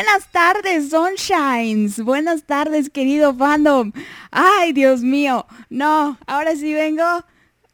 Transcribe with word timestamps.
Buenas 0.00 0.32
tardes, 0.32 0.88
Sunshines. 0.88 2.02
Buenas 2.02 2.44
tardes, 2.44 2.88
querido 2.88 3.34
fandom. 3.34 3.92
Ay, 4.30 4.72
Dios 4.72 5.02
mío. 5.02 5.44
No, 5.68 6.16
ahora 6.26 6.56
sí 6.56 6.72
vengo 6.72 7.04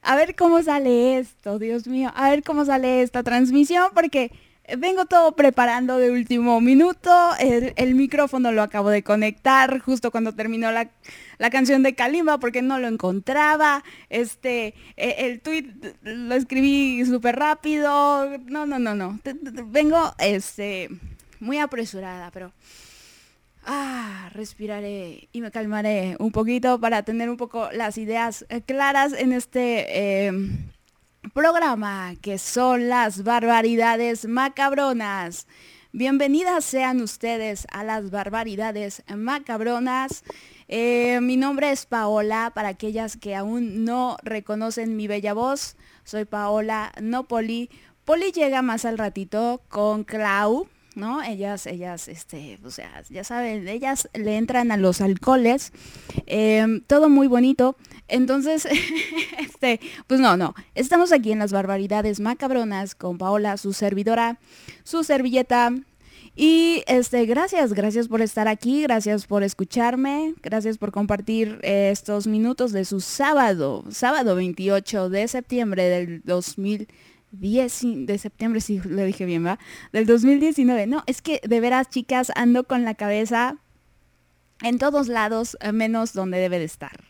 a 0.02 0.16
ver 0.16 0.34
cómo 0.34 0.60
sale 0.60 1.18
esto, 1.18 1.60
Dios 1.60 1.86
mío. 1.86 2.10
A 2.16 2.30
ver 2.30 2.42
cómo 2.42 2.64
sale 2.64 3.02
esta 3.02 3.22
transmisión 3.22 3.90
porque 3.94 4.32
vengo 4.76 5.06
todo 5.06 5.36
preparando 5.36 5.98
de 5.98 6.10
último 6.10 6.60
minuto. 6.60 7.12
El, 7.38 7.94
micrófono 7.94 8.50
lo 8.50 8.62
acabo 8.62 8.90
de 8.90 9.04
conectar 9.04 9.78
justo 9.78 10.10
cuando 10.10 10.34
terminó 10.34 10.72
la, 10.72 10.90
canción 11.52 11.84
de 11.84 11.94
Kalimba 11.94 12.38
porque 12.38 12.60
no 12.60 12.80
lo 12.80 12.88
encontraba. 12.88 13.84
Este, 14.10 14.74
e, 14.96 15.14
el 15.28 15.40
tweet 15.42 15.74
lo 16.02 16.34
escribí 16.34 17.04
súper 17.06 17.36
rápido. 17.36 18.36
No, 18.46 18.66
no, 18.66 18.80
no, 18.80 18.96
no. 18.96 19.20
Vengo, 19.70 20.12
este, 20.18 20.90
muy 21.40 21.58
apresurada, 21.58 22.30
pero... 22.30 22.52
Ah, 23.68 24.30
respiraré 24.32 25.28
y 25.32 25.40
me 25.40 25.50
calmaré 25.50 26.16
un 26.20 26.30
poquito 26.30 26.78
para 26.80 27.02
tener 27.02 27.28
un 27.28 27.36
poco 27.36 27.68
las 27.72 27.98
ideas 27.98 28.46
eh, 28.48 28.62
claras 28.62 29.12
en 29.12 29.32
este... 29.32 30.26
Eh, 30.28 30.32
programa 31.34 32.14
que 32.22 32.38
son 32.38 32.88
las 32.88 33.24
barbaridades 33.24 34.26
macabronas. 34.26 35.46
Bienvenidas 35.92 36.64
sean 36.64 37.00
ustedes 37.00 37.66
a 37.70 37.84
las 37.84 38.10
barbaridades 38.10 39.02
macabronas. 39.14 40.24
Eh, 40.68 41.20
mi 41.20 41.36
nombre 41.36 41.70
es 41.70 41.86
Paola, 41.86 42.52
para 42.54 42.68
aquellas 42.68 43.16
que 43.16 43.34
aún 43.34 43.84
no 43.84 44.16
reconocen 44.22 44.96
mi 44.96 45.06
bella 45.06 45.32
voz. 45.32 45.76
Soy 46.04 46.24
Paola, 46.24 46.92
no 47.00 47.24
Poli. 47.24 47.70
Poli 48.04 48.32
llega 48.32 48.62
más 48.62 48.84
al 48.84 48.98
ratito 48.98 49.62
con 49.68 50.04
Clau. 50.04 50.68
¿No? 50.96 51.22
Ellas, 51.22 51.66
ellas, 51.66 52.08
este, 52.08 52.58
o 52.64 52.70
sea, 52.70 53.02
ya 53.10 53.22
saben, 53.22 53.68
ellas 53.68 54.08
le 54.14 54.36
entran 54.36 54.72
a 54.72 54.76
los 54.76 55.00
alcoholes, 55.00 55.72
em, 56.26 56.80
todo 56.80 57.08
muy 57.08 57.28
bonito. 57.28 57.76
Entonces, 58.08 58.66
este, 59.38 59.80
pues 60.06 60.20
no, 60.20 60.36
no, 60.36 60.54
estamos 60.74 61.12
aquí 61.12 61.32
en 61.32 61.38
las 61.38 61.52
barbaridades 61.52 62.18
macabronas 62.18 62.94
con 62.94 63.18
Paola, 63.18 63.56
su 63.58 63.72
servidora, 63.72 64.38
su 64.84 65.04
servilleta. 65.04 65.72
Y 66.38 66.82
este, 66.86 67.24
gracias, 67.24 67.72
gracias 67.72 68.08
por 68.08 68.20
estar 68.20 68.46
aquí, 68.46 68.82
gracias 68.82 69.26
por 69.26 69.42
escucharme, 69.42 70.34
gracias 70.42 70.76
por 70.76 70.92
compartir 70.92 71.58
eh, 71.62 71.88
estos 71.90 72.26
minutos 72.26 72.72
de 72.72 72.84
su 72.84 73.00
sábado, 73.00 73.84
sábado 73.90 74.34
28 74.34 75.08
de 75.08 75.28
septiembre 75.28 75.84
del 75.84 76.20
2020 76.24 77.15
10 77.38 78.06
de 78.06 78.18
septiembre, 78.18 78.60
si 78.60 78.80
le 78.80 79.04
dije 79.04 79.24
bien, 79.24 79.44
¿va? 79.44 79.58
Del 79.92 80.06
2019. 80.06 80.86
No, 80.86 81.02
es 81.06 81.22
que 81.22 81.40
de 81.46 81.60
veras, 81.60 81.88
chicas, 81.88 82.32
ando 82.34 82.64
con 82.64 82.84
la 82.84 82.94
cabeza 82.94 83.56
en 84.62 84.78
todos 84.78 85.08
lados, 85.08 85.56
eh, 85.60 85.72
menos 85.72 86.12
donde 86.12 86.38
debe 86.38 86.58
de 86.58 86.64
estar. 86.64 87.04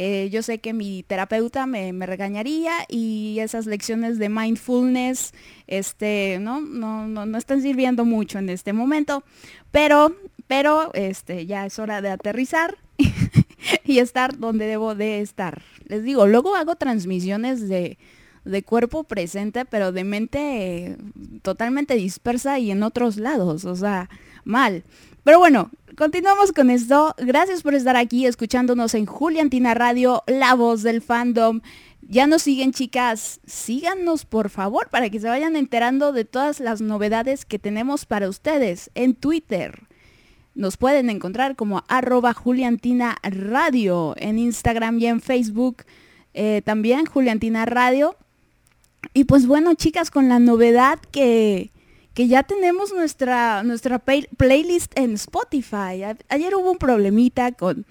Eh, 0.00 0.28
yo 0.30 0.42
sé 0.42 0.60
que 0.60 0.72
mi 0.72 1.02
terapeuta 1.02 1.66
me, 1.66 1.92
regañaría 2.06 2.72
y 2.88 3.38
esas 3.40 3.66
lecciones 3.66 4.20
de 4.20 4.28
mindfulness 4.28 5.32
este, 5.66 6.38
¿no? 6.40 6.60
No, 6.60 7.08
no, 7.08 7.26
no 7.26 7.36
están 7.36 7.62
sirviendo 7.62 8.04
mucho 8.04 8.38
en 8.38 8.48
este 8.48 8.72
momento, 8.72 9.24
pero, 9.72 10.14
pero 10.46 10.94
este, 10.94 11.46
ya 11.46 11.66
es 11.66 11.80
hora 11.80 12.00
de 12.00 12.10
aterrizar 12.10 12.78
y 13.84 13.98
estar 13.98 14.38
donde 14.38 14.66
debo 14.66 14.94
de 14.94 15.20
estar. 15.20 15.62
Les 15.86 16.04
digo, 16.04 16.28
luego 16.28 16.54
hago 16.54 16.76
transmisiones 16.76 17.68
de, 17.68 17.98
de 18.48 18.62
cuerpo 18.62 19.04
presente, 19.04 19.64
pero 19.64 19.92
de 19.92 20.04
mente 20.04 20.96
totalmente 21.42 21.94
dispersa 21.94 22.58
y 22.58 22.70
en 22.70 22.82
otros 22.82 23.16
lados, 23.16 23.64
o 23.64 23.76
sea, 23.76 24.08
mal. 24.44 24.84
Pero 25.22 25.38
bueno, 25.38 25.70
continuamos 25.96 26.52
con 26.52 26.70
esto. 26.70 27.14
Gracias 27.18 27.62
por 27.62 27.74
estar 27.74 27.96
aquí 27.96 28.26
escuchándonos 28.26 28.94
en 28.94 29.06
Juliantina 29.06 29.74
Radio, 29.74 30.22
la 30.26 30.54
voz 30.54 30.82
del 30.82 31.02
fandom. 31.02 31.60
Ya 32.00 32.26
nos 32.26 32.42
siguen 32.42 32.72
chicas, 32.72 33.40
síganos 33.46 34.24
por 34.24 34.48
favor 34.48 34.88
para 34.88 35.10
que 35.10 35.20
se 35.20 35.28
vayan 35.28 35.56
enterando 35.56 36.12
de 36.12 36.24
todas 36.24 36.60
las 36.60 36.80
novedades 36.80 37.44
que 37.44 37.58
tenemos 37.58 38.06
para 38.06 38.28
ustedes 38.28 38.90
en 38.94 39.14
Twitter. 39.14 39.82
Nos 40.54 40.78
pueden 40.78 41.10
encontrar 41.10 41.54
como 41.54 41.84
arroba 41.86 42.32
Juliantina 42.32 43.16
Radio 43.22 44.14
en 44.16 44.38
Instagram 44.38 44.98
y 44.98 45.06
en 45.06 45.20
Facebook. 45.20 45.84
Eh, 46.32 46.62
también 46.64 47.04
Juliantina 47.04 47.66
Radio. 47.66 48.16
Y 49.18 49.24
pues 49.24 49.48
bueno, 49.48 49.74
chicas, 49.74 50.12
con 50.12 50.28
la 50.28 50.38
novedad 50.38 51.00
que, 51.10 51.72
ya 52.14 52.44
tenemos 52.44 52.92
nuestra, 52.92 53.64
nuestra 53.64 53.98
playlist 53.98 54.96
en 54.96 55.14
Spotify. 55.14 56.04
ayer 56.28 56.54
hubo 56.54 56.70
un 56.70 56.78
problemita 56.78 57.50
con, 57.50 57.84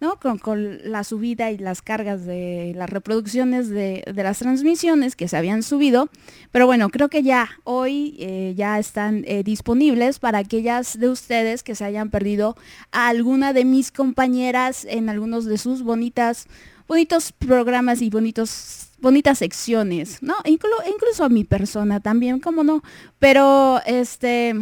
¿no? 0.00 0.18
con, 0.18 0.80
la 0.90 1.04
subida 1.04 1.52
y 1.52 1.58
las 1.58 1.82
cargas 1.82 2.26
de 2.26 2.72
las 2.74 2.90
reproducciones 2.90 3.68
de, 3.68 4.02
las 4.12 4.40
transmisiones 4.40 5.14
que 5.14 5.28
se 5.28 5.36
habían 5.36 5.62
subido. 5.62 6.10
Pero 6.50 6.66
bueno, 6.66 6.88
creo 6.88 7.08
que 7.08 7.22
ya 7.22 7.48
hoy 7.62 8.16
eh, 8.18 8.54
ya 8.56 8.80
están 8.80 9.22
eh, 9.28 9.44
disponibles 9.44 10.18
para 10.18 10.38
aquellas 10.38 10.98
de 10.98 11.08
ustedes 11.08 11.62
que 11.62 11.76
se 11.76 11.84
hayan 11.84 12.10
perdido 12.10 12.56
a 12.90 13.06
alguna 13.06 13.52
de 13.52 13.64
mis 13.64 13.92
compañeras 13.92 14.84
en 14.84 15.08
algunos 15.08 15.44
de 15.44 15.58
sus 15.58 15.84
bonitas, 15.84 16.48
bonitos 16.92 17.32
programas 17.32 18.02
y 18.02 18.10
bonitos 18.10 18.90
bonitas 18.98 19.38
secciones, 19.38 20.22
¿no? 20.22 20.34
incluso 20.44 21.24
a 21.24 21.30
mi 21.30 21.42
persona 21.42 22.00
también, 22.00 22.38
¿cómo 22.38 22.64
no? 22.64 22.82
Pero 23.18 23.80
este, 23.86 24.54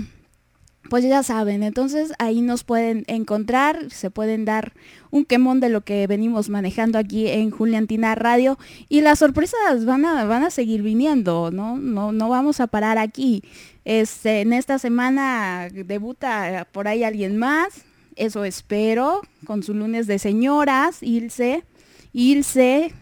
pues 0.88 1.02
ya 1.02 1.24
saben, 1.24 1.64
entonces 1.64 2.12
ahí 2.20 2.40
nos 2.40 2.62
pueden 2.62 3.02
encontrar, 3.08 3.90
se 3.90 4.10
pueden 4.10 4.44
dar 4.44 4.74
un 5.10 5.24
quemón 5.24 5.58
de 5.58 5.70
lo 5.70 5.80
que 5.80 6.06
venimos 6.06 6.48
manejando 6.48 7.00
aquí 7.00 7.26
en 7.26 7.50
Juliantina 7.50 8.14
Radio 8.14 8.58
y 8.88 9.00
las 9.00 9.18
sorpresas 9.18 9.84
van 9.84 10.04
a, 10.04 10.24
van 10.24 10.44
a 10.44 10.50
seguir 10.50 10.82
viniendo, 10.82 11.50
¿no? 11.50 11.76
No, 11.78 12.12
no 12.12 12.28
vamos 12.28 12.60
a 12.60 12.68
parar 12.68 12.96
aquí. 12.96 13.42
Este, 13.84 14.42
en 14.42 14.52
esta 14.52 14.78
semana 14.78 15.68
debuta 15.68 16.66
por 16.70 16.86
ahí 16.86 17.02
alguien 17.02 17.36
más, 17.36 17.84
eso 18.14 18.44
espero, 18.44 19.20
con 19.46 19.64
su 19.64 19.74
lunes 19.74 20.06
de 20.06 20.18
señoras, 20.18 21.02
Ilse, 21.02 21.64
Ilse, 22.12 22.92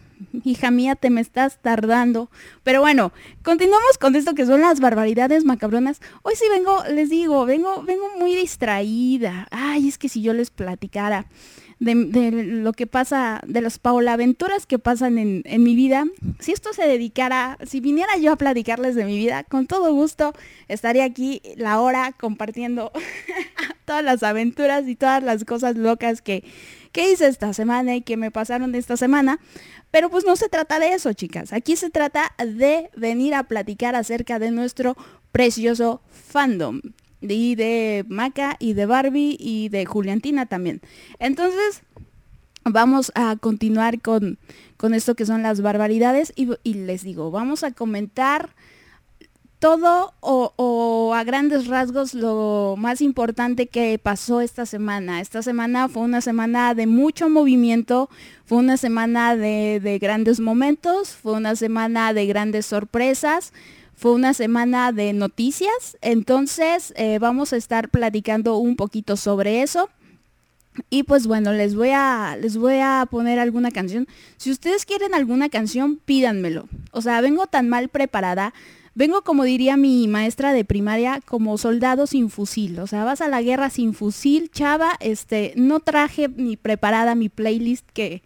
hija 0.43 0.71
mía, 0.71 0.95
te 0.95 1.09
me 1.09 1.21
estás 1.21 1.59
tardando. 1.61 2.29
Pero 2.63 2.81
bueno, 2.81 3.11
continuamos 3.43 3.97
con 3.99 4.15
esto 4.15 4.35
que 4.35 4.45
son 4.45 4.61
las 4.61 4.79
barbaridades 4.79 5.45
macabronas. 5.45 6.01
Hoy 6.23 6.33
sí 6.35 6.45
vengo, 6.49 6.83
les 6.91 7.09
digo, 7.09 7.45
vengo, 7.45 7.83
vengo 7.83 8.09
muy 8.17 8.35
distraída. 8.35 9.47
Ay, 9.51 9.87
es 9.87 9.97
que 9.97 10.09
si 10.09 10.21
yo 10.21 10.33
les 10.33 10.49
platicara 10.51 11.25
de, 11.79 12.31
lo 12.31 12.73
que 12.73 12.87
pasa, 12.87 13.41
de 13.47 13.61
las 13.61 13.79
Paola 13.79 14.13
aventuras 14.13 14.65
que 14.65 14.79
pasan 14.79 15.17
en, 15.17 15.43
en, 15.45 15.63
mi 15.63 15.75
vida, 15.75 16.05
si 16.39 16.51
esto 16.51 16.73
se 16.73 16.85
dedicara, 16.85 17.57
si 17.65 17.79
viniera 17.79 18.17
yo 18.17 18.33
a 18.33 18.35
platicarles 18.35 18.95
de 18.95 19.05
mi 19.05 19.17
vida, 19.17 19.43
con 19.45 19.65
todo 19.65 19.93
gusto 19.93 20.33
estaría 20.67 21.05
aquí 21.05 21.41
la 21.55 21.79
hora 21.79 22.13
compartiendo 22.19 22.91
todas 23.85 24.03
las 24.03 24.23
aventuras 24.23 24.87
y 24.87 24.95
todas 24.95 25.23
las 25.23 25.45
cosas 25.45 25.77
locas 25.77 26.21
que, 26.21 26.43
que 26.91 27.11
hice 27.11 27.27
esta 27.27 27.53
semana 27.53 27.95
y 27.95 28.01
que 28.01 28.17
me 28.17 28.31
pasaron 28.31 28.75
esta 28.75 28.97
semana. 28.97 29.39
Pero 29.91 30.09
pues 30.09 30.25
no 30.25 30.35
se 30.35 30.49
trata 30.49 30.79
de 30.79 30.93
eso, 30.93 31.13
chicas. 31.13 31.53
Aquí 31.53 31.75
se 31.75 31.89
trata 31.89 32.33
de 32.37 32.89
venir 32.95 33.33
a 33.33 33.43
platicar 33.43 33.95
acerca 33.95 34.39
de 34.39 34.51
nuestro 34.51 34.95
precioso 35.31 36.01
fandom. 36.11 36.81
Y 37.21 37.55
de 37.55 38.05
Maca 38.07 38.55
y 38.59 38.73
de 38.73 38.85
Barbie 38.85 39.35
y 39.39 39.69
de 39.69 39.85
Juliantina 39.85 40.45
también. 40.45 40.81
Entonces, 41.19 41.81
vamos 42.63 43.11
a 43.15 43.35
continuar 43.35 44.01
con, 44.01 44.39
con 44.77 44.93
esto 44.93 45.15
que 45.15 45.25
son 45.25 45.43
las 45.43 45.61
barbaridades. 45.61 46.31
Y 46.35 46.73
les 46.73 47.03
digo, 47.03 47.31
vamos 47.31 47.63
a 47.63 47.71
comentar 47.71 48.55
todo 49.59 50.13
o, 50.21 51.13
a 51.13 51.23
grandes 51.25 51.67
rasgos 51.67 52.13
lo 52.13 52.75
más 52.77 53.01
importante 53.01 53.67
que 53.67 53.99
pasó 54.01 54.39
esta 54.39 54.65
semana. 54.65 55.19
Esta 55.19 55.43
semana 55.43 55.89
fue 55.89 56.03
una 56.03 56.21
semana 56.21 56.73
de 56.73 56.87
mucho 56.87 57.29
movimiento, 57.29 58.09
fue 58.45 58.59
una 58.59 58.77
semana 58.77 59.35
de, 59.35 59.99
grandes 60.01 60.39
momentos, 60.39 61.09
fue 61.09 61.33
una 61.33 61.57
semana 61.57 62.13
de 62.13 62.25
grandes 62.25 62.65
sorpresas, 62.67 63.51
fue 63.95 64.13
una 64.13 64.33
semana 64.33 64.93
de 64.93 65.11
noticias. 65.11 65.97
Entonces 66.01 66.93
eh, 66.95 67.19
vamos 67.19 67.51
a 67.51 67.57
estar 67.57 67.89
platicando 67.89 68.57
un 68.57 68.77
poquito 68.77 69.17
sobre 69.17 69.61
eso. 69.61 69.89
Y 70.89 71.03
pues 71.03 71.27
bueno, 71.27 71.51
les 71.51 71.75
voy 71.75 71.89
a 71.93 72.37
les 72.39 72.55
voy 72.55 72.79
a 72.81 73.05
poner 73.11 73.39
alguna 73.39 73.71
canción. 73.71 74.07
Si 74.37 74.51
ustedes 74.51 74.85
quieren 74.85 75.13
alguna 75.13 75.49
canción, 75.49 75.97
pídanmelo. 75.97 76.69
O 76.91 77.01
sea, 77.01 77.19
vengo 77.19 77.47
tan 77.47 77.67
mal 77.67 77.89
preparada 77.89 78.53
Vengo, 78.99 79.21
como 79.21 79.45
diría 79.45 79.77
mi 79.77 80.09
maestra 80.09 80.51
de 80.51 80.65
primaria, 80.65 81.21
como 81.25 81.57
soldado 81.57 82.05
sin 82.05 82.29
fusil. 82.29 82.77
O 82.79 82.85
sea, 82.85 83.05
vas 83.05 83.21
a 83.21 83.29
la 83.29 83.41
guerra 83.41 83.69
sin 83.69 83.93
fusil, 83.93 84.51
chava. 84.51 84.97
Este, 84.99 85.53
no 85.55 85.79
traje 85.79 86.27
ni 86.27 86.57
preparada 86.57 87.15
mi 87.15 87.29
playlist 87.29 87.87
que, 87.93 88.23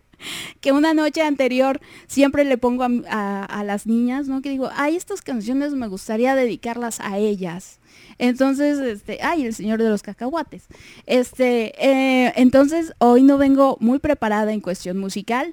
que 0.62 0.72
una 0.72 0.94
noche 0.94 1.20
anterior 1.20 1.82
siempre 2.06 2.46
le 2.46 2.56
pongo 2.56 2.86
a, 3.06 3.62
las 3.66 3.86
niñas, 3.86 4.28
¿no? 4.28 4.40
Que 4.40 4.48
digo, 4.48 4.70
ay, 4.74 4.96
estas 4.96 5.20
canciones 5.20 5.74
me 5.74 5.88
gustaría 5.88 6.34
dedicarlas 6.34 7.00
a 7.00 7.18
ellas. 7.18 7.78
Entonces, 8.16 8.78
este, 8.78 9.18
ay, 9.20 9.44
el 9.44 9.54
señor 9.54 9.82
de 9.82 9.90
los 9.90 10.00
cacahuates. 10.00 10.68
Este, 11.04 11.74
eh, 11.86 12.32
entonces, 12.36 12.94
hoy 12.96 13.24
no 13.24 13.36
vengo 13.36 13.76
muy 13.78 13.98
preparada 13.98 14.54
en 14.54 14.62
cuestión 14.62 14.96
musical. 14.96 15.52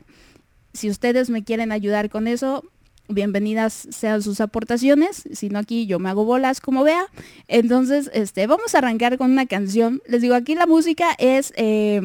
Si 0.72 0.90
ustedes 0.90 1.30
me 1.30 1.44
quieren 1.44 1.74
ayudar 1.74 2.10
con 2.10 2.30
eso, 2.30 2.64
bienvenidas 3.08 3.88
sean 3.92 4.22
sus 4.22 4.42
aportaciones, 4.42 5.24
si 5.32 5.50
no 5.50 5.60
aquí 5.60 5.86
yo 5.86 6.00
me 6.00 6.10
hago 6.10 6.26
bolas 6.26 6.62
como 6.62 6.84
vea. 6.84 7.06
Entonces, 7.48 8.10
este, 8.14 8.48
vamos 8.48 8.76
a 8.76 8.80
arrancar 8.80 9.18
con 9.18 9.32
una 9.32 9.46
canción. 9.46 10.02
Les 10.08 10.22
digo, 10.22 10.36
aquí 10.36 10.56
la 10.56 10.66
música 10.66 11.16
es 11.18 11.54
eh, 11.56 12.02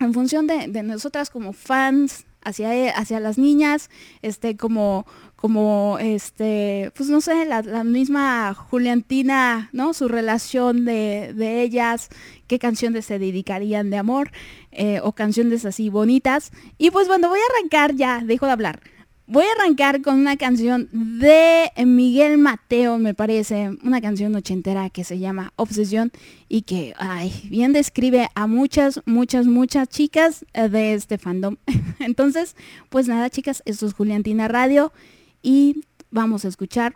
en 0.00 0.14
función 0.14 0.46
de, 0.46 0.82
nosotras 0.82 1.30
como 1.30 1.52
fans 1.52 2.24
hacia, 2.42 2.74
e, 2.74 2.90
hacia 2.90 3.20
las 3.20 3.38
niñas, 3.38 3.90
este, 4.22 4.56
como, 4.56 5.06
como, 5.36 5.98
este, 6.00 6.92
pues 6.94 7.08
no 7.08 7.20
sé, 7.20 7.46
la, 7.46 7.84
misma 7.84 8.54
Juliantina, 8.54 9.70
¿no? 9.72 9.94
Su 9.94 10.08
relación 10.08 10.84
de, 10.84 11.62
ellas, 11.62 12.10
qué 12.46 12.58
canciones 12.58 13.06
se 13.06 13.18
dedicarían 13.18 13.90
de 13.90 13.96
amor, 13.96 14.30
eh, 14.72 15.00
o 15.02 15.12
canciones 15.12 15.64
así 15.64 15.88
bonitas. 15.88 16.52
Y 16.78 16.90
pues 16.90 17.08
bueno, 17.08 17.28
voy 17.28 17.38
a 17.38 17.58
arrancar 17.58 17.94
ya, 17.94 18.22
dejo 18.24 18.46
de 18.46 18.52
hablar. 18.52 18.93
Voy 19.26 19.44
a 19.46 19.52
arrancar 19.58 20.02
con 20.02 20.16
una 20.16 20.36
canción 20.36 20.90
de 20.92 21.70
Miguel 21.86 22.36
Mateo, 22.36 22.98
me 22.98 23.14
parece, 23.14 23.70
una 23.82 24.02
canción 24.02 24.34
ochentera 24.34 24.90
que 24.90 25.02
se 25.02 25.18
llama 25.18 25.54
Obsesión 25.56 26.12
y 26.46 26.62
que, 26.62 26.92
ay, 26.98 27.32
bien 27.48 27.72
describe 27.72 28.28
a 28.34 28.46
muchas, 28.46 29.00
muchas, 29.06 29.46
muchas 29.46 29.88
chicas 29.88 30.44
de 30.52 30.92
este 30.92 31.16
fandom. 31.16 31.56
Entonces, 32.00 32.54
pues 32.90 33.08
nada, 33.08 33.30
chicas, 33.30 33.62
esto 33.64 33.86
es 33.86 33.94
Juliantina 33.94 34.46
Radio 34.46 34.92
y 35.42 35.84
vamos 36.10 36.44
a 36.44 36.48
escuchar 36.48 36.92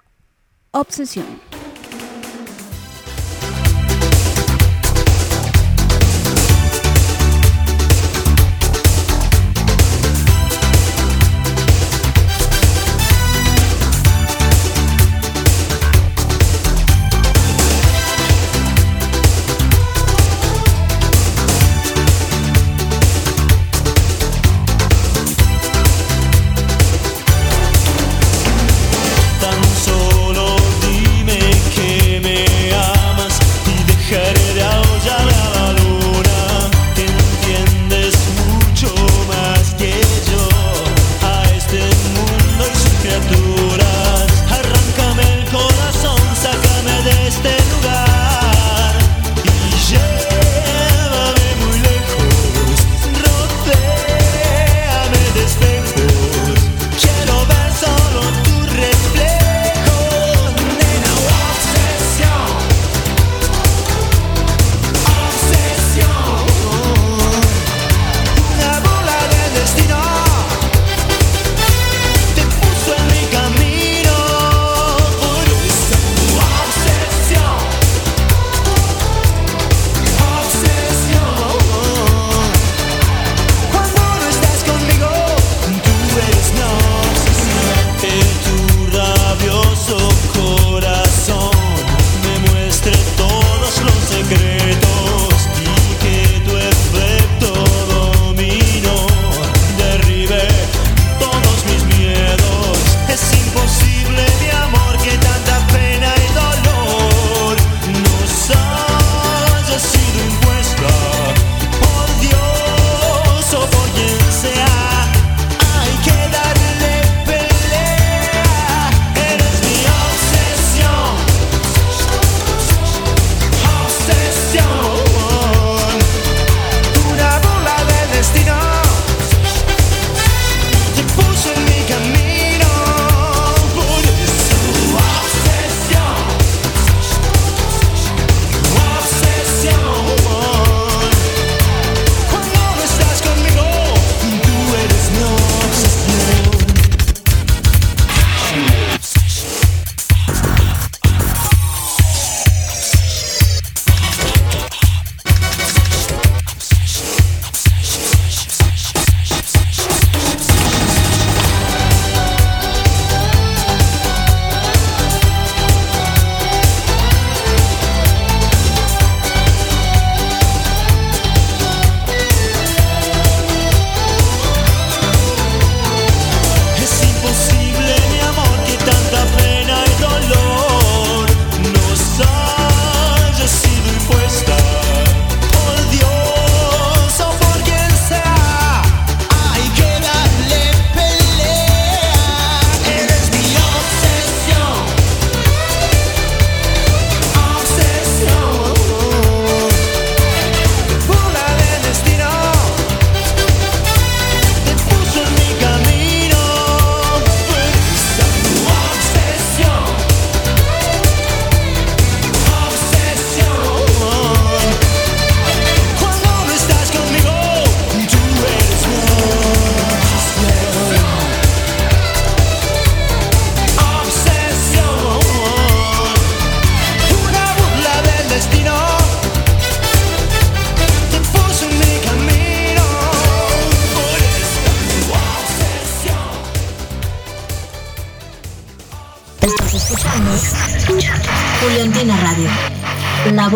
Obsesión. 0.70 1.57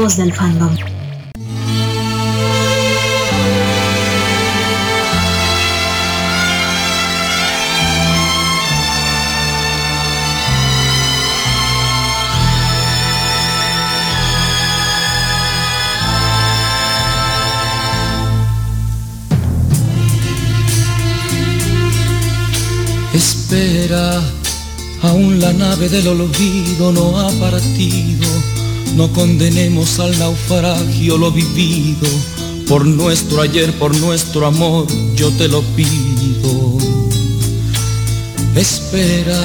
Del 0.03 0.33
fandom. 0.33 0.77
Espera 23.15 24.21
Aún 25.03 25.41
la 25.41 25.53
nave 25.53 25.89
del 25.89 26.07
olvido 26.07 26.93
no 26.93 27.19
ha 27.19 27.29
partido, 27.33 28.29
no 28.95 29.13
condenemos 29.13 29.99
al 29.99 30.19
naufragio 30.19 31.17
lo 31.17 31.31
vivido, 31.31 32.09
por 32.69 32.85
nuestro 32.87 33.41
ayer, 33.43 33.73
por 33.79 33.97
nuestro 33.97 34.47
amor, 34.47 34.87
yo 35.15 35.31
te 35.31 35.49
lo 35.49 35.63
pido. 35.75 36.79
Espera, 38.55 39.41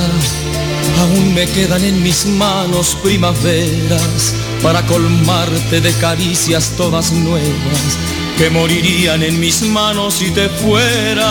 aún 1.00 1.34
me 1.34 1.46
quedan 1.48 1.84
en 1.84 2.04
mis 2.04 2.25
manos 2.25 2.98
primaveras 3.01 4.34
para 4.62 4.86
colmarte 4.86 5.82
de 5.82 5.94
caricias 5.94 6.74
todas 6.75 7.12
nuevas 7.12 7.98
que 8.38 8.50
morirían 8.50 9.24
en 9.24 9.39
mis 9.39 9.62
manos 9.63 10.16
si 10.16 10.30
te 10.32 10.50
fueras. 10.50 11.27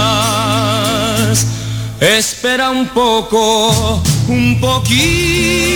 Espera 2.00 2.70
un 2.70 2.88
poco, 2.88 4.02
un 4.28 4.58
poquito 4.60 5.75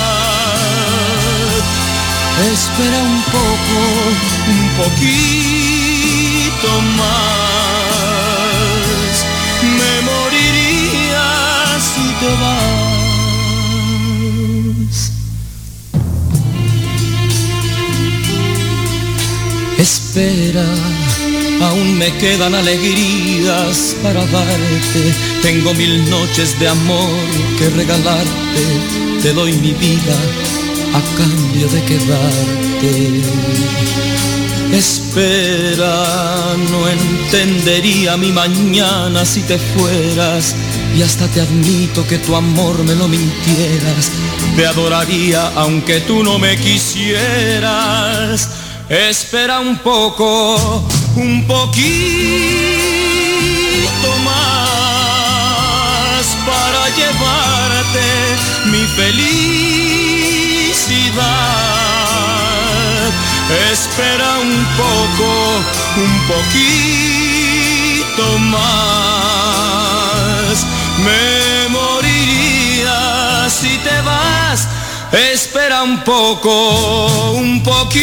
Espera 2.41 2.99
un 3.03 3.21
poco, 3.25 3.77
un 4.49 4.67
poquito 4.81 6.69
más. 6.97 7.95
Me 9.61 9.93
moriría 10.09 11.27
si 11.79 12.05
te 12.19 12.31
vas. 12.41 12.71
Espera, 19.77 20.69
aún 21.67 21.87
me 21.99 22.09
quedan 22.17 22.53
alegrías 22.55 23.95
para 24.01 24.25
darte. 24.25 25.13
Tengo 25.43 25.75
mil 25.75 26.09
noches 26.09 26.59
de 26.59 26.69
amor 26.69 27.19
que 27.59 27.69
regalarte. 27.69 28.65
Te 29.21 29.31
doy 29.31 29.53
mi 29.53 29.73
vida 29.73 30.17
a 30.93 31.01
cambio 31.17 31.67
de 31.69 31.83
quedarte. 31.83 33.21
Espera, 34.73 36.55
no 36.69 36.87
entendería 36.87 38.15
mi 38.17 38.31
mañana 38.31 39.25
si 39.25 39.41
te 39.41 39.57
fueras. 39.57 40.55
Y 40.95 41.01
hasta 41.01 41.27
te 41.27 41.41
admito 41.41 42.07
que 42.07 42.17
tu 42.17 42.35
amor 42.35 42.83
me 42.83 42.95
lo 42.95 43.07
mintieras. 43.07 44.11
Te 44.55 44.67
adoraría 44.67 45.51
aunque 45.55 46.01
tú 46.01 46.23
no 46.23 46.37
me 46.39 46.57
quisieras. 46.57 48.49
Espera 48.89 49.61
un 49.61 49.77
poco, 49.77 50.83
un 51.15 51.47
poquito 51.47 51.71
más 54.25 56.25
para 56.45 56.89
llevarte 56.95 58.01
mi 58.65 58.85
Espera 63.71 64.39
un 64.39 64.65
poco, 64.77 65.29
un 65.97 66.13
poquito 66.27 68.25
más. 68.39 69.05
Me 71.03 71.69
moriría 71.69 73.49
si 73.49 73.77
te 73.79 74.01
vas 74.01 74.67
Espera 75.11 75.83
un 75.83 76.03
poco, 76.05 77.31
un 77.33 77.61
poquito 77.63 78.01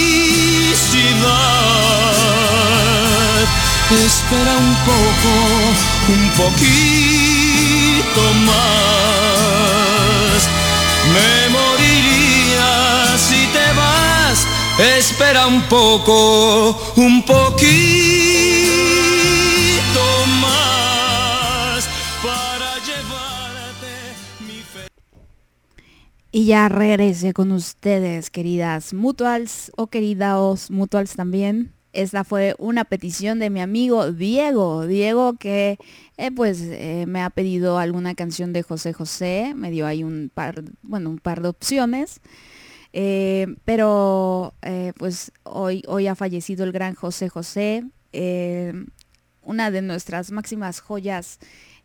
Espera 3.92 4.56
un 4.56 4.74
poco, 4.84 5.32
un 6.08 6.24
poquito 6.40 8.22
más. 8.46 10.38
Me 11.14 11.32
moriría 11.50 12.70
si 13.18 13.40
te 13.52 13.66
vas. 13.76 14.38
Espera 14.98 15.46
un 15.46 15.62
poco, 15.62 16.76
un 16.96 17.22
poquito 17.22 18.22
Y 26.34 26.46
ya 26.46 26.70
regresé 26.70 27.34
con 27.34 27.52
ustedes, 27.52 28.30
queridas 28.30 28.94
mutuals 28.94 29.70
o 29.76 29.88
queridas 29.88 30.70
mutuals 30.70 31.14
también. 31.14 31.74
Esta 31.92 32.24
fue 32.24 32.54
una 32.58 32.84
petición 32.84 33.38
de 33.38 33.50
mi 33.50 33.60
amigo 33.60 34.12
Diego. 34.12 34.86
Diego 34.86 35.36
que 35.36 35.78
eh, 36.16 36.30
pues 36.30 36.60
eh, 36.62 37.04
me 37.06 37.20
ha 37.20 37.28
pedido 37.28 37.78
alguna 37.78 38.14
canción 38.14 38.52
de 38.54 38.62
José 38.62 38.94
José. 38.94 39.52
Me 39.54 39.70
dio 39.70 39.86
ahí 39.86 40.02
un 40.02 40.30
par, 40.32 40.64
bueno, 40.82 41.10
un 41.10 41.18
par 41.18 41.42
de 41.42 41.48
opciones. 41.48 42.20
Eh, 42.94 43.46
pero 43.64 44.54
pues 44.98 45.32
hoy, 45.44 45.82
hoy 45.86 46.06
ha 46.06 46.14
fallecido 46.14 46.64
el 46.64 46.72
gran 46.72 46.94
José 46.94 47.28
José. 47.28 47.84
una 49.42 49.70
de 49.70 49.82
nuestras 49.82 50.30
máximas 50.30 50.80
joyas 50.80 51.38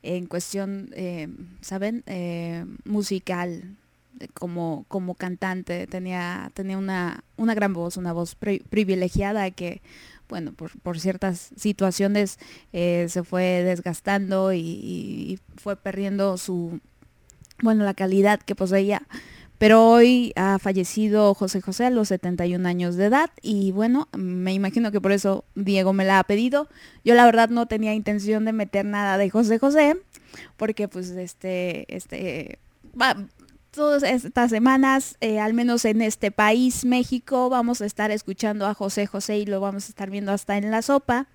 en 0.03 0.25
cuestión, 0.25 0.91
¿saben? 1.61 2.03
musical 2.85 3.75
como, 4.33 4.85
como 4.87 5.15
cantante, 5.15 5.87
tenía, 5.87 6.51
tenía 6.53 6.77
una, 6.77 7.23
una 7.35 7.53
gran 7.53 7.73
voz, 7.73 7.97
una 7.97 8.13
voz 8.13 8.35
privilegiada 8.35 9.51
que, 9.51 9.81
bueno, 10.29 10.53
por, 10.53 10.99
ciertas 10.99 11.51
situaciones 11.55 12.37
eh, 12.73 13.07
se 13.09 13.23
fue 13.23 13.63
desgastando 13.63 14.53
y, 14.53 15.39
fue 15.57 15.75
perdiendo 15.75 16.37
su, 16.37 16.79
bueno, 17.61 17.83
la 17.83 17.93
calidad 17.93 18.39
que 18.39 18.55
poseía. 18.55 19.03
Pero 19.57 19.89
hoy 19.89 20.33
ha 20.35 20.59
fallecido 20.59 21.33
José 21.33 21.61
José 21.61 21.85
a 21.85 21.89
los 21.89 22.09
71 22.09 22.67
años 22.67 22.95
de 22.95 23.05
edad 23.05 23.31
y 23.41 23.71
bueno, 23.71 24.07
me 24.15 24.53
imagino 24.53 24.91
que 24.91 25.01
por 25.01 25.11
eso 25.11 25.45
Diego 25.55 25.93
me 25.93 26.05
la 26.05 26.19
ha 26.19 26.23
pedido. 26.25 26.69
Yo 27.03 27.15
la 27.15 27.25
verdad 27.25 27.49
no 27.49 27.65
tenía 27.65 27.95
intención 27.95 28.45
de 28.45 28.53
meter 28.53 28.85
nada 28.85 29.17
de 29.17 29.31
José 29.31 29.57
José 29.57 29.97
porque 30.57 30.87
pues 30.87 31.09
este, 31.09 31.93
este, 31.95 32.59
todas 33.77 34.03
estas 34.03 34.49
semanas, 34.49 35.15
eh, 35.21 35.39
al 35.39 35.53
menos 35.53 35.85
en 35.85 36.01
este 36.01 36.31
país, 36.31 36.83
México, 36.83 37.49
vamos 37.49 37.81
a 37.81 37.85
estar 37.85 38.11
escuchando 38.11 38.65
a 38.65 38.73
José 38.73 39.05
José 39.05 39.37
y 39.37 39.45
lo 39.45 39.61
vamos 39.61 39.85
a 39.85 39.89
estar 39.89 40.09
viendo 40.09 40.33
hasta 40.33 40.57
en 40.57 40.69
la 40.69 40.81
sopa. 40.81 41.27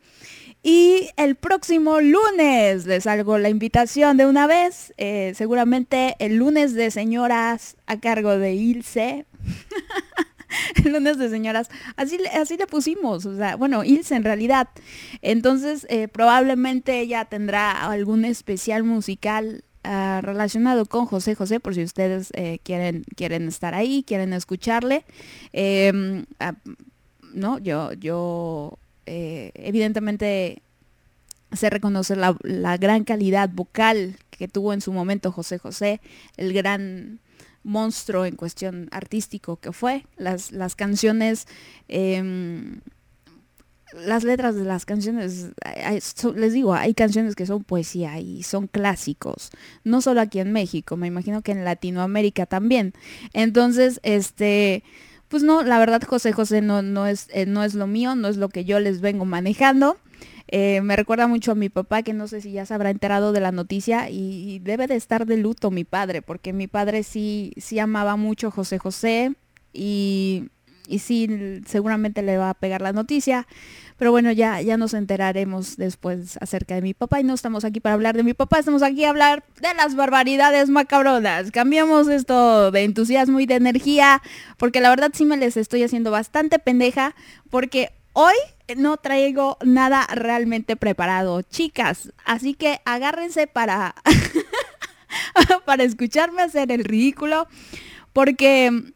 Y 0.63 1.09
el 1.17 1.37
próximo 1.37 2.01
lunes 2.01 2.85
les 2.87 3.05
salgo 3.05 3.39
la 3.39 3.49
invitación 3.49 4.17
de 4.17 4.27
una 4.27 4.47
vez, 4.47 4.93
eh, 4.99 5.33
seguramente 5.37 6.17
el 6.19 6.37
lunes 6.37 6.75
de 6.75 6.91
señoras 6.91 7.77
a 7.87 7.99
cargo 7.99 8.37
de 8.37 8.55
Ilse. 8.55 9.25
el 10.85 10.93
lunes 10.93 11.19
de 11.19 11.31
señoras, 11.31 11.71
así, 11.97 12.19
así 12.35 12.57
le 12.57 12.67
pusimos, 12.67 13.25
o 13.25 13.37
sea, 13.37 13.57
bueno, 13.57 13.85
Ilse 13.85 14.15
en 14.15 14.25
realidad. 14.25 14.69
Entonces, 15.23 15.87
eh, 15.89 16.09
probablemente 16.09 17.01
ella 17.01 17.25
tendrá 17.25 17.87
algún 17.87 18.25
especial 18.25 18.83
musical 18.85 19.65
ah, 19.85 20.21
relacionado 20.23 20.87
con 20.87 21.07
José 21.07 21.35
José, 21.35 21.61
por 21.61 21.75
si 21.75 21.83
ustedes 21.83 22.31
eh, 22.35 22.59
quieren, 22.63 23.05
quieren 23.17 23.49
estar 23.49 23.75
ahí, 23.75 24.05
quieren 24.07 24.33
escucharle. 24.33 25.05
Em, 25.53 26.25
ah, 26.41 26.55
no, 27.33 27.59
yo, 27.59 27.93
yo 27.95 28.79
eh, 29.07 29.53
evidentemente 29.55 30.63
se 31.53 31.71
reconoce 31.71 32.17
la, 32.17 32.37
la, 32.43 32.77
gran 32.79 33.05
calidad 33.05 33.51
vocal 33.51 34.17
que 34.31 34.49
tuvo 34.49 34.73
en 34.73 34.81
su 34.81 34.93
momento 34.93 35.33
José 35.33 35.59
José, 35.59 36.01
el 36.37 36.53
gran 36.53 37.21
monstruo 37.63 38.25
en 38.25 38.37
cuestión 38.37 38.89
artístico 38.91 39.57
que 39.57 39.73
fue. 39.73 40.07
Las, 40.17 40.53
las 40.53 40.75
canciones 40.75 41.47
eh, 41.89 42.23
las 43.95 44.25
letras 44.25 44.55
de 44.55 44.65
las 44.65 44.85
canciones, 44.87 45.49
les 46.35 46.53
digo, 46.53 46.75
hay 46.75 46.95
canciones 46.95 47.35
que 47.35 47.47
son 47.47 47.65
poesía 47.65 48.19
y 48.21 48.43
son 48.43 48.67
clásicos, 48.67 49.51
no 49.85 50.01
solo 50.01 50.21
aquí 50.21 50.41
en 50.41 50.53
México, 50.53 50.97
me 50.97 51.07
imagino 51.07 51.43
que 51.43 51.53
en 51.53 51.65
Latinoamérica 51.65 52.47
también. 52.47 52.95
Entonces, 53.33 54.01
este, 54.03 54.83
pues 55.29 55.43
no, 55.43 55.63
la 55.63 55.79
verdad 55.79 56.03
José 56.03 56.33
José 56.33 56.61
no, 56.61 56.83
no, 56.83 57.07
es, 57.07 57.29
eh, 57.33 57.47
no 57.47 57.65
es 57.65 57.75
lo 57.75 57.87
mío, 57.87 58.15
no 58.15 58.29
es 58.29 58.37
lo 58.37 58.49
que 58.49 58.65
yo 58.65 58.81
les 58.81 59.01
vengo 59.01 59.25
manejando. 59.25 59.97
Eh, 60.49 60.83
me 60.83 60.97
recuerda 60.97 61.27
mucho 61.29 61.53
a 61.53 61.55
mi 61.55 61.71
papá, 61.71 62.03
que 62.03 62.13
no 62.13 62.29
sé 62.29 62.43
si 62.43 62.53
ya 62.53 62.67
se 62.67 62.75
habrá 62.75 62.91
enterado 62.91 63.33
de 63.33 63.41
la 63.41 63.53
noticia 63.53 64.11
y, 64.11 64.59
debe 64.59 64.87
de 64.87 64.97
estar 64.97 65.25
de 65.25 65.39
luto 65.39 65.71
mi 65.71 65.85
padre, 65.85 66.21
porque 66.21 66.53
mi 66.53 66.67
padre 66.67 67.03
sí, 67.03 67.55
sí 67.57 67.79
amaba 67.79 68.17
mucho 68.17 68.49
a 68.49 68.51
José 68.51 68.79
José 68.79 69.35
y, 69.73 70.51
y 70.93 70.99
sí, 70.99 71.63
seguramente 71.67 72.21
le 72.21 72.37
va 72.37 72.51
a 72.51 72.55
pegar 72.55 72.83
la 72.83 72.93
noticia. 72.93 73.47
Pero 73.97 74.11
bueno, 74.11 74.31
ya, 74.31 74.61
ya 74.61 74.77
nos 74.77 74.93
enteraremos 74.93 75.79
después 75.79 76.37
acerca 76.43 76.75
de 76.75 76.83
mi 76.83 76.93
papá 76.93 77.21
y 77.21 77.25
no 77.25 77.33
estamos 77.33 77.65
aquí 77.65 77.81
para 77.81 77.95
hablar 77.95 78.15
de 78.15 78.23
mi 78.23 78.35
papá, 78.35 78.59
estamos 78.59 78.83
aquí 78.83 79.05
a 79.05 79.11
hablar 79.11 79.43
de 79.61 79.73
las 79.75 79.95
barbaridades 79.95 80.69
macabronas. 80.69 81.51
Cambiamos 81.51 82.09
esto 82.09 82.71
de 82.71 82.85
entusiasmo 82.85 83.41
y 83.41 83.47
de 83.47 83.55
energía 83.55 84.21
porque 84.59 84.83
la 84.83 84.91
verdad 84.91 85.13
sí 85.15 85.25
me 85.25 85.39
les 85.39 85.57
estoy 85.57 85.83
haciendo 85.83 86.11
bastante 86.11 86.59
pendeja 86.59 87.15
porque 87.49 87.91
hoy 88.13 88.35
no 88.77 88.99
traigo 88.99 89.57
nada 89.65 90.07
realmente 90.13 90.77
preparado, 90.77 91.41
chicas. 91.41 92.13
Así 92.27 92.53
que 92.53 92.81
agárrense 92.85 93.47
para, 93.47 93.95
para 95.65 95.85
escucharme 95.85 96.43
hacer 96.43 96.71
el 96.71 96.85
ridículo 96.85 97.49
porque 98.13 98.93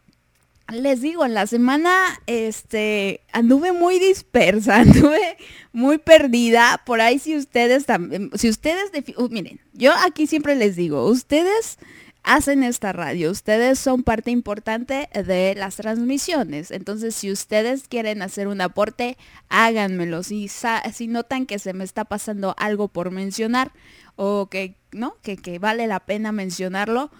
les 0.69 1.01
digo, 1.01 1.25
en 1.25 1.33
la 1.33 1.47
semana 1.47 1.91
este, 2.25 3.21
anduve 3.31 3.71
muy 3.71 3.99
dispersa, 3.99 4.75
anduve 4.81 5.37
muy 5.71 5.97
perdida. 5.97 6.81
Por 6.85 7.01
ahí 7.01 7.19
si 7.19 7.35
ustedes 7.35 7.85
también, 7.85 8.31
si 8.35 8.49
ustedes, 8.49 8.91
uh, 9.17 9.29
miren, 9.29 9.61
yo 9.73 9.93
aquí 10.05 10.27
siempre 10.27 10.55
les 10.55 10.75
digo, 10.75 11.05
ustedes 11.05 11.77
hacen 12.23 12.63
esta 12.63 12.91
radio, 12.91 13.31
ustedes 13.31 13.79
son 13.79 14.03
parte 14.03 14.31
importante 14.31 15.07
de 15.13 15.55
las 15.55 15.77
transmisiones. 15.77 16.71
Entonces, 16.71 17.15
si 17.15 17.31
ustedes 17.31 17.87
quieren 17.87 18.21
hacer 18.21 18.49
un 18.49 18.59
aporte, 18.59 19.17
háganmelo. 19.47 20.23
Si, 20.23 20.49
si 20.49 21.07
notan 21.07 21.45
que 21.45 21.57
se 21.57 21.71
me 21.73 21.85
está 21.85 22.03
pasando 22.03 22.53
algo 22.57 22.89
por 22.89 23.11
mencionar 23.11 23.71
o 24.17 24.47
que, 24.47 24.75
¿no? 24.91 25.15
Que, 25.21 25.37
que 25.37 25.57
vale 25.57 25.87
la 25.87 26.01
pena 26.01 26.33
mencionarlo, 26.33 27.11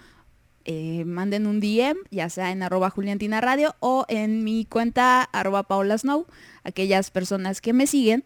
eh, 0.70 1.06
manden 1.06 1.46
un 1.46 1.60
DM, 1.60 1.96
ya 2.10 2.28
sea 2.28 2.52
en 2.52 2.62
arroba 2.62 2.90
Juliantina 2.90 3.40
Radio 3.40 3.74
o 3.80 4.04
en 4.06 4.44
mi 4.44 4.66
cuenta 4.66 5.22
arroba 5.22 5.62
Paula 5.62 5.96
Snow, 5.96 6.26
aquellas 6.62 7.10
personas 7.10 7.62
que 7.62 7.72
me 7.72 7.86
siguen. 7.86 8.22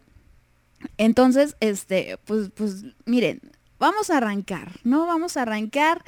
Entonces, 0.97 1.55
este, 1.61 2.17
pues, 2.25 2.49
pues, 2.53 2.83
miren, 3.05 3.39
vamos 3.79 4.09
a 4.09 4.17
arrancar, 4.17 4.73
¿no? 4.83 5.07
Vamos 5.07 5.37
a 5.37 5.43
arrancar 5.43 6.03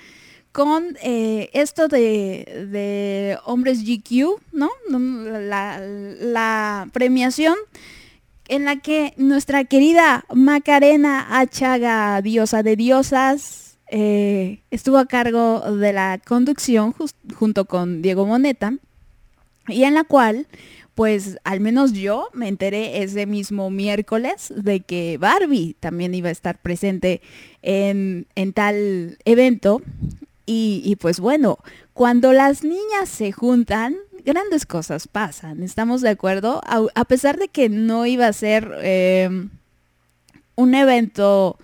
con 0.52 0.98
eh, 1.02 1.50
esto 1.54 1.88
de, 1.88 2.68
de, 2.70 3.38
hombres 3.46 3.86
GQ, 3.86 4.42
¿no? 4.52 4.70
La, 4.90 5.80
la, 5.80 6.90
premiación 6.92 7.56
en 8.50 8.66
la 8.66 8.82
que 8.82 9.14
nuestra 9.16 9.64
querida 9.64 10.26
Macarena 10.34 11.40
Achaga, 11.40 12.22
diosa 12.22 12.62
de 12.62 12.76
diosas, 12.76 13.65
eh, 13.88 14.62
estuvo 14.72 14.98
a 14.98 15.06
cargo 15.06 15.60
de 15.78 15.94
la 15.94 16.20
conducción 16.26 16.94
junto 17.36 17.66
con 17.66 18.02
Diego 18.02 18.26
Moneta 18.26 18.74
y 19.68 19.84
en 19.84 19.94
la 19.94 20.04
cual 20.04 20.48
pues 20.96 21.38
al 21.44 21.60
menos 21.60 21.92
yo 21.92 22.30
me 22.34 22.48
enteré 22.48 23.04
ese 23.04 23.26
mismo 23.26 23.70
miércoles 23.70 24.52
de 24.56 24.80
que 24.80 25.18
Barbie 25.20 25.76
también 25.80 26.16
iba 26.16 26.30
a 26.30 26.32
estar 26.32 26.58
presente 26.58 27.22
en, 27.62 28.26
tal 28.54 29.18
evento. 29.26 29.82
Y, 30.48 30.96
pues 31.02 31.20
bueno, 31.20 31.58
cuando 31.94 32.32
las 32.32 32.64
niñas 32.64 33.10
se 33.10 33.32
juntan, 33.32 33.96
grandes 34.24 34.66
cosas 34.66 35.08
pasan, 35.08 35.64
¿estamos 35.64 36.02
de 36.02 36.10
acuerdo? 36.10 36.62
A, 36.66 37.06
pesar 37.06 37.38
de 37.38 37.48
que 37.48 37.68
no 37.68 38.06
iba 38.06 38.28
a 38.28 38.34
ser 38.34 38.72
eh, 38.82 39.48
un 40.56 40.76
evento 40.76 41.58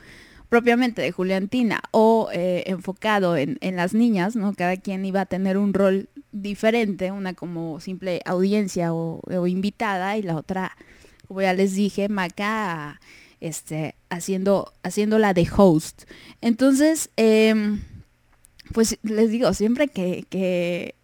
propiamente 0.52 1.02
de 1.02 1.14
Juliantina 1.14 1.82
o 1.92 2.28
eh, 2.34 2.66
enfocado 2.68 3.38
en, 3.38 3.58
las 3.62 3.94
niñas, 3.94 4.36
¿no? 4.36 4.54
Cada 4.54 4.76
quien 4.76 5.06
iba 5.06 5.22
a 5.22 5.26
tener 5.26 5.58
un 5.58 5.74
rol 5.74 6.10
diferente, 6.34 7.10
una 7.14 7.34
como 7.34 7.80
simple 7.80 8.20
audiencia 8.26 8.94
o, 8.94 9.22
invitada 9.48 10.18
y 10.18 10.24
la 10.24 10.36
otra, 10.36 10.76
como 11.26 11.42
ya 11.42 11.54
les 11.54 11.74
dije, 11.74 12.10
Maca 12.10 13.00
este, 13.40 13.96
haciendo, 14.10 14.74
haciéndola 14.84 15.34
de 15.34 15.48
host. 15.56 16.04
Entonces, 16.42 17.12
em, 17.16 17.82
pues 18.74 18.98
les 19.04 19.32
digo, 19.32 19.54
siempre 19.54 19.88
que, 19.88 20.26
que 20.30 20.96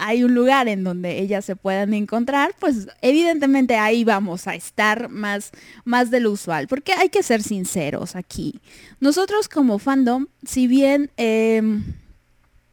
hay 0.00 0.24
un 0.24 0.34
lugar 0.34 0.68
en 0.68 0.84
donde 0.84 1.20
ellas 1.20 1.44
se 1.44 1.56
puedan 1.56 1.94
encontrar, 1.94 2.54
pues 2.58 2.88
evidentemente 3.02 3.76
ahí 3.76 4.04
vamos 4.04 4.46
a 4.46 4.54
estar 4.54 5.08
más, 5.08 5.52
más 5.84 6.10
de 6.10 6.20
lo 6.20 6.32
usual, 6.32 6.68
porque 6.68 6.92
hay 6.92 7.08
que 7.08 7.22
ser 7.22 7.42
sinceros 7.42 8.16
aquí. 8.16 8.60
Nosotros 9.00 9.48
como 9.48 9.78
fandom, 9.78 10.26
si 10.44 10.66
bien, 10.66 11.10
em, 11.16 11.84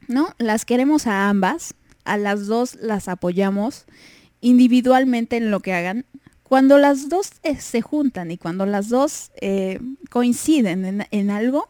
¿no? 0.06 0.34
Las 0.38 0.64
queremos 0.64 1.06
a 1.06 1.28
ambas, 1.28 1.74
a 2.04 2.16
las 2.16 2.46
dos 2.46 2.76
las 2.76 3.08
apoyamos 3.08 3.84
individualmente 4.40 5.36
en 5.36 5.50
lo 5.50 5.60
que 5.60 5.74
hagan. 5.74 6.06
Cuando 6.42 6.78
las 6.78 7.08
dos 7.08 7.32
eh, 7.42 7.56
se 7.56 7.82
juntan 7.82 8.30
y 8.30 8.38
cuando 8.38 8.64
las 8.64 8.88
dos 8.88 9.32
eh, 9.40 9.80
coinciden 10.10 11.06
en, 11.10 11.30
algo, 11.30 11.68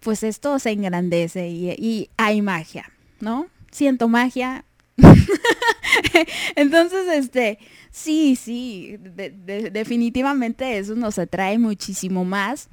pues 0.00 0.22
esto 0.22 0.58
se 0.58 0.70
engrandece 0.70 1.48
y, 1.48 1.70
y 1.70 2.10
hay 2.18 2.42
magia, 2.42 2.92
¿no? 3.20 3.46
siento 3.76 4.08
magia. 4.08 4.64
Entonces, 6.56 7.06
este, 7.12 7.58
sí, 7.90 8.36
sí, 8.36 8.98
definitivamente 9.72 10.78
eso 10.78 10.94
nos 10.94 11.18
atrae 11.18 11.58
muchísimo 11.58 12.24
más 12.24 12.68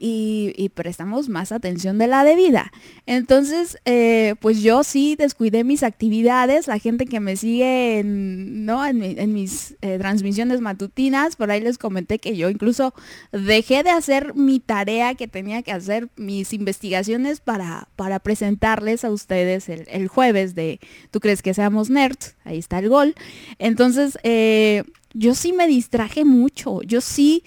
y, 0.00 0.70
prestamos 0.74 1.28
más 1.28 1.52
atención 1.52 1.98
de 1.98 2.06
la 2.06 2.24
debida. 2.24 2.72
Entonces, 3.06 3.78
eh, 3.84 4.34
pues 4.40 4.62
yo 4.62 4.82
sí 4.82 5.14
descuidé 5.16 5.62
mis 5.62 5.82
actividades, 5.82 6.66
la 6.66 6.78
gente 6.78 7.06
que 7.06 7.20
me 7.20 7.36
sigue 7.36 7.98
en, 7.98 8.64
¿no? 8.64 8.84
en, 8.84 9.32
mis 9.32 9.76
eh, 9.82 9.98
transmisiones 9.98 10.60
matutinas, 10.60 11.36
por 11.36 11.50
ahí 11.50 11.60
les 11.60 11.78
comenté 11.78 12.18
que 12.18 12.36
yo 12.36 12.50
incluso 12.50 12.94
dejé 13.30 13.82
de 13.82 13.90
hacer 13.90 14.34
mi 14.34 14.58
tarea 14.58 15.14
que 15.14 15.28
tenía 15.28 15.62
que 15.62 15.72
hacer, 15.72 16.08
mis 16.16 16.52
investigaciones 16.52 17.40
para, 17.40 17.88
para 17.96 18.18
presentarles 18.18 19.04
a 19.04 19.10
ustedes 19.10 19.68
el, 19.68 20.08
jueves 20.08 20.54
de 20.54 20.80
¿Tú 21.10 21.20
crees 21.20 21.42
que 21.42 21.54
seamos 21.54 21.90
nerds? 21.90 22.36
Ahí 22.44 22.58
está 22.58 22.78
el 22.78 22.88
gol. 22.88 23.14
Entonces, 23.58 24.18
eh, 24.22 24.84
yo 25.12 25.34
sí 25.34 25.52
me 25.52 25.66
distraje 25.66 26.24
mucho, 26.24 26.82
yo 26.82 27.00
sí 27.00 27.42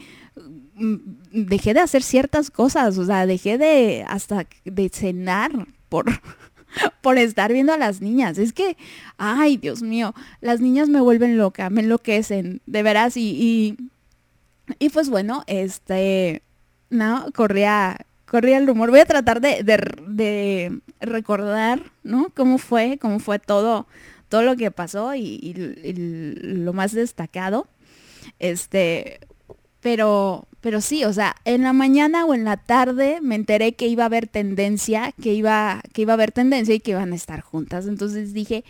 dejé 1.31 1.73
de 1.73 1.79
hacer 1.79 2.03
ciertas 2.03 2.51
cosas, 2.51 2.97
o 2.97 3.05
sea, 3.05 3.25
dejé 3.25 3.57
de 3.57 4.05
hasta 4.07 4.47
de 4.65 4.89
cenar 4.89 5.51
por, 5.89 6.05
por 7.01 7.17
estar 7.17 7.51
viendo 7.51 7.73
a 7.73 7.77
las 7.77 8.01
niñas. 8.01 8.37
Es 8.37 8.53
que, 8.53 8.77
ay, 9.17 9.57
Dios 9.57 9.81
mío, 9.81 10.13
las 10.41 10.61
niñas 10.61 10.89
me 10.89 11.01
vuelven 11.01 11.37
loca, 11.37 11.69
me 11.69 11.81
enloquecen, 11.81 12.61
de 12.65 12.83
veras, 12.83 13.17
y, 13.17 13.77
y, 14.79 14.89
pues 14.89 15.09
bueno, 15.09 15.43
este, 15.47 16.43
no, 16.89 17.25
corría, 17.33 18.05
corría 18.25 18.57
el 18.57 18.67
rumor. 18.67 18.89
Voy 18.91 18.99
a 18.99 19.05
tratar 19.05 19.41
de, 19.41 19.63
de, 19.63 20.79
recordar, 20.99 21.81
¿no? 22.03 22.31
Cómo 22.35 22.57
fue, 22.57 22.97
cómo 23.01 23.19
fue 23.19 23.39
todo, 23.39 23.87
todo 24.29 24.43
lo 24.43 24.55
que 24.55 24.71
pasó 24.71 25.15
y 25.15 25.53
lo 25.55 26.73
más 26.73 26.91
destacado. 26.91 27.67
Este, 28.39 29.19
pero, 29.81 30.46
pero 30.61 30.81
sí, 30.81 31.03
o 31.05 31.13
sea, 31.13 31.35
en 31.45 31.63
la 31.63 31.73
mañana 31.73 32.25
o 32.25 32.33
en 32.33 32.43
la 32.43 32.57
tarde 32.57 33.19
me 33.21 33.35
enteré 33.35 33.73
que 33.73 33.87
iba 33.87 34.03
a 34.03 34.07
haber 34.07 34.27
tendencia, 34.27 35.13
que 35.21 35.33
iba, 35.33 35.81
que 35.93 36.01
iba 36.01 36.13
a 36.13 36.15
haber 36.15 36.31
tendencia 36.31 36.73
y 36.75 36.79
que 36.79 36.91
iban 36.91 37.13
a 37.13 37.15
estar 37.15 37.41
juntas. 37.41 37.87
Entonces 37.87 38.33
dije, 38.33 38.63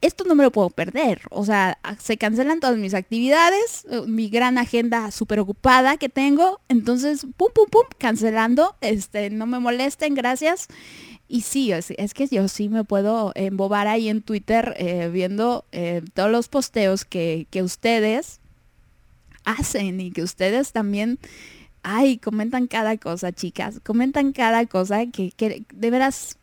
esto 0.00 0.24
no 0.24 0.34
me 0.34 0.44
lo 0.44 0.52
puedo 0.52 0.68
perder. 0.70 1.22
O 1.30 1.44
sea, 1.44 1.78
se 1.98 2.18
cancelan 2.18 2.60
todas 2.60 2.76
mis 2.76 2.92
actividades, 2.92 3.86
eh, 3.90 4.02
mi 4.06 4.28
gran 4.28 4.58
agenda 4.58 5.10
súper 5.10 5.40
ocupada 5.40 5.96
que 5.96 6.10
tengo. 6.10 6.60
Entonces, 6.68 7.26
pum, 7.36 7.48
pum, 7.54 7.66
pum, 7.70 7.84
cancelando. 7.98 8.76
Este, 8.82 9.30
no 9.30 9.46
me 9.46 9.58
molesten, 9.60 10.14
gracias. 10.14 10.68
Y 11.26 11.40
sí, 11.40 11.72
es, 11.72 11.88
que 12.14 12.26
yo 12.26 12.48
sí 12.48 12.68
me 12.68 12.84
puedo 12.84 13.32
embobar 13.34 13.88
ahí 13.88 14.10
en 14.10 14.20
Twitter 14.20 14.74
eh, 14.76 15.08
viendo 15.10 15.64
eh, 15.72 16.02
todos 16.12 16.30
los 16.30 16.48
posteos 16.48 17.06
que, 17.06 17.46
que 17.50 17.62
ustedes 17.62 18.40
hacen 19.44 20.00
y 20.00 20.10
que 20.10 20.22
ustedes 20.22 20.72
también 20.72 21.18
ay, 21.84 22.18
comentan 22.18 22.66
cada 22.66 22.96
cosa, 22.96 23.30
chicas, 23.30 23.78
comentan 23.84 24.32
cada 24.32 24.66
cosa 24.66 25.06
que, 25.06 25.64
de 25.72 25.90
veras 25.90 26.38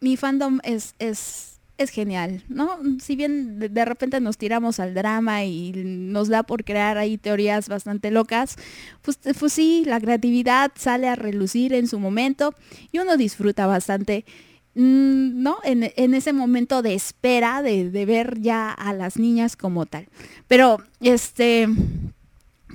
mi 0.00 0.16
fandom 0.16 0.60
es, 0.64 0.94
es, 0.98 1.60
es 1.76 1.90
genial, 1.90 2.42
¿no? 2.48 2.78
Si 3.00 3.14
bien 3.14 3.58
de, 3.58 3.84
repente 3.84 4.18
nos 4.20 4.38
tiramos 4.38 4.80
al 4.80 4.94
drama 4.94 5.44
y 5.44 5.72
nos 5.74 6.28
da 6.28 6.42
por 6.42 6.64
crear 6.64 6.96
ahí 6.96 7.18
teorías 7.18 7.68
bastante 7.68 8.10
locas, 8.10 8.56
pues, 9.02 9.18
pues 9.38 9.52
sí, 9.52 9.84
la 9.86 10.00
creatividad 10.00 10.72
sale 10.74 11.06
a 11.06 11.16
relucir 11.16 11.74
en 11.74 11.86
su 11.86 12.00
momento 12.00 12.54
y 12.90 12.98
uno 12.98 13.16
disfruta 13.16 13.66
bastante. 13.66 14.24
Mm, 14.74 15.42
¿no? 15.42 15.58
En, 15.64 15.90
en, 15.96 16.14
ese 16.14 16.32
momento 16.32 16.82
de 16.82 16.94
espera 16.94 17.62
de, 17.62 17.90
de 17.90 18.06
ver 18.06 18.40
ya 18.40 18.70
a 18.70 18.92
las 18.92 19.16
niñas 19.16 19.56
como 19.56 19.86
tal. 19.86 20.06
Pero, 20.46 20.78
este, 21.00 21.66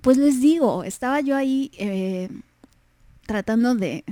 pues 0.04 0.18
les 0.18 0.42
digo, 0.42 0.84
estaba 0.84 1.22
yo 1.22 1.38
ahí 1.38 1.72
eh, 1.78 2.28
tratando 3.26 3.74
de, 3.74 4.04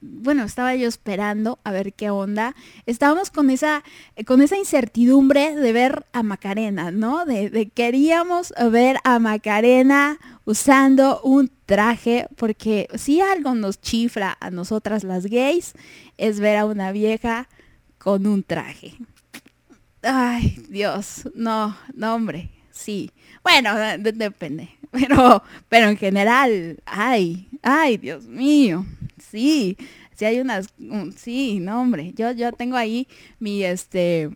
bueno, 0.00 0.42
estaba 0.42 0.74
yo 0.74 0.88
esperando 0.88 1.60
a 1.62 1.70
ver 1.70 1.92
qué 1.92 2.10
onda. 2.10 2.56
Estábamos 2.84 3.30
con 3.30 3.48
esa, 3.50 3.84
con 4.26 4.42
esa 4.42 4.56
incertidumbre 4.56 5.54
de 5.54 5.72
ver 5.72 6.04
a 6.12 6.24
Macarena, 6.24 6.90
¿no? 6.90 7.24
De, 7.24 7.70
queríamos 7.72 8.52
ver 8.72 8.96
a 9.04 9.20
Macarena 9.20 10.18
usando 10.44 11.20
un 11.22 11.48
traje, 11.64 12.26
porque 12.34 12.88
si 12.96 13.20
algo 13.20 13.54
nos 13.54 13.80
chifra 13.80 14.36
a 14.40 14.50
nosotras 14.50 15.04
las 15.04 15.26
gays, 15.26 15.74
es 16.18 16.40
ver 16.40 16.56
a 16.56 16.66
una 16.66 16.90
vieja 16.90 17.48
con 17.98 18.26
un 18.26 18.42
traje. 18.42 18.94
Ay, 20.02 20.60
Dios, 20.68 21.28
no, 21.36 21.76
no, 21.94 22.16
hombre, 22.16 22.50
sí. 22.72 23.12
Bueno, 23.44 23.76
depende. 23.96 24.75
Pero, 24.92 25.42
pero 25.68 25.88
en 25.88 25.96
general, 25.96 26.80
ay, 26.86 27.48
ay, 27.62 27.96
Dios 27.96 28.26
mío, 28.26 28.86
sí, 29.18 29.76
sí 30.14 30.24
hay 30.24 30.40
unas, 30.40 30.68
sí, 31.16 31.60
no 31.60 31.80
hombre, 31.80 32.12
yo, 32.14 32.30
yo 32.32 32.52
tengo 32.52 32.76
ahí 32.76 33.06
mi, 33.38 33.62
este, 33.64 34.30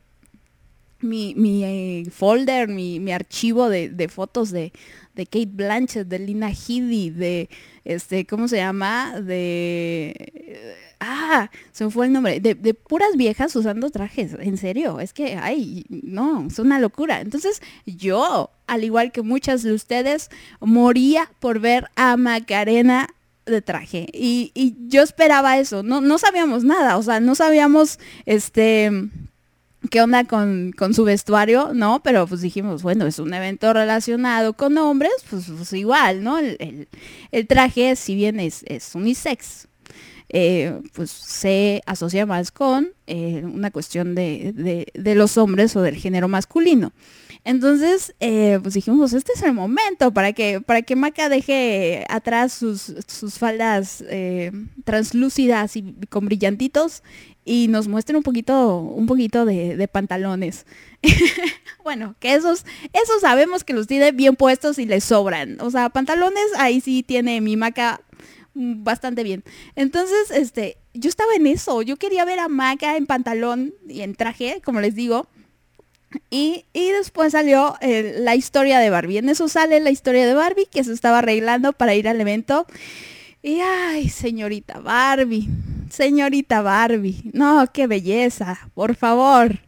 mi, 1.00 1.34
mi 1.34 1.64
eh, 1.64 2.04
folder, 2.10 2.68
mi, 2.68 3.00
mi 3.00 3.12
archivo 3.12 3.68
de, 3.68 3.88
de 3.88 4.08
fotos 4.08 4.50
de, 4.50 4.72
de 5.14 5.24
Kate 5.24 5.50
Blanchett, 5.50 6.08
de 6.08 6.18
Lina 6.18 6.50
Headey, 6.50 7.10
de, 7.10 7.48
este, 7.84 8.26
¿cómo 8.26 8.48
se 8.48 8.56
llama? 8.56 9.20
De 9.20 10.76
Ah, 11.00 11.50
se 11.72 11.84
me 11.84 11.90
fue 11.90 12.06
el 12.06 12.12
nombre. 12.12 12.40
De, 12.40 12.74
puras 12.74 13.16
viejas 13.16 13.56
usando 13.56 13.90
trajes. 13.90 14.36
En 14.38 14.58
serio. 14.58 15.00
Es 15.00 15.14
que, 15.14 15.36
ay, 15.36 15.84
no, 15.88 16.46
es 16.46 16.58
una 16.58 16.78
locura. 16.78 17.22
Entonces, 17.22 17.62
yo, 17.86 18.50
al 18.70 18.84
igual 18.84 19.10
que 19.10 19.22
muchas 19.22 19.62
de 19.62 19.72
ustedes, 19.72 20.30
moría 20.60 21.30
por 21.40 21.58
ver 21.58 21.90
a 21.96 22.16
Macarena 22.16 23.08
de 23.44 23.62
traje. 23.62 24.06
Y, 24.12 24.52
yo 24.86 25.02
esperaba 25.02 25.58
eso. 25.58 25.82
No, 25.82 26.18
sabíamos 26.18 26.62
nada. 26.62 26.96
O 26.96 27.02
sea, 27.02 27.20
no 27.20 27.34
sabíamos, 27.34 27.98
este 28.26 28.90
qué 29.90 30.02
onda 30.02 30.24
con, 30.24 30.74
su 30.92 31.04
vestuario, 31.04 31.72
¿no? 31.74 32.00
Pero 32.02 32.26
pues 32.26 32.42
dijimos, 32.42 32.82
bueno, 32.82 33.06
es 33.06 33.18
un 33.18 33.32
evento 33.32 33.72
relacionado 33.72 34.52
con 34.52 34.76
hombres, 34.78 35.12
pues, 35.30 35.46
pues 35.48 35.72
igual, 35.72 36.22
¿no? 36.22 36.38
El, 36.38 37.46
traje, 37.48 37.96
si 37.96 38.14
bien 38.14 38.38
es, 38.40 38.62
es 38.66 38.94
unisex, 38.94 39.68
eh, 40.32 40.78
pues 40.92 41.10
se 41.10 41.82
asocia 41.86 42.24
más 42.24 42.52
con 42.52 42.90
eh, 43.08 43.42
una 43.44 43.72
cuestión 43.72 44.14
de, 44.14 44.86
los 44.94 45.36
hombres 45.36 45.74
o 45.74 45.82
del 45.82 45.96
género 45.96 46.28
masculino. 46.28 46.92
Entonces, 47.44 48.14
eh, 48.20 48.58
pues 48.62 48.74
dijimos, 48.74 48.98
pues, 48.98 49.12
este 49.14 49.32
es 49.34 49.42
el 49.42 49.54
momento 49.54 50.12
para 50.12 50.32
que, 50.32 50.60
para 50.60 50.82
que 50.82 50.96
Maca 50.96 51.28
deje 51.28 52.04
atrás 52.08 52.52
sus, 52.52 52.94
faldas 53.38 54.04
translúcidas 54.84 55.76
y 55.76 55.94
con 56.08 56.26
brillantitos 56.26 57.02
y 57.44 57.68
nos 57.68 57.88
muestre 57.88 58.16
un 58.16 58.22
poquito, 58.22 58.78
un 58.78 59.06
poquito 59.06 59.44
de, 59.44 59.76
de 59.76 59.88
pantalones. 59.88 60.66
bueno, 61.84 62.14
que 62.20 62.34
esos, 62.34 62.64
esos 62.92 63.20
sabemos 63.20 63.64
que 63.64 63.72
los 63.72 63.86
tiene 63.86 64.12
bien 64.12 64.36
puestos 64.36 64.78
y 64.78 64.86
les 64.86 65.04
sobran. 65.04 65.60
O 65.60 65.70
sea, 65.70 65.88
pantalones, 65.88 66.44
ahí 66.58 66.80
sí 66.80 67.02
tiene 67.02 67.40
mi 67.40 67.56
Maca 67.56 68.02
bastante 68.54 69.22
bien. 69.22 69.44
Entonces, 69.74 70.30
este, 70.30 70.78
yo 70.94 71.08
estaba 71.08 71.34
en 71.34 71.46
eso. 71.46 71.82
Yo 71.82 71.96
quería 71.96 72.24
ver 72.24 72.38
a 72.38 72.48
Maca 72.48 72.96
en 72.96 73.06
pantalón 73.06 73.74
y 73.88 74.02
en 74.02 74.14
traje, 74.14 74.60
como 74.64 74.80
les 74.80 74.94
digo. 74.94 75.28
Y, 76.30 76.64
después 76.74 77.32
salió 77.32 77.76
eh, 77.80 78.16
la 78.18 78.34
historia 78.34 78.78
de 78.78 78.90
Barbie. 78.90 79.18
En 79.18 79.28
eso 79.28 79.48
sale 79.48 79.80
la 79.80 79.90
historia 79.90 80.26
de 80.26 80.34
Barbie 80.34 80.66
que 80.70 80.84
se 80.84 80.92
estaba 80.92 81.18
arreglando 81.18 81.72
para 81.72 81.94
ir 81.94 82.08
al 82.08 82.20
evento. 82.20 82.66
Y 83.42 83.60
ay, 83.60 84.08
señorita 84.08 84.80
Barbie, 84.80 85.48
señorita 85.88 86.60
Barbie, 86.60 87.30
no, 87.32 87.64
qué 87.72 87.86
belleza, 87.86 88.58
por 88.74 88.96
favor 88.96 89.60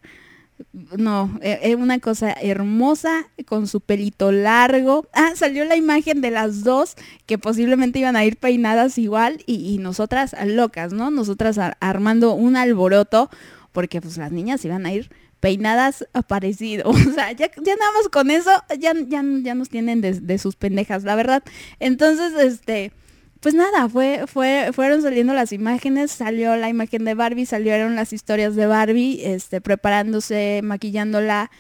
no, 0.72 1.38
es 1.40 1.58
e, 1.62 1.76
una 1.76 1.98
cosa 1.98 2.32
hermosa 2.32 3.26
con 3.46 3.66
su 3.66 3.80
pelito 3.80 4.32
largo. 4.32 5.06
Ah, 5.12 5.32
salió 5.34 5.64
la 5.64 5.76
imagen 5.76 6.20
de 6.20 6.30
las 6.30 6.64
dos 6.64 6.96
que 7.26 7.38
posiblemente 7.38 7.98
iban 7.98 8.16
a 8.16 8.24
ir 8.24 8.36
peinadas 8.36 8.98
igual 8.98 9.42
y, 9.46 9.78
nosotras 9.78 10.34
locas, 10.46 10.92
¿no? 10.92 11.10
Nosotras 11.10 11.58
armando 11.80 12.34
un 12.34 12.56
alboroto 12.56 13.30
porque 13.72 14.00
pues 14.00 14.16
las 14.18 14.32
niñas 14.32 14.64
iban 14.64 14.86
a 14.86 14.92
ir 14.92 15.10
peinadas 15.42 16.06
parecido. 16.28 16.88
O 16.90 17.14
sea, 17.14 17.32
ya, 17.32 17.50
ya 17.50 17.76
nada 17.76 17.92
más 17.98 18.08
con 18.10 18.30
eso 18.30 18.50
ya, 18.78 18.94
ya, 18.94 19.22
ya 19.42 19.54
nos 19.54 19.68
tienen 19.68 20.00
de, 20.00 20.38
sus 20.38 20.54
pendejas, 20.56 21.02
la 21.02 21.16
verdad. 21.16 21.42
Entonces, 21.80 22.32
este 22.38 22.92
pues 23.40 23.56
nada, 23.56 23.88
fue, 23.88 24.26
fue, 24.28 24.70
fueron 24.72 25.02
saliendo 25.02 25.34
las 25.34 25.52
imágenes, 25.52 26.12
salió 26.12 26.54
la 26.54 26.68
imagen 26.68 27.04
de 27.04 27.14
Barbie, 27.14 27.44
salieron 27.44 27.96
las 27.96 28.12
historias 28.12 28.54
de 28.54 28.66
Barbie, 28.66 29.20
este, 29.24 29.60
preparándose, 29.60 30.60
maquillándola, 30.62 31.50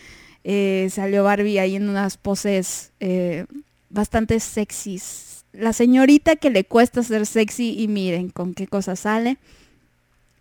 eh, 0.44 0.88
salió 0.92 1.24
Barbie 1.24 1.58
ahí 1.58 1.74
en 1.74 1.88
unas 1.88 2.18
poses 2.18 2.92
eh, 3.00 3.46
bastante 3.90 4.38
sexys. 4.38 5.44
La 5.52 5.72
señorita 5.72 6.36
que 6.36 6.50
le 6.50 6.62
cuesta 6.62 7.02
ser 7.02 7.26
sexy 7.26 7.74
y 7.76 7.88
miren 7.88 8.30
con 8.30 8.54
qué 8.54 8.68
cosa 8.68 8.94
sale. 8.94 9.38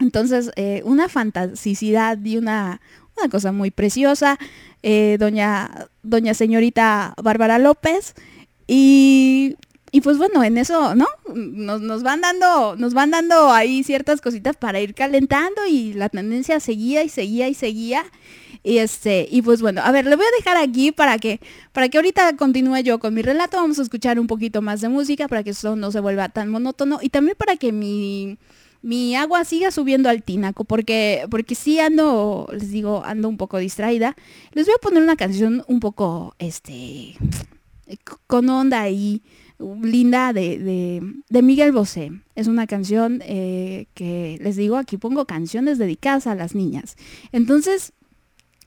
Entonces, 0.02 0.52
eh, 0.56 0.82
una 0.84 1.10
fantasicidad 1.10 2.18
y 2.24 2.38
una, 2.38 2.82
una 3.22 3.30
cosa 3.30 3.52
muy 3.52 3.72
preciosa. 3.72 4.38
doña, 5.20 5.88
doña 6.04 6.34
señorita 6.34 7.14
Bárbara 7.22 7.60
López. 7.60 8.16
Y 8.68 9.56
y 9.94 10.00
pues 10.00 10.18
bueno, 10.18 10.42
en 10.42 10.58
eso, 10.58 10.96
¿no? 10.96 11.06
Nos, 11.36 12.02
van 12.02 12.22
dando, 12.22 12.78
nos 12.78 12.94
van 12.94 13.12
dando 13.12 13.52
ahí 13.52 13.84
ciertas 13.84 14.22
cositas 14.22 14.56
para 14.56 14.80
ir 14.80 14.94
calentando 14.94 15.68
y 15.68 15.94
la 15.94 16.08
tendencia 16.08 16.62
seguía 16.62 17.04
y 17.04 17.10
seguía 17.10 17.50
y 17.50 17.54
seguía. 17.54 18.06
Y 18.64 18.78
este, 18.78 19.28
y 19.30 19.42
pues 19.42 19.62
bueno, 19.62 19.82
a 19.84 19.92
ver, 19.92 20.06
le 20.06 20.16
voy 20.16 20.26
a 20.26 20.38
dejar 20.38 20.56
aquí 20.56 20.94
para 20.94 21.18
que, 21.18 21.42
para 21.74 21.90
que 21.90 21.98
ahorita 21.98 22.38
continúe 22.38 22.80
yo 22.84 23.00
con 23.00 23.14
mi 23.14 23.22
relato. 23.22 23.58
Vamos 23.58 23.80
a 23.80 23.82
escuchar 23.82 24.18
un 24.18 24.28
poquito 24.28 24.62
más 24.62 24.80
de 24.80 24.88
música 24.88 25.28
para 25.28 25.44
que 25.44 25.50
eso 25.50 25.76
no 25.76 25.92
se 25.92 26.00
vuelva 26.00 26.30
tan 26.30 26.48
monótono. 26.48 27.00
Y 27.02 27.10
también 27.10 27.36
para 27.38 27.58
que 27.58 27.74
mi, 27.74 28.38
mi 28.82 29.16
agua 29.16 29.46
siga 29.46 29.72
subiendo 29.72 30.10
al 30.10 30.24
tinaco, 30.24 30.64
porque, 30.64 31.26
porque 31.30 31.56
sí 31.56 31.80
ando, 31.80 32.48
les 32.52 32.72
digo, 32.72 33.04
ando 33.06 33.30
un 33.30 33.38
poco 33.38 33.58
distraída. 33.58 34.16
Les 34.54 34.66
voy 34.66 34.76
a 34.76 34.82
poner 34.82 35.04
una 35.04 35.16
canción 35.16 35.64
un 35.68 35.80
poco, 35.80 36.36
este, 36.40 37.16
con 38.28 38.50
onda 38.50 38.82
ahí 38.82 39.22
linda 39.82 40.34
de, 40.34 41.02
Miguel 41.30 41.72
Bosé. 41.72 42.12
Es 42.36 42.48
una 42.48 42.68
canción 42.68 43.22
eh, 43.26 43.88
que 43.94 44.40
les 44.42 44.56
digo, 44.56 44.78
aquí 44.78 44.98
pongo 44.98 45.26
canciones 45.26 45.78
dedicadas 45.78 46.28
a 46.28 46.36
las 46.36 46.56
niñas. 46.56 46.96
Entonces, 47.32 47.94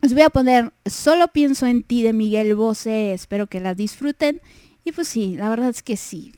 les 0.01 0.13
voy 0.13 0.23
a 0.23 0.31
poner 0.31 0.73
Solo 0.87 1.29
pienso 1.29 1.67
en 1.67 1.83
ti 1.83 2.03
de 2.03 2.13
Miguel 2.13 2.55
Bosé, 2.55 3.13
espero 3.13 3.47
que 3.47 3.61
la 3.61 3.75
disfruten. 3.75 4.41
Y 4.85 4.93
pues 4.93 5.09
sí, 5.09 5.35
la 5.37 5.49
verdad 5.49 5.71
es 5.71 5.83
que 5.83 5.97
sí. 5.97 6.35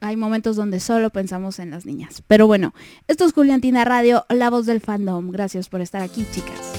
Hay 0.00 0.16
momentos 0.16 0.56
donde 0.56 0.80
solo 0.80 1.10
pensamos 1.10 1.58
en 1.58 1.70
las 1.70 1.86
niñas. 1.86 2.22
Pero 2.26 2.46
bueno, 2.46 2.74
esto 3.08 3.24
es 3.24 3.32
Juliantina 3.32 3.84
Radio, 3.84 4.24
la 4.28 4.50
voz 4.50 4.66
del 4.66 4.80
fandom. 4.80 5.30
Gracias 5.30 5.68
por 5.68 5.80
estar 5.80 6.02
aquí, 6.02 6.26
chicas. 6.32 6.74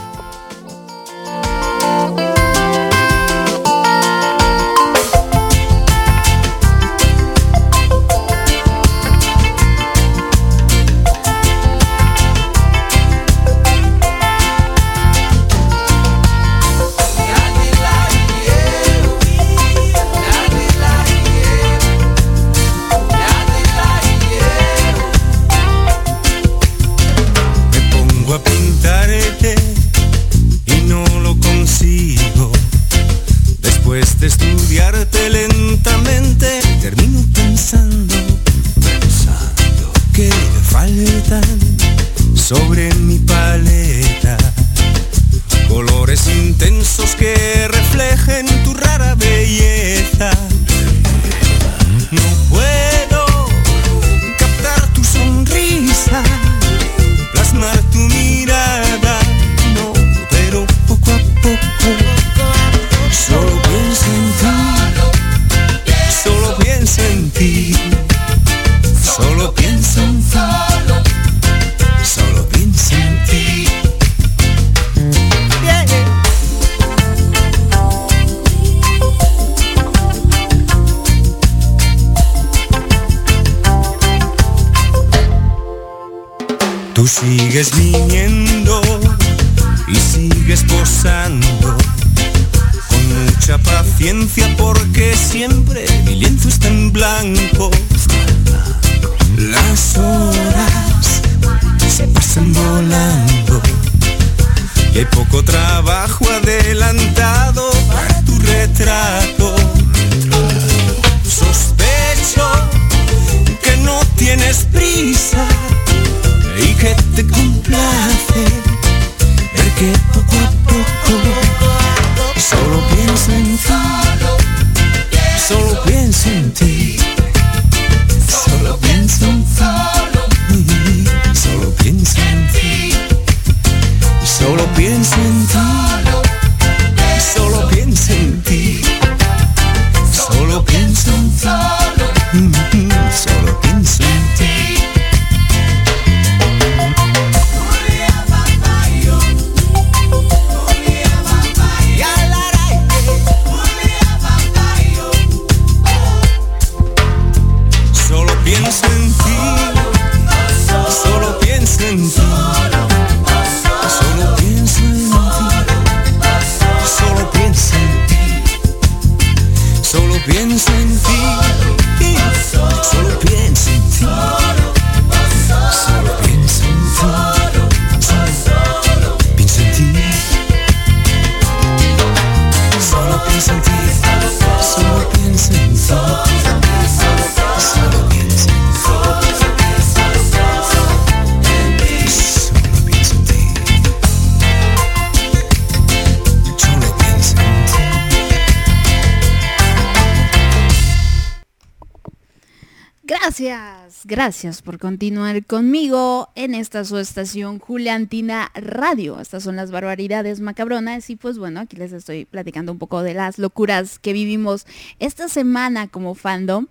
Gracias, 204.27 204.61
por 204.61 204.77
continuar 204.77 205.45
conmigo 205.45 206.27
en 206.35 206.53
esta 206.53 206.83
su 206.83 206.97
estación 206.97 207.59
Juliantina 207.59 208.51
Radio. 208.55 209.21
Estas 209.21 209.41
son 209.43 209.55
las 209.55 209.71
barbaridades 209.71 210.41
macabronas 210.41 211.09
y 211.09 211.15
pues 211.15 211.37
bueno, 211.37 211.61
aquí 211.61 211.77
les 211.77 211.93
estoy 211.93 212.25
platicando 212.25 212.73
un 212.73 212.77
poco 212.77 213.03
de 213.03 213.13
las 213.13 213.37
locuras 213.39 213.99
que 213.99 214.11
vivimos 214.11 214.65
esta 214.99 215.29
semana 215.29 215.87
como 215.87 216.13
fandom. 216.13 216.67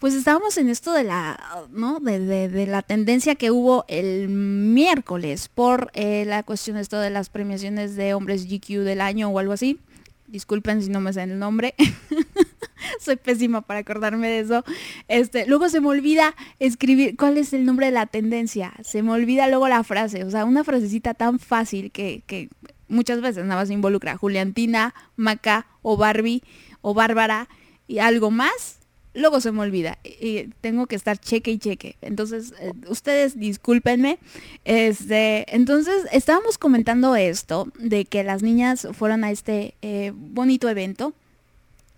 Pues 0.00 0.14
estábamos 0.14 0.58
en 0.58 0.68
esto 0.68 0.92
de 0.94 1.04
la, 1.04 1.38
¿no? 1.70 2.00
De, 2.00 2.18
de- 2.18 2.48
de 2.48 2.66
la 2.66 2.82
tendencia 2.82 3.36
que 3.36 3.52
hubo 3.52 3.84
el 3.86 4.28
miércoles 4.28 5.48
por 5.48 5.92
eh, 5.94 6.24
la 6.26 6.42
cuestión 6.42 6.76
esto 6.76 6.98
de 6.98 7.10
las 7.10 7.28
premiaciones 7.28 7.94
de 7.94 8.14
hombres 8.14 8.46
GQ 8.50 8.82
del 8.82 9.00
año 9.00 9.28
o 9.28 9.38
algo 9.38 9.52
así. 9.52 9.78
Disculpen 10.26 10.82
si 10.82 10.88
no 10.90 10.98
me 11.00 11.12
sé 11.12 11.22
el 11.22 11.38
nombre. 11.38 11.76
Soy 13.00 13.16
pésima 13.16 13.62
para 13.62 13.80
acordarme 13.80 14.28
de 14.28 14.40
eso. 14.40 14.64
Este, 15.08 15.46
luego 15.46 15.68
se 15.68 15.80
me 15.80 15.88
olvida 15.88 16.34
escribir 16.58 17.16
cuál 17.16 17.38
es 17.38 17.52
el 17.52 17.64
nombre 17.64 17.86
de 17.86 17.92
la 17.92 18.06
tendencia. 18.06 18.74
Se 18.82 19.02
me 19.02 19.12
olvida 19.12 19.48
luego 19.48 19.68
la 19.68 19.84
frase. 19.84 20.24
O 20.24 20.30
sea, 20.30 20.44
una 20.44 20.64
frasecita 20.64 21.14
tan 21.14 21.38
fácil 21.38 21.90
que, 21.90 22.22
que 22.26 22.48
muchas 22.88 23.20
veces 23.20 23.44
nada 23.44 23.60
más 23.62 23.70
involucra 23.70 24.16
Juliantina, 24.16 24.94
Maca 25.16 25.66
o 25.82 25.96
Barbie 25.96 26.42
o 26.80 26.94
Bárbara 26.94 27.48
y 27.86 27.98
algo 27.98 28.30
más. 28.30 28.80
Luego 29.14 29.40
se 29.40 29.50
me 29.50 29.62
olvida. 29.62 29.98
Y 30.04 30.48
tengo 30.60 30.86
que 30.86 30.94
estar 30.94 31.18
cheque 31.18 31.50
y 31.50 31.58
cheque. 31.58 31.96
Entonces, 32.02 32.52
eh, 32.60 32.72
ustedes 32.88 33.38
discúlpenme. 33.38 34.18
Este, 34.66 35.46
entonces, 35.54 36.04
estábamos 36.12 36.58
comentando 36.58 37.16
esto 37.16 37.72
de 37.78 38.04
que 38.04 38.24
las 38.24 38.42
niñas 38.42 38.86
fueron 38.92 39.24
a 39.24 39.30
este 39.30 39.74
eh, 39.80 40.12
bonito 40.14 40.68
evento 40.68 41.14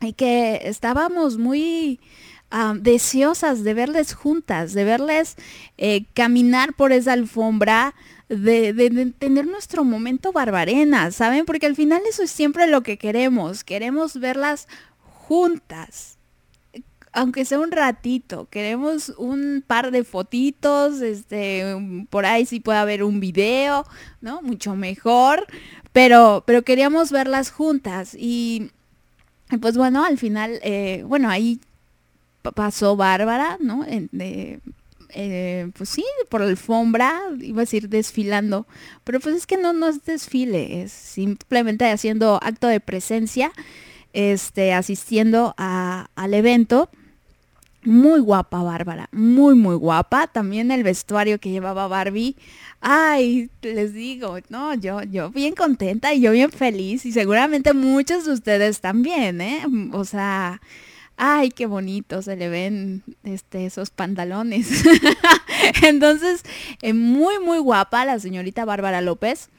y 0.01 0.13
que 0.13 0.61
estábamos 0.65 1.39
muy 1.39 2.01
deseosas 2.81 3.63
de 3.63 3.75
verles 3.75 4.15
juntas, 4.15 4.73
de 4.73 4.85
verles 4.85 5.37
eh, 5.77 6.05
caminar 6.15 6.73
por 6.75 6.93
esa 6.93 7.13
alfombra, 7.13 7.95
de, 8.31 8.73
de- 8.73 9.13
tener 9.19 9.47
nuestro 9.47 9.85
momento 9.85 10.33
barbarena, 10.33 11.11
¿saben? 11.11 11.45
Porque 11.45 11.67
al 11.67 11.77
final 11.77 12.01
eso 12.09 12.23
es 12.23 12.31
siempre 12.31 12.67
lo 12.67 12.83
que 12.83 12.97
queremos, 12.97 13.65
queremos 13.65 14.19
verlas 14.19 14.67
juntas. 15.03 16.17
Aunque 17.13 17.45
sea 17.45 17.59
un 17.59 17.73
ratito, 17.73 18.49
queremos 18.51 19.11
un 19.19 19.65
par 19.67 19.91
de 19.91 20.05
fotitos, 20.05 21.01
este, 21.01 21.65
por 22.11 22.27
ahí 22.27 22.45
sí 22.47 22.61
puede 22.61 22.79
haber 22.79 23.03
un 23.03 23.19
video, 23.19 23.87
¿no? 24.21 24.43
Mucho 24.43 24.77
mejor, 24.77 25.47
pero, 25.93 26.45
pero 26.47 26.63
queríamos 26.63 27.11
verlas 27.11 27.51
juntas 27.51 28.15
y 28.15 28.71
pues 29.61 29.77
bueno, 29.77 30.05
al 30.05 30.19
final, 30.19 30.61
eh, 30.63 31.03
bueno, 31.07 31.31
ahí 31.31 31.61
pa- 32.43 32.53
pasó 32.53 32.97
Bárbara, 32.97 33.57
¿no? 33.61 33.85
Eh, 35.11 35.71
pues 35.77 35.89
sí, 35.89 36.05
por 36.29 36.43
la 36.43 36.49
alfombra, 36.49 37.19
iba 37.41 37.61
a 37.61 37.65
decir 37.65 37.89
desfilando, 37.89 38.67
pero 39.05 39.21
pues 39.21 39.35
es 39.37 39.47
que 39.47 39.57
no, 39.57 39.73
no 39.73 39.89
es 39.89 40.05
desfile, 40.05 40.83
es 40.83 40.93
simplemente 40.93 41.87
haciendo 41.91 42.39
acto 42.43 42.67
de 42.67 42.79
presencia, 42.81 43.51
este, 44.13 44.75
asistiendo 44.75 45.55
a- 45.57 46.09
al 46.15 46.35
evento. 46.35 46.91
Muy 47.85 48.21
guapa 48.21 48.62
Bárbara, 48.62 49.09
muy 49.12 49.55
muy 49.55 49.77
guapa. 49.77 50.27
También 50.27 50.71
el 50.71 50.83
vestuario 50.83 51.38
que 51.38 51.51
llevaba 51.51 51.87
Barbie. 51.87 52.37
Ay, 52.81 53.51
les 53.62 53.95
digo, 53.95 54.37
no, 54.49 54.75
yo, 54.75 55.03
yo 55.03 55.31
bien 55.31 55.55
contenta 55.55 56.12
y 56.12 56.21
yo 56.21 56.33
bien 56.33 56.51
feliz 56.51 57.07
y 57.07 57.12
seguramente 57.12 57.73
muchos 57.73 58.25
de 58.27 58.33
ustedes 58.33 58.81
también, 58.81 59.41
¿eh? 59.41 59.62
O 59.93 60.05
sea, 60.05 60.61
ay, 61.17 61.51
qué 61.51 61.67
bonito 61.67 62.23
se 62.23 62.37
le 62.37 62.49
ven 62.49 63.03
este, 63.25 63.67
esos 63.67 63.91
pantalones. 63.91 64.85
Entonces, 65.83 66.43
eh, 66.83 66.95
muy 66.95 67.38
muy 67.38 67.59
guapa 67.59 68.05
la 68.05 68.19
señorita 68.19 68.64
Bárbara 68.64 69.01
López 69.01 69.51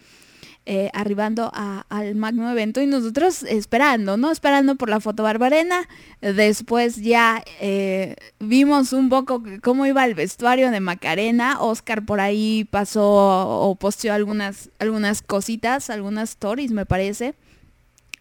eh, 0.72 0.92
arribando 0.94 1.52
al 1.52 2.14
magno 2.14 2.48
evento 2.52 2.80
y 2.80 2.86
nosotros 2.86 3.42
esperando, 3.42 4.18
¿no? 4.18 4.30
Esperando 4.30 4.76
por 4.76 4.88
la 4.88 5.00
foto 5.00 5.24
barbarena. 5.24 5.90
Después 6.22 6.98
ya 6.98 7.44
eh, 7.60 8.16
vimos 8.40 8.94
un 8.94 9.10
poco 9.10 9.42
cómo 9.64 9.88
iba 9.88 10.06
el 10.06 10.14
vestuario 10.14 10.70
de 10.70 10.80
Macarena. 10.80 11.60
Oscar 11.60 12.06
por 12.06 12.20
ahí 12.20 12.68
pasó 12.70 13.04
o 13.04 13.74
posteó 13.78 14.14
algunas, 14.14 14.70
algunas 14.78 15.24
cositas, 15.24 15.90
algunas 15.90 16.30
stories 16.30 16.72
me 16.72 16.86
parece. 16.86 17.34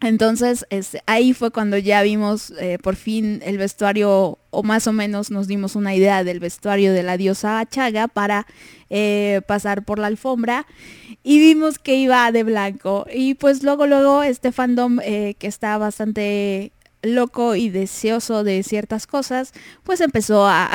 Entonces, 0.01 0.65
ahí 1.07 1.33
fue 1.33 1.51
cuando 1.51 1.77
ya 1.77 2.03
vimos 2.03 2.53
eh, 2.61 2.79
por 2.81 2.95
fin 2.95 3.41
el 3.45 3.59
vestuario, 3.59 4.39
o 4.51 4.63
más 4.63 4.87
o 4.87 4.93
menos 4.93 5.33
nos 5.33 5.49
dimos 5.49 5.75
una 5.75 5.95
idea 5.95 6.23
del 6.23 6.39
vestuario 6.39 6.93
de 6.93 7.03
la 7.03 7.17
diosa 7.17 7.67
Chaga 7.69 8.07
para 8.07 8.47
eh, 8.91 9.41
pasar 9.49 9.85
por 9.85 9.99
la 9.99 10.07
alfombra. 10.07 10.67
Y 11.25 11.41
vimos 11.41 11.81
que 11.81 11.97
iba 11.97 12.31
de 12.31 12.45
blanco. 12.45 13.07
Y 13.13 13.35
pues 13.35 13.65
luego, 13.65 13.89
luego, 13.89 14.23
este 14.23 14.53
fandom 14.53 15.01
eh, 15.03 15.35
que 15.39 15.49
está 15.49 15.77
bastante 15.79 16.73
loco 17.03 17.57
y 17.57 17.69
deseoso 17.69 18.45
de 18.45 18.63
ciertas 18.63 19.07
cosas, 19.07 19.53
pues 19.83 20.01
empezó 20.01 20.47
a 20.47 20.71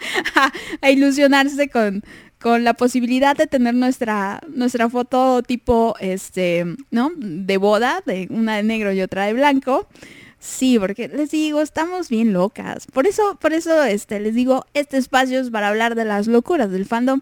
ilusionarse 0.90 1.68
con, 1.68 2.02
con 2.40 2.64
la 2.64 2.74
posibilidad 2.74 3.36
de 3.36 3.46
tener 3.46 3.74
nuestra, 3.74 4.40
nuestra 4.48 4.88
foto 4.88 5.42
tipo, 5.42 5.94
este, 6.00 6.64
¿no? 6.90 7.10
De 7.16 7.56
boda, 7.56 8.02
de 8.06 8.28
una 8.30 8.56
de 8.56 8.62
negro 8.62 8.92
y 8.92 9.00
otra 9.00 9.26
de 9.26 9.34
blanco. 9.34 9.88
Sí, 10.38 10.78
porque 10.78 11.08
les 11.08 11.32
digo, 11.32 11.60
estamos 11.60 12.08
bien 12.08 12.32
locas. 12.32 12.86
Por 12.86 13.06
eso, 13.06 13.36
por 13.40 13.52
eso, 13.52 13.82
este, 13.82 14.20
les 14.20 14.34
digo, 14.34 14.64
este 14.72 14.96
espacio 14.96 15.40
es 15.40 15.50
para 15.50 15.68
hablar 15.68 15.96
de 15.96 16.04
las 16.04 16.28
locuras 16.28 16.70
del 16.70 16.86
fandom. 16.86 17.20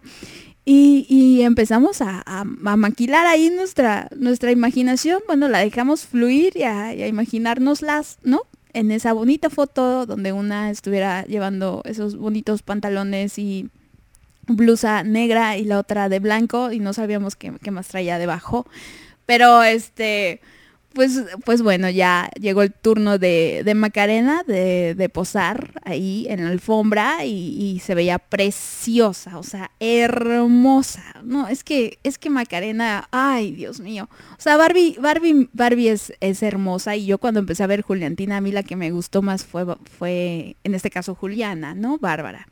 Y, 0.69 1.43
empezamos 1.43 2.03
a, 2.03 2.25
maquilar 2.45 3.25
ahí 3.27 3.51
nuestra, 3.51 4.09
nuestra 4.17 4.51
imaginación. 4.51 5.23
Bueno, 5.29 5.49
la 5.49 5.61
dejamos 5.61 6.07
fluir 6.07 6.57
y 6.57 6.65
a, 6.65 6.93
y 6.93 7.03
a 7.03 7.07
imaginárnoslas, 7.07 8.19
¿no? 8.25 8.43
En 8.73 8.91
esa 8.91 9.13
bonita 9.13 9.49
foto 9.49 10.07
donde 10.07 10.33
una 10.33 10.71
estuviera 10.71 11.25
llevando 11.25 11.83
esos 11.85 12.17
bonitos 12.17 12.63
pantalones 12.63 13.39
y 13.39 13.71
blusa 14.47 15.03
negra 15.03 15.57
y 15.57 15.65
la 15.65 15.79
otra 15.79 16.09
de 16.09 16.21
blanco 16.21 16.73
y 16.73 16.79
no 16.79 16.93
sabíamos 16.93 17.37
qué, 17.37 17.53
más 17.71 17.89
traía 17.89 18.19
debajo. 18.19 18.67
Pero 19.27 19.63
este, 19.65 20.41
pues, 20.93 21.21
pues 21.45 21.63
bueno, 21.63 21.91
ya 21.91 22.31
llegó 22.41 22.63
el 22.63 22.73
turno 22.73 23.19
de, 23.19 23.71
Macarena 23.75 24.45
de, 24.45 25.11
posar 25.13 25.73
ahí 25.85 26.27
en 26.29 26.45
la 26.45 26.51
alfombra 26.51 27.25
y, 27.25 27.81
se 27.85 27.95
veía 27.95 28.19
preciosa, 28.19 29.39
o 29.39 29.43
sea, 29.43 29.73
hermosa. 29.81 31.03
No, 31.25 31.49
es 31.49 31.65
que, 31.65 31.99
es 32.05 32.19
que 32.19 32.31
Macarena, 32.31 33.09
ay, 33.11 33.53
Dios 33.53 33.81
mío. 33.81 34.09
O 34.39 34.41
sea, 34.41 34.57
Barbie, 34.57 34.97
Barbie, 35.01 35.49
Barbie 35.53 35.89
es, 35.89 36.13
es 36.21 36.43
hermosa 36.43 36.97
y 36.97 37.07
yo 37.07 37.19
cuando 37.19 37.41
empecé 37.41 37.65
a 37.65 37.69
ver 37.69 37.83
Juliantina, 37.83 38.37
a 38.37 38.41
mí 38.41 38.53
la 38.53 38.63
que 38.63 38.77
me 38.77 38.91
gustó 38.93 39.23
más 39.23 39.45
fue, 39.45 39.67
fue 39.99 40.57
en 40.65 40.75
este 40.75 40.91
caso 40.91 41.15
Juliana, 41.15 41.75
¿no? 41.75 41.99
Bárbara. 41.99 42.47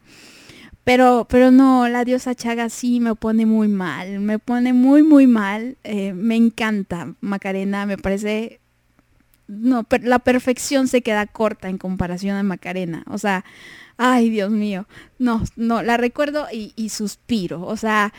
Pero, 0.84 1.26
pero 1.30 1.50
no, 1.50 1.88
la 1.88 2.04
diosa 2.04 2.34
Chaga 2.34 2.68
sí 2.68 3.00
me 3.00 3.14
pone 3.14 3.46
muy 3.46 3.68
mal, 3.68 4.20
me 4.20 4.38
pone 4.38 4.74
muy, 4.74 5.02
muy 5.02 5.26
mal. 5.26 5.78
Eh, 5.82 6.12
me 6.12 6.36
encanta 6.36 7.14
Macarena, 7.20 7.86
me 7.86 7.98
parece... 7.98 8.60
No, 9.46 9.86
la 10.02 10.20
perfección 10.20 10.88
se 10.88 11.02
queda 11.02 11.26
corta 11.26 11.68
en 11.68 11.78
comparación 11.78 12.36
a 12.36 12.42
Macarena. 12.42 13.04
O 13.08 13.18
sea, 13.18 13.44
ay, 13.96 14.30
Dios 14.30 14.50
mío. 14.50 14.86
No, 15.18 15.42
no, 15.56 15.82
la 15.82 15.96
recuerdo 15.96 16.46
y, 16.50 16.88
suspiro. 16.88 17.62
O 17.66 17.76
sea, 17.76 18.12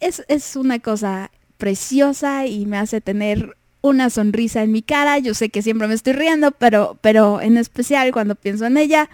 es, 0.00 0.24
es 0.28 0.56
una 0.56 0.80
cosa 0.80 1.30
preciosa 1.58 2.46
y 2.46 2.66
me 2.66 2.76
hace 2.76 3.00
tener 3.00 3.56
una 3.82 4.10
sonrisa 4.10 4.62
en 4.62 4.72
mi 4.72 4.82
cara. 4.82 5.18
Yo 5.18 5.34
sé 5.34 5.48
que 5.48 5.62
siempre 5.62 5.88
me 5.88 5.94
estoy 5.94 6.12
riendo, 6.12 6.50
pero, 6.52 6.98
pero 7.00 7.40
en 7.40 7.56
especial 7.56 8.12
cuando 8.12 8.34
pienso 8.34 8.66
en 8.66 8.76
ella, 8.76 9.08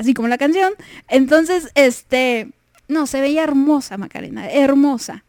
así 0.00 0.14
como 0.14 0.28
la 0.28 0.38
canción. 0.38 0.72
Entonces, 1.08 1.70
este, 1.74 2.48
no, 2.88 3.06
se 3.06 3.20
veía 3.20 3.44
hermosa 3.44 3.98
Macarena, 3.98 4.50
hermosa. 4.50 5.24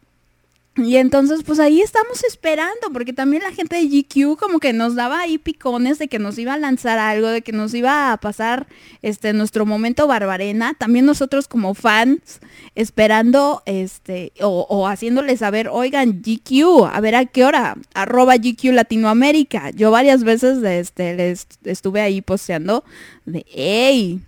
Y 0.74 0.96
entonces, 0.96 1.42
pues 1.44 1.60
ahí 1.60 1.82
estamos 1.82 2.24
esperando, 2.24 2.90
porque 2.94 3.12
también 3.12 3.42
la 3.42 3.52
gente 3.52 3.76
de 3.76 3.88
GQ 3.88 4.38
como 4.38 4.58
que 4.58 4.72
nos 4.72 4.94
daba 4.94 5.20
ahí 5.20 5.36
picones 5.36 5.98
de 5.98 6.08
que 6.08 6.18
nos 6.18 6.38
iba 6.38 6.54
a 6.54 6.56
lanzar 6.56 6.98
algo, 6.98 7.28
de 7.28 7.42
que 7.42 7.52
nos 7.52 7.74
iba 7.74 8.10
a 8.10 8.16
pasar 8.16 8.66
este 9.02 9.34
nuestro 9.34 9.66
momento 9.66 10.06
barbarena. 10.06 10.72
También 10.72 11.04
nosotros 11.04 11.46
como 11.46 11.74
fans 11.74 12.40
esperando, 12.74 13.62
este, 13.66 14.32
o, 14.40 14.66
o 14.66 14.88
haciéndoles 14.88 15.40
saber, 15.40 15.68
oigan, 15.68 16.22
GQ, 16.22 16.86
a 16.90 17.00
ver 17.00 17.16
a 17.16 17.26
qué 17.26 17.44
hora, 17.44 17.76
arroba 17.92 18.36
GQ 18.38 18.72
Latinoamérica. 18.72 19.72
Yo 19.72 19.90
varias 19.90 20.24
veces 20.24 20.62
este, 20.62 21.14
les 21.14 21.48
estuve 21.64 22.00
ahí 22.00 22.22
posteando 22.22 22.82
de, 23.26 23.44
hey, 23.50 24.22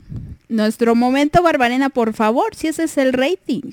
nuestro 0.48 0.94
momento 0.94 1.42
barbarena, 1.42 1.90
por 1.90 2.14
favor, 2.14 2.54
si 2.54 2.68
ese 2.68 2.84
es 2.84 2.98
el 2.98 3.12
rating. 3.12 3.72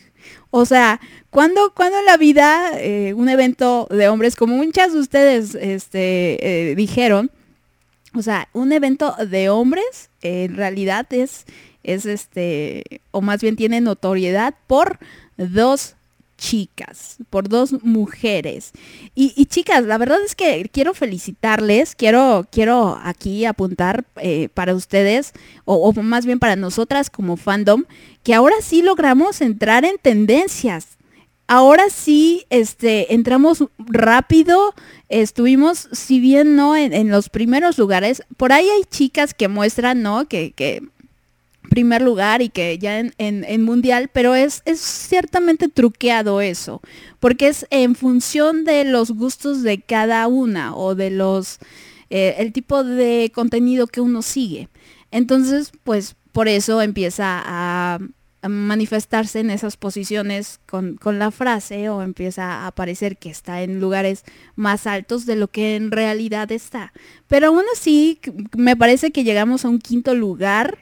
O 0.50 0.66
sea, 0.66 1.00
cuando, 1.30 1.74
cuando 1.74 2.00
en 2.00 2.06
la 2.06 2.18
vida 2.18 2.72
eh, 2.78 3.14
un 3.16 3.30
evento 3.30 3.88
de 3.90 4.10
hombres, 4.10 4.36
como 4.36 4.58
muchas 4.58 4.94
de 4.94 5.00
ustedes 5.00 5.56
este, 5.56 6.72
eh, 6.72 6.76
dijeron, 6.76 7.32
o 8.14 8.22
sea, 8.22 8.50
un 8.54 8.72
evento 8.72 9.16
de 9.26 9.50
hombres 9.50 10.10
en 10.22 10.56
realidad 10.56 11.08
es, 11.12 11.46
es 11.84 12.06
este, 12.06 13.02
o 13.12 13.22
más 13.22 13.42
bien 13.42 13.56
tiene 13.56 13.82
notoriedad 13.82 14.54
por 14.68 15.00
dos 15.38 15.96
chicas, 16.41 17.17
por 17.30 17.47
dos 17.47 17.84
mujeres. 17.84 18.71
Y, 19.13 19.45
chicas, 19.45 19.86
la 19.86 19.99
verdad 19.99 20.17
es 20.25 20.34
que 20.34 20.67
quiero 20.73 20.95
felicitarles, 20.95 21.95
quiero, 21.95 22.47
quiero 22.51 22.99
aquí 23.04 23.45
apuntar 23.45 24.06
eh, 24.17 24.49
para 24.54 24.73
ustedes, 24.73 25.34
o, 25.65 25.75
o, 25.75 25.93
más 26.01 26.25
bien 26.25 26.39
para 26.39 26.56
nosotras 26.56 27.12
como 27.12 27.38
fandom, 27.38 27.84
que 28.23 28.34
ahora 28.34 28.56
sí 28.62 28.82
logramos 28.82 29.39
entrar 29.41 29.86
en 29.86 29.97
tendencias 30.01 30.97
ahora 31.47 31.89
sí, 31.89 32.45
este, 32.49 33.13
entramos 33.13 33.65
rápido, 33.77 34.73
estuvimos, 35.10 35.89
si 35.91 36.21
bien 36.21 36.56
no 36.56 36.77
en, 36.77 37.10
los 37.10 37.27
primeros 37.27 37.77
lugares, 37.77 38.23
por 38.38 38.54
ahí 38.54 38.69
hay 38.69 38.84
chicas 38.86 39.34
que 39.34 39.49
muestran, 39.49 40.01
¿no? 40.01 40.30
Que, 40.30 40.54
que 40.54 40.82
primer 41.72 42.02
lugar 42.02 42.42
y 42.42 42.50
que 42.50 42.78
ya 42.78 43.00
en, 43.00 43.64
mundial, 43.64 44.10
pero 44.12 44.36
es, 44.36 44.62
es, 44.66 44.82
ciertamente 44.82 45.70
truqueado 45.70 46.42
eso, 46.42 46.82
porque 47.22 47.48
es 47.48 47.66
en 47.70 47.96
función 47.96 48.66
de 48.66 48.84
los 48.84 49.12
gustos 49.12 49.64
de 49.64 49.80
cada 49.80 50.28
una 50.28 50.76
o 50.76 50.96
de 50.96 51.12
los, 51.12 51.60
eh, 52.10 52.36
el 52.40 52.52
tipo 52.52 52.84
de 52.84 53.32
contenido 53.34 53.88
que 53.88 54.02
uno 54.02 54.22
sigue. 54.22 54.68
Entonces, 55.12 55.72
pues 55.86 56.18
por 56.34 56.50
eso 56.50 56.82
empieza 56.82 57.42
a, 57.46 58.00
manifestarse 58.50 59.40
en 59.40 59.52
esas 59.52 59.78
posiciones 59.78 60.60
con, 60.68 60.98
la 61.06 61.30
frase 61.30 61.90
o 61.90 62.02
empieza 62.02 62.66
a 62.66 62.72
parecer 62.72 63.18
que 63.18 63.30
está 63.30 63.62
en 63.62 63.80
lugares 63.80 64.24
más 64.56 64.88
altos 64.88 65.28
de 65.28 65.36
lo 65.36 65.48
que 65.48 65.76
en 65.76 65.92
realidad 65.92 66.52
está. 66.52 66.92
Pero 67.28 67.48
aún 67.48 67.64
así, 67.72 68.20
me 68.58 68.76
parece 68.76 69.12
que 69.12 69.24
llegamos 69.24 69.64
a 69.64 69.70
un 69.70 69.80
quinto 69.80 70.16
lugar. 70.16 70.80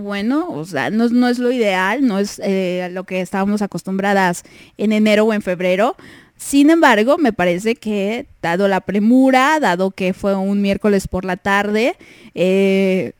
Bueno, 0.00 0.48
o 0.50 0.64
sea, 0.64 0.90
no, 0.90 1.28
es 1.28 1.38
lo 1.38 1.50
ideal, 1.50 2.06
no 2.06 2.18
es 2.18 2.40
eh, 2.42 2.88
lo 2.92 3.04
que 3.04 3.20
estábamos 3.20 3.62
acostumbradas 3.62 4.44
en 4.78 4.92
enero 4.92 5.24
o 5.24 5.32
en 5.32 5.42
febrero. 5.42 5.96
Sin 6.36 6.70
embargo, 6.70 7.16
me 7.18 7.32
parece 7.32 7.76
que 7.76 8.26
dado 8.42 8.68
la 8.68 8.80
premura, 8.80 9.58
dado 9.58 9.90
que 9.90 10.12
fue 10.12 10.34
un 10.36 10.60
miércoles 10.60 11.08
por 11.08 11.24
la 11.24 11.36
tarde, 11.36 11.96
eh, 12.34 13.12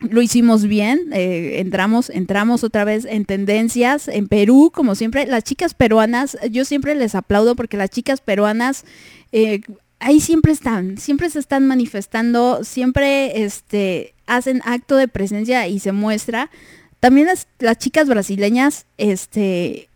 lo 0.00 0.22
hicimos 0.22 0.64
bien, 0.64 1.10
eh, 1.12 1.56
entramos, 1.58 2.08
entramos 2.08 2.64
otra 2.64 2.84
vez 2.84 3.04
en 3.04 3.26
tendencias 3.26 4.08
en 4.08 4.28
Perú, 4.28 4.72
como 4.74 4.94
siempre, 4.94 5.26
las 5.26 5.44
chicas 5.44 5.74
peruanas, 5.74 6.38
yo 6.50 6.64
siempre 6.64 6.94
les 6.94 7.14
aplaudo 7.14 7.54
porque 7.54 7.76
las 7.76 7.90
chicas 7.90 8.22
peruanas 8.22 8.84
ahí 10.00 10.20
siempre 10.20 10.52
están, 10.52 10.98
siempre 10.98 11.30
se 11.30 11.38
están 11.38 11.66
manifestando, 11.66 12.64
siempre 12.64 13.44
este, 13.44 14.14
hacen 14.26 14.62
acto 14.64 14.96
de 14.96 15.08
presencia 15.08 15.68
y 15.68 15.78
se 15.78 15.92
muestra. 15.92 16.50
También 16.98 17.28
las, 17.28 17.78
chicas 17.78 18.08
brasileñas, 18.08 18.86
este, 18.98 19.88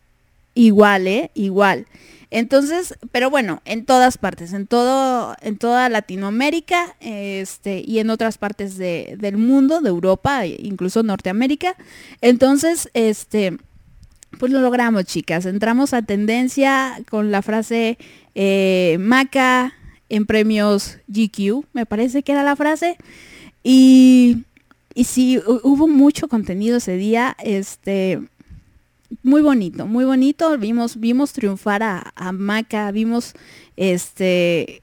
igual, 0.55 1.09
¿eh? 1.09 1.31
Igual. 1.35 1.87
Entonces, 2.31 2.95
pero 3.13 3.31
bueno, 3.31 3.63
en 3.65 3.85
todas 3.85 4.19
partes, 4.19 4.53
en 4.53 4.67
todo, 4.67 5.37
en 5.41 5.57
toda 5.57 5.89
Latinoamérica, 5.89 6.97
este, 7.01 7.83
y 7.87 7.99
en 7.99 8.11
otras 8.11 8.39
partes 8.39 8.77
del 8.77 9.37
mundo, 9.37 9.81
de 9.81 9.89
Europa, 9.89 10.45
e 10.45 10.59
incluso 10.63 11.03
Norteamérica. 11.03 11.77
Entonces, 12.21 12.91
este, 12.93 13.57
pues 14.39 14.51
lo 14.51 14.61
logramos, 14.61 15.05
chicas. 15.05 15.47
Entramos 15.47 15.95
a 15.95 16.03
tendencia 16.03 17.01
con 17.09 17.31
la 17.31 17.41
frase 17.41 17.99
eh, 18.35 18.97
Maca 18.99 19.75
en 20.09 20.27
premios 20.27 20.99
GQ, 21.09 21.65
me 21.73 21.87
parece 21.87 22.23
que 22.23 22.33
era 22.33 22.43
la 22.43 22.57
frase. 22.57 22.97
Y, 23.63 24.45
y 24.95 25.05
sí, 25.05 25.41
hubo 25.63 25.89
mucho 25.89 26.29
contenido 26.29 26.77
ese 26.77 26.97
día. 26.97 27.37
Este, 27.43 28.21
muy 29.23 29.43
bonito, 29.43 29.87
muy 29.87 30.05
bonito. 30.05 30.57
Vimos, 30.59 30.99
vimos 30.99 31.33
triunfar 31.33 31.83
a, 31.83 32.33
Maca, 32.33 32.91
vimos 32.91 33.35
este 33.77 34.83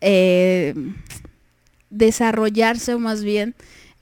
eh, 0.00 0.74
desarrollarse 1.90 2.94
o 2.94 2.98
más 2.98 3.22
bien 3.22 3.54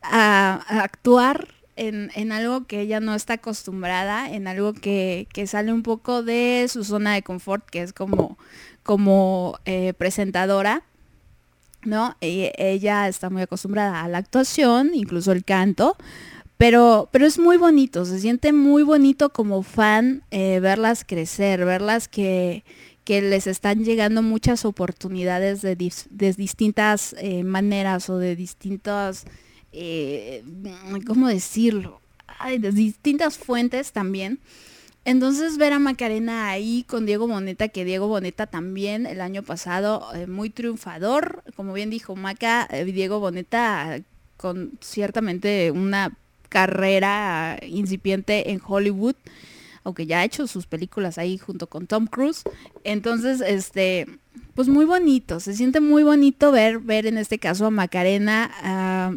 a, 0.03 0.55
actuar 0.83 1.49
en, 1.77 2.33
algo 2.33 2.67
que 2.67 2.81
ella 2.81 3.01
no 3.01 3.15
está 3.15 3.35
acostumbrada, 3.35 4.31
en 4.31 4.47
algo 4.47 4.73
que, 4.73 5.27
sale 5.47 5.73
un 5.73 5.83
poco 5.83 6.23
de 6.23 6.67
su 6.69 6.85
zona 6.85 7.15
de 7.15 7.23
confort, 7.23 7.69
que 7.69 7.83
es 7.83 7.93
como, 7.93 8.39
como 8.85 9.59
eh, 9.65 9.95
presentadora. 9.99 10.85
¿no? 11.85 12.17
E, 12.21 12.53
ella 12.57 13.09
está 13.09 13.29
muy 13.29 13.43
acostumbrada 13.43 14.03
a 14.03 14.09
la 14.09 14.19
actuación, 14.19 14.93
incluso 14.95 15.33
el 15.33 15.45
canto, 15.45 15.97
pero, 16.57 17.09
pero 17.13 17.27
es 17.27 17.39
muy 17.39 17.57
bonito, 17.57 18.05
se 18.05 18.21
siente 18.21 18.53
muy 18.53 18.83
bonito 18.85 19.31
como 19.31 19.63
fan 19.63 20.23
eh, 20.31 20.61
verlas 20.61 21.05
crecer, 21.05 21.65
verlas 21.65 22.09
que, 22.09 22.65
que 23.05 23.21
les 23.21 23.47
están 23.47 23.85
llegando 23.85 24.23
muchas 24.23 24.65
oportunidades 24.65 25.61
de, 25.61 25.77
distintas 25.77 27.15
eh, 27.19 27.45
maneras 27.45 28.09
o 28.09 28.19
de 28.19 28.35
distintas, 28.35 29.27
¿cómo 31.07 31.29
decirlo? 31.29 32.01
de 32.59 32.73
distintas 32.73 33.39
fuentes 33.39 33.93
también. 33.93 34.41
Entonces 35.05 35.59
ver 35.59 35.73
a 35.73 35.79
Macarena 35.79 36.49
ahí 36.49 36.85
con 36.89 37.05
Diego 37.05 37.27
Boneta, 37.27 37.69
que 37.69 37.85
Diego 37.85 38.09
Boneta 38.09 38.47
también 38.47 39.07
el 39.07 39.21
año 39.21 39.43
pasado 39.43 40.07
eh, 40.15 40.27
muy 40.27 40.51
triunfador, 40.51 41.43
como 41.57 41.73
bien 41.75 41.91
dijo 41.91 42.17
Maca, 42.17 42.69
Diego 42.87 43.21
Boneta 43.21 44.01
con 44.37 44.73
ciertamente 44.81 45.71
una 45.71 46.17
carrera 46.49 47.59
incipiente 47.63 48.51
en 48.51 48.61
Hollywood 48.67 49.17
aunque 49.85 50.07
ya 50.07 50.21
ha 50.21 50.25
hecho 50.25 50.47
sus 50.47 50.67
películas 50.67 51.19
ahí 51.19 51.39
junto 51.39 51.69
con 51.69 51.87
Tom 51.87 52.07
Cruise. 52.07 52.43
Entonces, 52.83 53.43
este, 53.43 54.07
pues 54.55 54.69
muy 54.69 54.87
bonito, 54.87 55.41
se 55.41 55.55
siente 55.55 55.81
muy 55.81 56.03
bonito 56.03 56.51
ver, 56.51 56.79
ver 56.79 57.07
en 57.07 57.19
este 57.19 57.39
caso 57.39 57.67
a 57.67 57.71
Macarena 57.71 58.51
ah, 58.63 59.13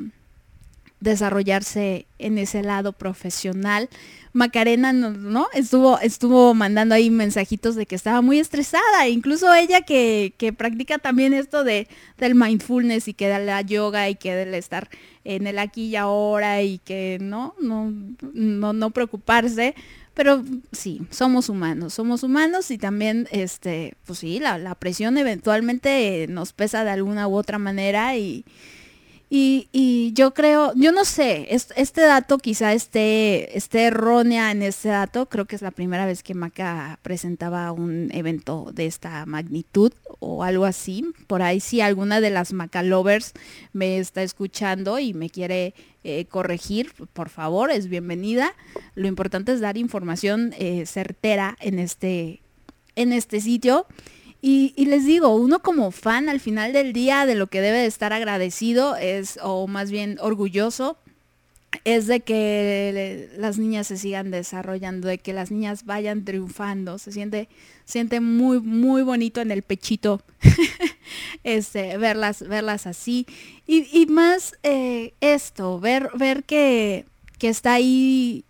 desarrollarse 1.00 2.08
en 2.18 2.38
ese 2.38 2.64
lado 2.64 2.94
profesional. 2.94 3.90
Macarena 4.34 4.94
no, 4.94 5.48
estuvo, 5.54 6.00
estuvo 6.00 6.54
mandando 6.54 6.96
ahí 6.96 7.10
mensajitos 7.10 7.76
de 7.76 7.86
que 7.86 7.96
estaba 7.96 8.22
muy 8.22 8.40
estresada, 8.40 9.08
incluso 9.08 9.54
ella 9.54 9.82
que, 9.82 10.34
que 10.38 10.54
practica 10.54 11.00
también 11.00 11.34
esto 11.34 11.64
de, 11.64 11.88
del 12.18 12.36
mindfulness 12.36 13.08
y 13.08 13.14
que 13.14 13.28
de 13.28 13.44
la 13.46 13.62
yoga 13.62 14.10
y 14.10 14.16
que 14.16 14.36
del 14.36 14.54
estar 14.54 14.90
en 15.24 15.48
el 15.48 15.60
aquí 15.60 15.88
y 15.88 15.96
ahora 15.96 16.62
y 16.62 16.78
que 16.80 17.18
no, 17.20 17.56
no, 17.60 17.92
no, 18.34 18.74
no 18.74 18.92
preocuparse, 18.92 19.76
pero 20.18 20.44
sí, 20.72 21.02
somos 21.12 21.48
humanos, 21.48 21.94
somos 21.94 22.24
humanos 22.24 22.72
y 22.72 22.80
también, 22.80 23.28
este, 23.32 23.96
pues 24.06 24.18
sí, 24.18 24.40
la, 24.40 24.74
presión 24.74 25.16
eventualmente 25.18 26.26
nos 26.28 26.54
pesa 26.54 26.84
de 26.84 26.90
alguna 26.90 27.28
u 27.28 27.36
otra 27.36 27.60
manera 27.60 28.18
y, 28.18 28.44
y, 29.30 30.14
yo 30.14 30.34
creo, 30.34 30.72
yo 30.76 30.94
no 30.94 31.04
sé, 31.04 31.48
este, 31.52 32.02
dato 32.02 32.38
quizá 32.38 32.72
esté, 32.72 33.58
esté 33.58 33.84
errónea 33.84 34.52
en 34.52 34.64
este 34.64 34.88
dato, 34.88 35.28
creo 35.28 35.46
que 35.46 35.58
es 35.58 35.62
la 35.62 35.72
primera 35.72 36.06
vez 36.06 36.24
que 36.24 36.34
Maca 36.34 36.98
presentaba 37.02 37.74
un 37.74 38.10
evento 38.14 38.70
de 38.74 38.86
esta 38.86 39.26
magnitud 39.26 39.92
o 40.20 40.44
algo 40.44 40.64
así. 40.64 41.06
Por 41.28 41.42
ahí 41.42 41.60
si 41.60 41.82
alguna 41.82 42.22
de 42.22 42.30
las 42.30 42.54
Maca 42.54 42.84
Lovers 42.84 43.34
me 43.74 44.00
está 44.00 44.24
escuchando 44.24 44.98
y 44.98 45.14
me 45.14 45.30
quiere 45.30 45.74
eh, 46.06 46.26
corregir, 46.26 46.94
por 47.12 47.28
favor, 47.28 47.70
es 47.70 47.90
bienvenida. 47.90 48.56
Lo 48.96 49.08
importante 49.08 49.52
es 49.52 49.60
dar 49.60 49.78
información 49.78 50.54
eh, 50.58 50.86
certera 50.86 51.58
en 51.60 51.80
este, 51.80 52.42
en 52.96 53.12
este 53.12 53.42
sitio. 53.42 53.88
Y, 54.50 54.86
les 54.86 55.06
digo, 55.06 55.36
uno 55.36 55.60
como 55.60 55.92
fan 55.92 56.30
al 56.30 56.40
final 56.40 56.72
del 56.72 56.94
día 56.94 57.26
de 57.26 57.36
lo 57.36 57.48
que 57.48 57.60
debe 57.60 57.80
de 57.80 57.86
estar 57.86 58.14
agradecido 58.14 58.96
es, 58.96 59.38
o 59.44 59.68
más 59.68 59.92
bien 59.92 60.18
orgulloso, 60.22 60.98
es 61.84 62.08
de 62.08 62.22
que 62.22 63.30
las 63.36 63.58
niñas 63.58 63.88
se 63.88 63.98
sigan 63.98 64.32
desarrollando, 64.32 65.10
de 65.10 65.18
que 65.18 65.34
las 65.34 65.52
niñas 65.52 65.84
vayan 65.84 66.24
triunfando. 66.24 66.98
Se 66.98 67.12
siente, 67.12 67.50
siente 67.84 68.22
muy, 68.22 68.62
muy 68.62 69.02
bonito 69.02 69.42
en 69.42 69.52
el 69.52 69.64
pechito 69.64 70.22
este, 71.44 71.98
verlas, 71.98 72.48
verlas 72.48 72.88
así. 72.88 73.28
Y, 73.66 74.06
más 74.06 74.56
eh, 74.64 75.14
esto, 75.20 75.78
ver, 75.82 76.10
ver 76.14 76.46
que, 76.46 77.06
que 77.38 77.50
está 77.50 77.74
ahí 77.74 78.46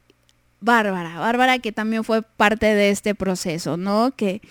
Bárbara, 0.59 1.17
Bárbara 1.17 1.57
que 1.57 1.71
también 1.71 2.03
fue 2.03 2.21
parte 2.21 2.67
de 2.67 2.91
este 2.91 3.15
proceso, 3.15 3.77
¿no? 3.77 4.11
Que 4.15 4.41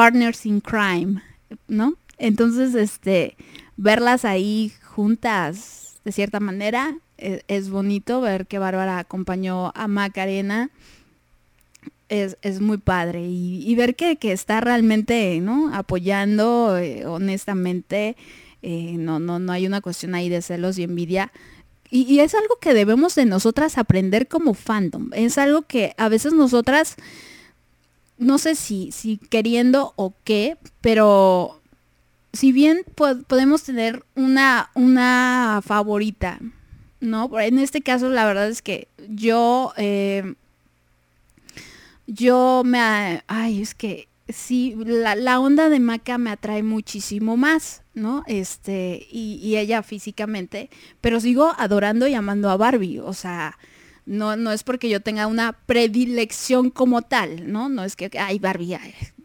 partners 0.00 0.46
in 0.46 0.60
crime, 0.60 1.20
¿no? 1.68 1.92
Entonces, 2.16 2.74
este, 2.74 3.36
verlas 3.76 4.24
ahí 4.24 4.72
juntas, 4.82 6.00
de 6.06 6.12
cierta 6.12 6.40
manera, 6.40 6.96
e, 7.18 7.42
es, 7.48 7.68
bonito 7.68 8.22
ver 8.22 8.46
que 8.46 8.58
Bárbara 8.58 8.98
acompañó 8.98 9.72
a 9.74 9.88
Macarena. 9.88 10.70
Es, 12.08 12.38
es 12.40 12.62
muy 12.62 12.78
padre 12.78 13.26
y, 13.28 13.74
ver 13.74 13.94
que, 13.94 14.16
está 14.22 14.62
realmente 14.62 15.38
¿no? 15.42 15.72
apoyando 15.72 16.76
eh, 16.78 17.06
honestamente 17.06 18.16
eh, 18.62 18.96
no, 18.98 19.20
no, 19.20 19.38
no 19.38 19.52
hay 19.52 19.64
una 19.64 19.80
cuestión 19.80 20.16
ahí 20.16 20.28
de 20.28 20.42
celos 20.42 20.76
y 20.76 20.82
envidia 20.82 21.30
y, 21.88 22.02
y, 22.12 22.18
es 22.18 22.34
algo 22.34 22.56
que 22.60 22.74
debemos 22.74 23.14
de 23.14 23.26
nosotras 23.26 23.78
aprender 23.78 24.26
como 24.26 24.54
fandom 24.54 25.10
es 25.12 25.38
algo 25.38 25.62
que 25.62 25.94
a 25.98 26.08
veces 26.08 26.32
nosotras 26.32 26.96
no 28.20 28.36
sé 28.36 28.54
si, 28.54 28.92
si 28.92 29.16
queriendo 29.16 29.94
o 29.96 30.14
qué, 30.24 30.58
pero 30.82 31.60
si 32.34 32.52
bien 32.52 32.82
podemos 32.94 33.62
tener 33.62 34.04
una, 34.14 34.70
una 34.74 35.62
favorita, 35.64 36.38
¿no? 37.00 37.40
En 37.40 37.58
este 37.58 37.80
caso 37.80 38.10
la 38.10 38.26
verdad 38.26 38.48
es 38.48 38.60
que 38.60 38.88
yo, 39.08 39.72
eh, 39.78 40.34
yo 42.06 42.62
me, 42.64 43.24
ay, 43.26 43.62
es 43.62 43.74
que 43.74 44.06
sí, 44.28 44.76
la, 44.76 45.40
onda 45.40 45.70
de 45.70 45.80
Maca 45.80 46.18
me 46.18 46.30
atrae 46.30 46.62
muchísimo 46.62 47.38
más, 47.38 47.82
¿no? 47.94 48.22
Este, 48.26 49.06
y, 49.10 49.40
y 49.42 49.56
ella 49.56 49.82
físicamente, 49.82 50.68
pero 51.00 51.20
sigo 51.20 51.54
adorando 51.56 52.06
y 52.06 52.12
amando 52.12 52.50
a 52.50 52.58
Barbie, 52.58 52.98
o 52.98 53.14
sea, 53.14 53.56
no, 54.10 54.34
no 54.34 54.50
es 54.50 54.64
porque 54.64 54.88
yo 54.88 54.98
tenga 55.00 55.28
una 55.28 55.52
predilección 55.52 56.70
como 56.70 57.02
tal, 57.02 57.52
¿no? 57.52 57.68
No 57.68 57.84
es 57.84 57.94
que, 57.94 58.10
ay, 58.18 58.40
Barbie, 58.40 58.76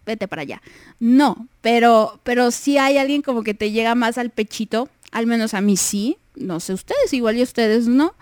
vete 0.06 0.28
para 0.28 0.44
allá. 0.44 0.62
No, 1.00 1.48
pero, 1.62 2.20
pero 2.24 2.52
sí 2.52 2.78
hay 2.78 3.00
alguien 3.00 3.24
como 3.24 3.42
que 3.42 3.56
te 3.56 3.72
llega 3.72 3.96
más 3.96 4.20
al 4.20 4.30
pechito, 4.30 4.88
al 5.12 5.26
menos 5.26 5.56
a 5.56 5.62
mí 5.62 5.76
sí, 5.76 6.18
no 6.36 6.60
sé 6.60 6.74
ustedes, 6.74 7.14
igual 7.14 7.38
y 7.38 7.42
ustedes 7.42 7.88
no. 7.88 8.14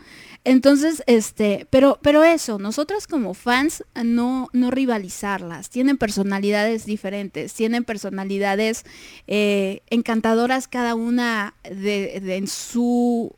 Entonces, 0.46 1.04
este, 1.06 1.68
pero, 1.70 2.00
pero 2.02 2.24
eso, 2.24 2.58
nosotras 2.60 3.08
como 3.08 3.34
fans 3.34 3.84
no, 4.02 4.48
no 4.54 4.72
rivalizarlas. 4.72 5.70
Tienen 5.70 5.98
personalidades 5.98 6.86
diferentes, 6.86 7.54
tienen 7.54 7.84
personalidades 7.84 8.86
eh, 9.28 9.82
encantadoras 9.90 10.70
cada 10.70 10.96
una 10.96 11.56
de, 11.70 12.22
en 12.38 12.48
su 12.48 13.36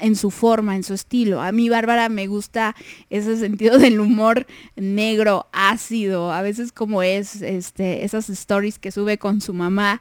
en 0.00 0.16
su 0.16 0.30
forma, 0.30 0.76
en 0.76 0.82
su 0.82 0.94
estilo. 0.94 1.40
A 1.40 1.52
mí, 1.52 1.68
Bárbara, 1.68 2.08
me 2.08 2.26
gusta 2.26 2.74
ese 3.10 3.36
sentido 3.36 3.78
del 3.78 4.00
humor 4.00 4.46
negro, 4.76 5.46
ácido, 5.52 6.32
a 6.32 6.42
veces 6.42 6.72
como 6.72 7.02
es, 7.02 7.42
este, 7.42 8.04
esas 8.04 8.28
stories 8.30 8.78
que 8.78 8.90
sube 8.90 9.18
con 9.18 9.40
su 9.40 9.54
mamá, 9.54 10.00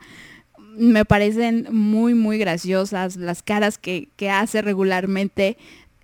me 0.76 1.06
parecen 1.06 1.68
muy, 1.72 2.14
muy 2.14 2.38
graciosas, 2.38 3.16
las 3.16 3.44
caras 3.44 3.78
que, 3.78 4.10
hace 4.30 4.62
regularmente. 4.62 5.58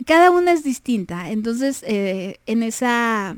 Cada 0.06 0.30
una 0.32 0.54
es 0.54 0.64
distinta, 0.64 1.32
entonces 1.32 1.84
eh, 1.86 2.40
en 2.46 2.64
esa 2.64 3.38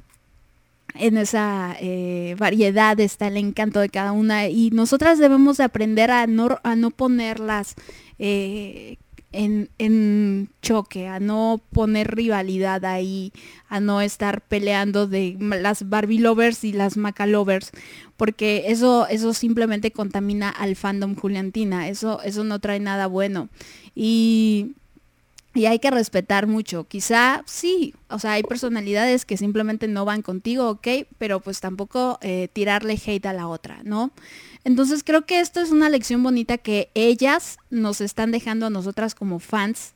en 0.95 1.18
esa 1.18 1.76
eh, 1.80 2.36
variedad 2.38 2.99
está 2.99 3.28
el 3.28 3.38
encanto 3.38 3.80
de 3.80 3.88
cada 3.88 4.12
una 4.12 4.49
y 4.49 4.72
nosotras 4.72 5.20
debemos 5.20 5.55
de 5.55 5.64
aprender 5.64 6.12
a 6.12 6.28
no, 6.28 6.59
a 6.64 6.76
no 6.76 6.91
ponerlas 6.91 7.76
eh, 8.20 8.97
en, 9.32 10.50
choque, 10.62 11.08
a 11.08 11.20
no 11.20 11.62
poner 11.72 12.16
rivalidad 12.16 12.86
ahí, 12.86 13.32
a 13.70 13.80
no 13.80 14.02
estar 14.02 14.42
peleando 14.42 15.08
de 15.08 15.38
las 15.40 15.90
Barbie 15.90 16.20
lovers 16.20 16.64
y 16.64 16.74
las 16.74 16.98
Maca 16.98 17.26
lovers, 17.26 17.72
porque 18.18 18.66
eso, 18.68 19.08
eso 19.08 19.34
simplemente 19.34 19.92
contamina 19.92 20.50
al 20.50 20.76
fandom 20.76 21.16
Juliantina, 21.16 21.88
eso, 21.88 22.22
eso 22.24 22.44
no 22.44 22.60
trae 22.60 22.80
nada 22.80 23.08
bueno. 23.08 23.50
Y, 23.96 24.76
y 25.54 25.66
hay 25.66 25.80
que 25.80 25.91
respetar 25.91 26.47
mucho. 26.47 26.86
Quizá 26.86 27.43
sí, 27.45 27.93
o 28.10 28.20
sea, 28.20 28.34
hay 28.34 28.43
personalidades 28.43 29.26
que 29.26 29.38
simplemente 29.38 29.88
no 29.88 30.06
van 30.06 30.22
contigo, 30.22 30.70
ok, 30.70 30.88
pero 31.18 31.39
pues 31.39 31.60
tampoco 31.60 32.18
eh, 32.22 32.47
tirarle 32.54 32.99
hate 33.06 33.26
a 33.26 33.34
la 33.34 33.47
otra, 33.47 33.80
¿no? 33.84 34.12
Entonces 34.64 35.04
creo 35.04 35.26
que 35.26 35.39
esto 35.39 35.60
es 35.60 35.72
una 35.72 35.89
lección 35.89 36.24
bonita 36.24 36.58
que 36.58 36.89
ellas 36.93 37.58
nos 37.70 37.99
están 37.99 38.32
dejando 38.32 38.68
a 38.68 38.70
nosotras 38.70 39.16
como 39.16 39.39
fans, 39.39 39.93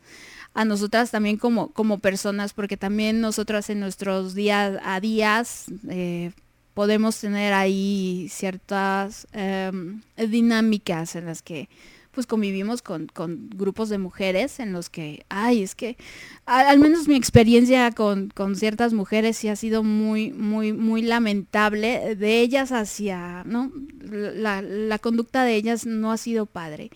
a 0.54 0.66
nosotras 0.66 1.12
también 1.12 1.38
como, 1.38 1.72
como 1.72 2.00
personas, 2.00 2.54
porque 2.54 2.78
también 2.78 3.22
nosotras 3.22 3.70
en 3.70 3.80
nuestros 3.80 4.34
días 4.34 4.80
a 4.84 5.00
días 5.00 5.66
eh, 5.90 6.32
podemos 6.74 7.20
tener 7.20 7.54
ahí 7.54 8.28
ciertas 8.30 9.28
em, 9.32 10.02
dinámicas 10.18 11.16
en 11.16 11.26
las 11.26 11.42
que 11.42 11.70
pues 12.16 12.26
convivimos 12.26 12.82
con, 12.82 13.12
grupos 13.56 13.90
de 13.90 14.00
mujeres 14.00 14.60
en 14.60 14.74
los 14.74 14.90
que, 14.90 15.26
ay, 15.30 15.62
es 15.62 15.76
que 15.76 15.98
al, 16.46 16.80
menos 16.80 17.08
mi 17.08 17.16
experiencia 17.16 17.92
con, 17.92 18.32
ciertas 18.56 18.94
mujeres 18.94 19.38
sí 19.38 19.50
ha 19.50 19.56
sido 19.56 19.84
muy, 19.84 20.32
muy, 20.32 20.74
muy 20.74 21.04
lamentable 21.04 22.16
de 22.16 22.40
ellas 22.40 22.72
hacia, 22.72 23.44
¿no? 23.44 23.72
La, 24.00 24.62
la 24.62 24.98
conducta 24.98 25.44
de 25.44 25.56
ellas 25.56 25.86
no 25.86 26.12
ha 26.12 26.18
sido 26.18 26.46
padre. 26.46 26.90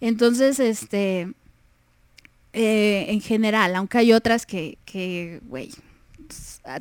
Entonces, 0.00 0.60
este, 0.60 1.32
eh, 2.52 3.06
en 3.08 3.20
general, 3.20 3.74
aunque 3.74 3.98
hay 3.98 4.12
otras 4.12 4.46
que, 4.46 4.78
que, 4.84 5.40
güey, 5.48 5.70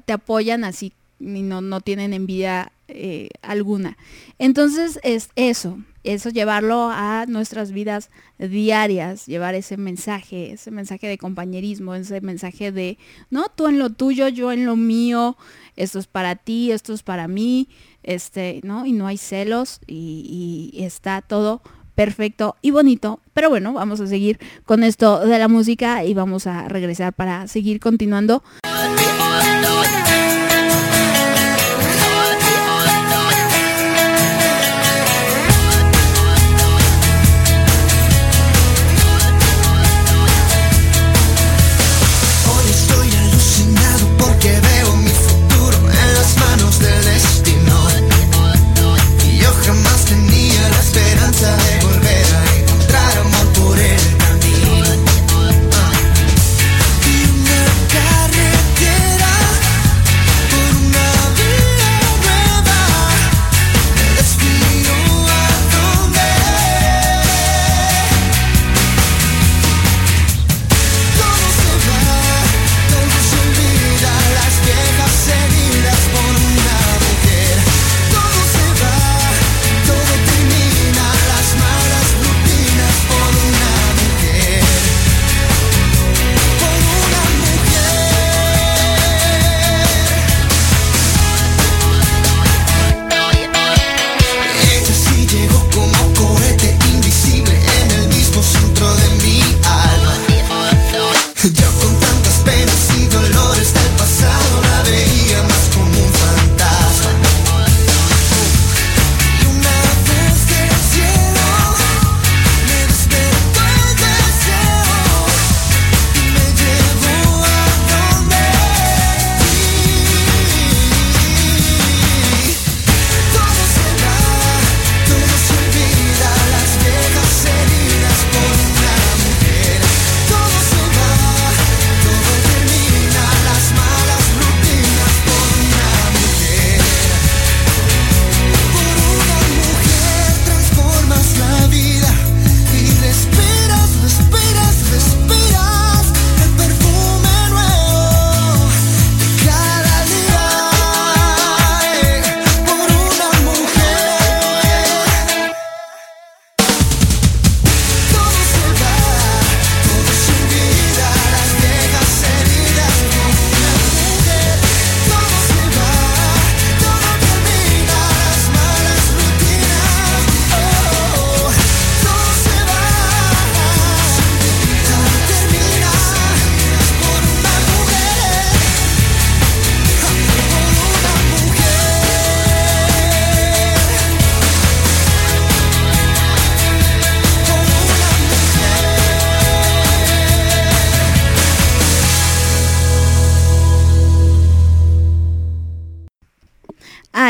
te 0.06 0.14
apoyan 0.14 0.64
así 0.64 0.94
y 1.20 1.42
no, 1.42 1.62
no 1.62 1.82
tienen 1.82 2.14
envidia 2.14 2.72
eh, 2.88 3.30
alguna. 3.42 3.98
Entonces 4.38 5.00
es 5.04 5.30
eso, 5.36 5.80
eso 6.04 6.30
llevarlo 6.30 6.90
a 6.92 7.26
nuestras 7.28 7.72
vidas 7.72 8.10
diarias, 8.38 9.26
llevar 9.26 9.56
ese 9.56 9.78
mensaje, 9.78 10.52
ese 10.54 10.72
mensaje 10.72 11.08
de 11.08 11.18
compañerismo, 11.18 11.96
ese 11.96 12.22
mensaje 12.22 12.72
de, 12.72 12.98
no, 13.30 13.46
tú 13.50 13.68
en 13.68 13.80
lo 13.80 13.90
tuyo, 13.90 14.28
yo 14.28 14.52
en 14.52 14.66
lo 14.66 14.76
mío, 14.76 15.38
esto 15.76 16.00
es 16.00 16.08
para 16.08 16.36
ti, 16.36 16.72
esto 16.72 16.94
es 16.94 17.04
para 17.04 17.28
mí, 17.28 17.70
este, 18.04 18.60
¿no? 18.64 18.86
Y 18.86 18.92
no 18.92 19.08
hay 19.08 19.18
celos 19.18 19.80
y, 19.88 20.72
y 20.74 20.84
está 20.84 21.22
todo 21.22 21.62
perfecto 21.96 22.56
y 22.62 22.72
bonito. 22.72 23.20
Pero 23.34 23.50
bueno, 23.50 23.74
vamos 23.74 24.00
a 24.02 24.08
seguir 24.08 24.40
con 24.66 24.84
esto 24.84 25.26
de 25.26 25.40
la 25.40 25.48
música 25.48 26.04
y 26.04 26.14
vamos 26.14 26.48
a 26.48 26.68
regresar 26.68 27.14
para 27.14 27.48
seguir 27.48 27.80
continuando. 27.80 28.44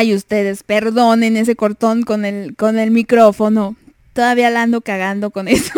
Ay, 0.03 0.13
ustedes, 0.13 0.63
perdonen 0.63 1.37
ese 1.37 1.55
cortón 1.55 2.03
con 2.03 2.25
el, 2.25 2.57
con 2.57 2.77
el 2.77 2.91
micrófono. 2.91 3.77
Todavía 4.11 4.49
la 4.49 4.63
ando 4.63 4.81
cagando 4.81 5.31
con 5.31 5.47
eso. 5.47 5.71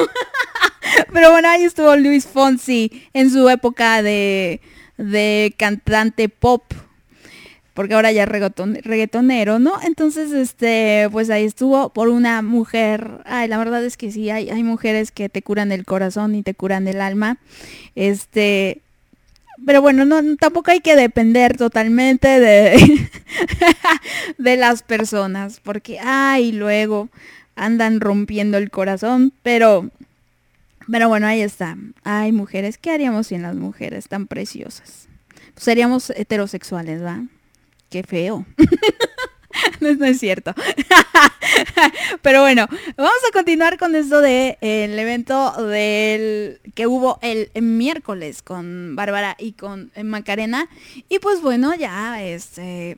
Pero 1.14 1.30
bueno, 1.30 1.48
ahí 1.48 1.64
estuvo 1.64 1.96
Luis 1.96 2.26
Fonsi 2.26 3.04
en 3.14 3.30
su 3.30 3.48
época 3.50 4.02
de, 4.02 4.62
de 4.98 5.54
cantante 5.60 6.28
pop. 6.28 6.64
Porque 7.76 7.94
ahora 7.94 8.12
ya 8.12 8.24
es 8.24 8.30
reggaetonero, 8.30 9.60
¿no? 9.60 9.74
Entonces, 9.84 10.32
este, 10.32 11.08
pues 11.12 11.30
ahí 11.30 11.44
estuvo 11.44 11.90
por 11.90 12.08
una 12.08 12.42
mujer. 12.42 13.22
Ay, 13.26 13.48
la 13.48 13.60
verdad 13.60 13.86
es 13.86 13.96
que 13.96 14.12
sí, 14.12 14.32
hay, 14.32 14.50
hay 14.50 14.64
mujeres 14.64 15.12
que 15.12 15.30
te 15.30 15.44
curan 15.44 15.72
el 15.72 15.86
corazón 15.86 16.34
y 16.34 16.42
te 16.42 16.56
curan 16.56 16.88
el 16.88 17.00
alma. 17.00 17.38
Este, 17.94 18.82
pero 19.66 19.82
bueno, 19.82 20.06
no, 20.06 20.22
tampoco 20.38 20.72
hay 20.72 20.80
que 20.80 20.96
depender 20.96 21.58
totalmente 21.58 22.40
de, 22.40 23.10
de 24.38 24.58
las 24.58 24.84
personas, 24.84 25.60
porque, 25.62 26.00
ay, 26.00 26.52
luego 26.52 27.10
andan 27.56 28.02
rompiendo 28.02 28.58
el 28.58 28.70
corazón, 28.70 29.34
pero, 29.44 29.90
pero 30.92 31.08
bueno, 31.08 31.28
ahí 31.28 31.42
está. 31.42 31.78
Hay 32.04 32.32
mujeres, 32.32 32.78
¿qué 32.78 32.92
haríamos 32.92 33.28
sin 33.28 33.42
las 33.42 33.56
mujeres 33.56 34.08
tan 34.08 34.28
preciosas? 34.28 35.08
Pues 35.54 35.64
seríamos 35.64 36.10
heterosexuales, 36.10 37.04
¿va? 37.04 37.24
Qué 37.90 38.04
feo. 38.04 38.46
no, 39.80 40.06
es 40.06 40.20
cierto. 40.20 40.54
Pero 42.22 42.42
bueno, 42.42 42.68
vamos 42.98 43.20
a 43.30 43.32
continuar 43.32 43.78
con 43.78 43.96
esto 43.96 44.22
de 44.22 44.58
el 44.62 44.98
evento 44.98 45.52
del 45.68 46.60
que 46.74 46.88
hubo 46.88 47.20
el, 47.22 47.50
miércoles 47.62 48.42
con 48.42 48.96
Bárbara 48.96 49.36
y 49.40 49.54
con 49.54 49.92
Macarena. 50.04 50.70
Y 51.10 51.20
pues 51.20 51.42
bueno, 51.42 51.76
ya 51.76 52.24
este 52.24 52.98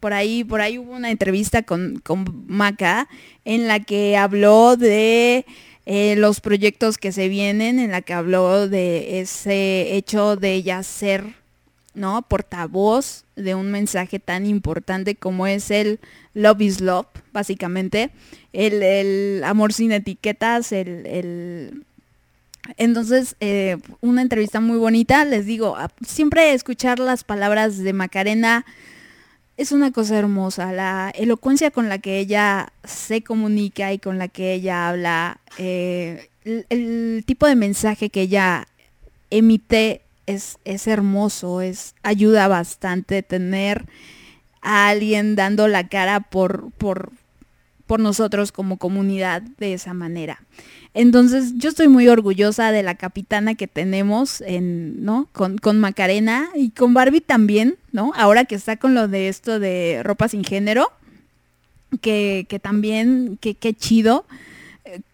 por 0.00 0.12
ahí, 0.12 0.44
por 0.44 0.60
ahí 0.60 0.78
hubo 0.78 0.92
una 0.92 1.10
entrevista 1.10 1.62
con, 1.62 1.98
con 1.98 2.44
Maca 2.46 3.08
en 3.44 3.66
la 3.66 3.80
que 3.80 4.16
habló 4.16 4.76
de 4.76 5.44
eh, 5.86 6.14
los 6.16 6.40
proyectos 6.40 6.98
que 6.98 7.12
se 7.12 7.28
vienen, 7.28 7.78
en 7.78 7.90
la 7.90 8.02
que 8.02 8.12
habló 8.12 8.68
de 8.68 9.20
ese 9.20 9.96
hecho 9.96 10.36
de 10.36 10.54
ella 10.54 10.82
ser 10.82 11.37
¿no? 11.98 12.22
Portavoz 12.22 13.24
de 13.36 13.54
un 13.54 13.70
mensaje 13.70 14.18
tan 14.18 14.46
importante 14.46 15.14
como 15.14 15.46
es 15.46 15.70
el 15.70 16.00
Love 16.34 16.62
is 16.62 16.80
Love, 16.80 17.08
básicamente. 17.32 18.10
el, 18.52 19.42
amor 19.44 19.72
sin 19.72 19.92
etiquetas, 19.92 20.72
el... 20.72 21.84
Entonces, 22.76 23.34
eh, 23.40 23.78
una 24.00 24.20
entrevista 24.20 24.60
muy 24.60 24.76
bonita, 24.76 25.24
les 25.24 25.46
digo, 25.46 25.76
siempre 26.06 26.52
escuchar 26.52 26.98
las 26.98 27.24
palabras 27.24 27.78
de 27.78 27.92
Macarena 27.94 28.66
es 29.58 29.72
una 29.72 29.90
cosa 29.90 30.16
hermosa, 30.16 30.72
la 30.72 31.10
elocuencia 31.16 31.72
con 31.72 31.88
la 31.88 31.98
que 31.98 32.20
ella 32.20 32.72
se 32.84 33.22
comunica 33.22 33.92
y 33.92 33.98
con 33.98 34.16
la 34.16 34.28
que 34.28 34.54
ella 34.54 34.88
habla, 34.88 35.40
eh, 35.58 36.28
el, 36.44 37.24
tipo 37.26 37.46
de 37.46 37.56
mensaje 37.56 38.08
que 38.08 38.22
ella 38.22 38.68
emite 39.30 40.02
es, 40.28 40.58
es 40.64 40.86
hermoso, 40.86 41.62
es, 41.62 41.94
ayuda 42.02 42.48
bastante 42.48 43.22
tener 43.22 43.86
a 44.60 44.88
alguien 44.88 45.36
dando 45.36 45.68
la 45.68 45.88
cara 45.88 46.20
por, 46.20 46.70
por, 46.72 47.10
por 47.86 47.98
nosotros 47.98 48.52
como 48.52 48.76
comunidad 48.76 49.40
de 49.40 49.72
esa 49.72 49.94
manera. 49.94 50.42
Entonces 50.92 51.54
yo 51.56 51.70
estoy 51.70 51.88
muy 51.88 52.08
orgullosa 52.08 52.72
de 52.72 52.82
la 52.82 52.94
capitana 52.96 53.54
que 53.54 53.68
tenemos 53.68 54.42
en, 54.42 55.02
¿no? 55.04 55.28
Con, 55.32 55.56
con, 55.58 55.80
Macarena 55.80 56.50
y 56.54 56.70
con 56.70 56.92
Barbie 56.92 57.20
también, 57.20 57.76
¿no? 57.92 58.12
Ahora 58.14 58.44
que 58.44 58.54
está 58.54 58.76
con 58.76 58.94
lo 58.94 59.08
de 59.08 59.28
esto 59.28 59.58
de 59.58 60.02
ropa 60.02 60.28
sin 60.28 60.44
género, 60.44 60.92
que, 62.02 62.46
que 62.48 62.58
también, 62.58 63.38
que, 63.40 63.54
qué 63.54 63.72
chido. 63.72 64.26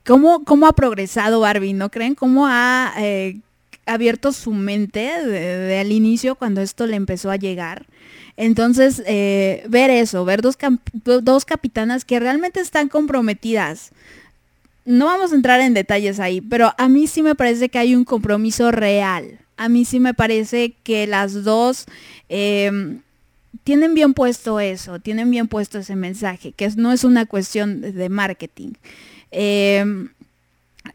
¿Cómo, 0.04 0.44
¿Cómo, 0.44 0.66
ha 0.66 0.72
progresado 0.72 1.40
Barbie, 1.40 1.72
no 1.72 1.90
creen? 1.90 2.14
¿Cómo 2.14 2.46
ha 2.46 2.94
eh, 2.98 3.40
abierto 3.86 4.32
su 4.32 4.52
mente 4.52 5.00
de, 5.00 5.78
al 5.78 5.92
inicio 5.92 6.34
cuando 6.34 6.60
esto 6.60 6.86
le 6.86 6.96
empezó 6.96 7.30
a 7.30 7.36
llegar? 7.36 7.86
Entonces, 8.36 9.02
eh, 9.06 9.64
ver 9.68 9.90
eso, 9.90 10.24
ver 10.24 10.42
dos, 10.42 10.56
dos 11.22 11.44
capitanas 11.44 12.04
que 12.04 12.18
realmente 12.18 12.60
están 12.60 12.88
comprometidas. 12.88 13.92
No 14.84 15.06
vamos 15.06 15.32
a 15.32 15.36
entrar 15.36 15.60
en 15.60 15.72
detalles 15.72 16.20
ahí, 16.20 16.40
pero 16.40 16.72
a 16.76 16.88
mí 16.88 17.06
sí 17.06 17.22
me 17.22 17.34
parece 17.34 17.68
que 17.68 17.78
hay 17.78 17.94
un 17.94 18.04
compromiso 18.04 18.70
real. 18.70 19.38
A 19.56 19.68
mí 19.68 19.84
sí 19.84 20.00
me 20.00 20.14
parece 20.14 20.74
que 20.82 21.06
las 21.06 21.44
dos 21.44 21.86
em, 22.28 23.00
tienen 23.62 23.94
bien 23.94 24.14
puesto 24.14 24.58
eso, 24.58 24.98
tienen 24.98 25.30
bien 25.30 25.46
puesto 25.46 25.78
ese 25.78 25.94
mensaje, 25.94 26.52
que 26.52 26.68
no 26.76 26.92
es 26.92 27.04
una 27.04 27.24
cuestión 27.24 27.80
de 27.80 28.08
marketing. 28.08 28.72
Em, 29.30 30.10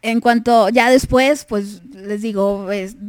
en 0.02 0.22
cuanto, 0.22 0.70
ya 0.70 0.90
después, 0.90 1.46
pues 1.46 1.82
les 1.94 2.22
digo, 2.22 2.68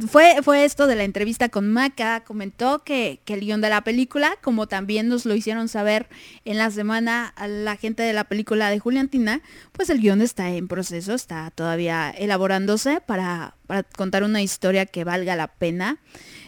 fue, 0.09 0.35
fue 0.43 0.65
esto 0.65 0.87
de 0.87 0.95
la 0.95 1.03
entrevista 1.03 1.49
con 1.49 1.69
Maca, 1.69 2.23
comentó 2.23 2.83
que, 2.83 3.21
que, 3.23 3.35
el 3.35 3.41
guion 3.41 3.61
de 3.61 3.69
la 3.69 3.83
película, 3.83 4.37
como 4.41 4.67
también 4.67 5.07
nos 5.07 5.25
lo 5.25 5.33
hicieron 5.33 5.69
saber 5.69 6.07
en 6.43 6.57
la 6.57 6.69
semana 6.69 7.27
a 7.35 7.47
la 7.47 7.77
gente 7.77 8.03
de 8.03 8.13
la 8.13 8.25
película 8.25 8.69
de 8.69 8.79
Juliantina, 8.79 9.41
pues 9.71 9.89
el 9.89 10.01
guion 10.01 10.21
está 10.21 10.49
en 10.51 10.67
proceso, 10.67 11.13
está 11.13 11.51
todavía 11.51 12.09
elaborándose 12.11 12.99
para, 12.99 13.55
para 13.67 13.83
contar 13.83 14.23
una 14.23 14.41
historia 14.41 14.85
que 14.85 15.03
valga 15.03 15.35
la 15.35 15.47
pena. 15.47 15.99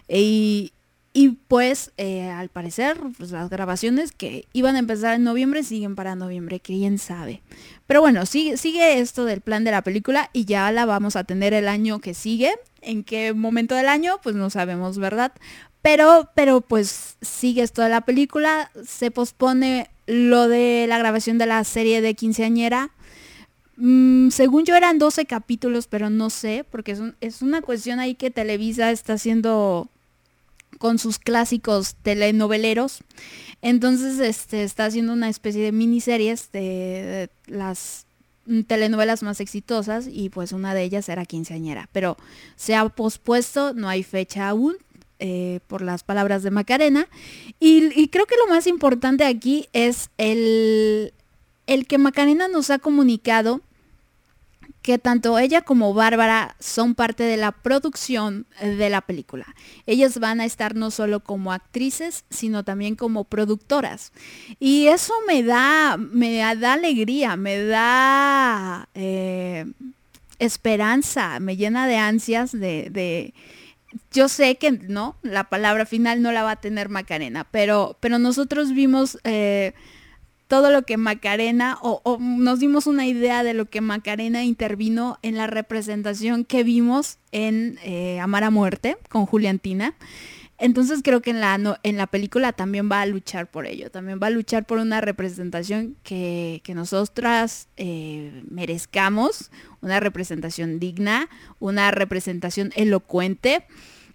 Y, 0.10 0.74
y 1.16 1.30
pues, 1.48 1.91
eh, 1.98 2.28
al 2.28 2.50
parecer, 2.50 3.00
pues, 3.18 3.30
las 3.30 3.50
grabaciones 3.50 4.12
que 4.12 4.48
iban 4.52 4.76
a 4.76 4.80
empezar 4.80 5.14
en 5.14 5.24
noviembre 5.24 5.64
siguen 5.64 5.96
para 5.96 6.16
noviembre, 6.16 6.60
quién 6.60 6.98
sabe. 6.98 7.44
Pero 7.88 8.02
bueno, 8.02 8.26
sigue, 8.26 8.58
sigue 8.58 9.00
esto 9.00 9.26
del 9.26 9.42
plan 9.42 9.64
de 9.64 9.72
la 9.72 9.82
película 9.82 10.30
y 10.34 10.46
ya 10.46 10.72
la 10.72 10.86
vamos 10.86 11.16
a 11.16 11.24
tener 11.24 11.54
el 11.54 11.68
año 11.68 12.00
que 12.00 12.14
sigue. 12.14 12.54
¿En 12.82 13.04
qué 13.04 13.34
momento 13.34 13.76
del 13.76 13.90
año? 13.90 14.20
Pues 14.24 14.36
no 14.36 14.50
sabemos, 14.50 14.98
¿verdad? 14.98 15.34
Pero, 15.82 16.30
pero 16.34 16.62
pues 16.62 17.18
sigue 17.22 17.62
esto 17.62 17.82
de 17.82 17.90
la 17.90 18.02
película. 18.02 18.72
Se 18.88 19.12
pospone 19.12 19.90
lo 20.08 20.48
de 20.48 20.86
la 20.88 20.98
grabación 20.98 21.38
de 21.38 21.46
la 21.46 21.64
serie 21.66 22.02
de 22.02 22.16
quinceañera. 22.16 22.92
Mm, 23.76 24.30
según 24.30 24.66
yo 24.66 24.76
eran 24.76 24.98
12 24.98 25.26
capítulos, 25.26 25.88
pero 25.88 26.10
no 26.10 26.30
sé, 26.30 26.66
porque 26.70 26.94
es, 26.94 27.02
es 27.22 27.42
una 27.42 27.62
cuestión 27.62 28.00
ahí 28.00 28.16
que 28.16 28.32
Televisa 28.32 28.92
está 28.92 29.14
haciendo 29.14 29.90
con 30.84 31.00
sus 31.00 31.18
clásicos 31.18 31.96
telenoveleros. 32.04 33.06
Entonces, 33.62 34.20
este, 34.20 34.64
está 34.64 34.84
haciendo 34.84 35.14
una 35.14 35.30
especie 35.30 35.64
de 35.64 35.72
miniseries 35.72 36.52
de, 36.52 37.30
las 37.46 38.06
telenovelas 38.68 39.24
más 39.24 39.40
exitosas 39.40 40.10
y 40.12 40.28
pues 40.28 40.52
una 40.52 40.74
de 40.74 40.84
ellas 40.84 41.08
era 41.08 41.24
Quinceañera. 41.24 41.88
Pero 41.94 42.18
se 42.58 42.76
ha 42.76 42.90
pospuesto, 42.90 43.74
no 43.74 43.88
hay 43.88 44.04
fecha 44.04 44.50
aún. 44.50 44.76
Eh, 45.20 45.62
por 45.68 45.82
las 45.82 46.04
palabras 46.04 46.44
de 46.44 46.52
Macarena. 46.52 47.08
Y, 47.58 47.98
y, 47.98 48.10
creo 48.10 48.26
que 48.26 48.36
lo 48.36 48.54
más 48.54 48.68
importante 48.68 49.24
aquí 49.24 49.70
es 49.72 50.10
el, 50.18 51.14
el 51.66 51.88
que 51.88 51.98
Macarena 51.98 52.50
nos 52.50 52.70
ha 52.72 52.80
comunicado 52.80 53.62
que 54.84 55.00
tanto 55.00 55.40
ella 55.40 55.62
como 55.62 55.94
Bárbara 55.94 56.56
son 56.60 56.94
parte 56.94 57.24
de 57.24 57.38
la 57.38 57.54
producción 57.54 58.46
de 58.62 58.90
la 58.90 59.00
película. 59.00 59.46
Ellas 59.88 60.20
van 60.20 60.42
a 60.42 60.46
estar 60.46 60.76
no 60.76 60.92
solo 60.92 61.22
como 61.22 61.54
actrices, 61.54 62.26
sino 62.30 62.66
también 62.66 62.96
como 62.96 63.24
productoras. 63.24 64.12
Y 64.60 64.88
eso 64.88 65.14
me 65.26 65.42
da, 65.42 65.98
me 65.98 66.38
da 66.56 66.74
alegría, 66.74 67.38
me 67.38 67.64
da 67.64 68.90
eh, 68.94 69.66
esperanza, 70.38 71.40
me 71.40 71.56
llena 71.56 71.88
de 71.88 71.98
ansias 71.98 72.52
de, 72.52 73.34
yo 74.12 74.28
sé 74.28 74.58
que 74.58 74.74
no, 74.74 75.16
la 75.22 75.46
palabra 75.46 75.86
final 75.86 76.22
no 76.22 76.34
la 76.34 76.44
va 76.44 76.52
a 76.52 76.62
tener 76.62 76.90
Macarena, 76.90 77.48
pero, 77.50 77.96
pero 78.02 78.20
nosotros 78.20 78.74
vimos 78.74 79.18
eh, 79.24 79.74
todo 80.54 80.70
lo 80.70 80.84
que 80.84 80.97
Macarena, 80.97 81.80
o, 81.82 82.20
nos 82.20 82.60
dimos 82.60 82.86
una 82.86 83.08
idea 83.08 83.43
de 83.43 83.56
lo 83.56 83.66
que 83.66 83.82
Macarena 83.82 84.43
intervino 84.43 85.18
en 85.24 85.36
la 85.36 85.47
representación 85.47 86.45
que 86.45 86.64
vimos 86.64 87.18
en 87.32 87.80
eh, 87.84 88.20
Amar 88.20 88.43
a 88.43 88.51
Muerte 88.51 88.97
con 89.10 89.26
Juliantina. 89.26 89.95
Entonces 90.60 90.99
creo 91.04 91.24
que 91.24 91.32
en 91.32 91.41
la, 91.41 91.80
en 91.82 91.97
la 91.97 92.06
película 92.06 92.54
también 92.54 92.88
va 92.88 93.01
a 93.01 93.08
luchar 93.08 93.49
por 93.49 93.66
ello, 93.66 93.89
también 93.89 94.20
va 94.22 94.28
a 94.28 94.30
luchar 94.30 94.64
por 94.64 94.78
una 94.78 95.01
representación 95.01 95.95
que, 96.04 96.62
nosotras 96.76 97.68
eh, 97.76 98.43
merezcamos, 98.47 99.49
una 99.82 99.99
representación 99.99 100.78
digna, 100.80 101.30
una 101.58 101.89
representación 101.89 102.72
elocuente 102.76 103.66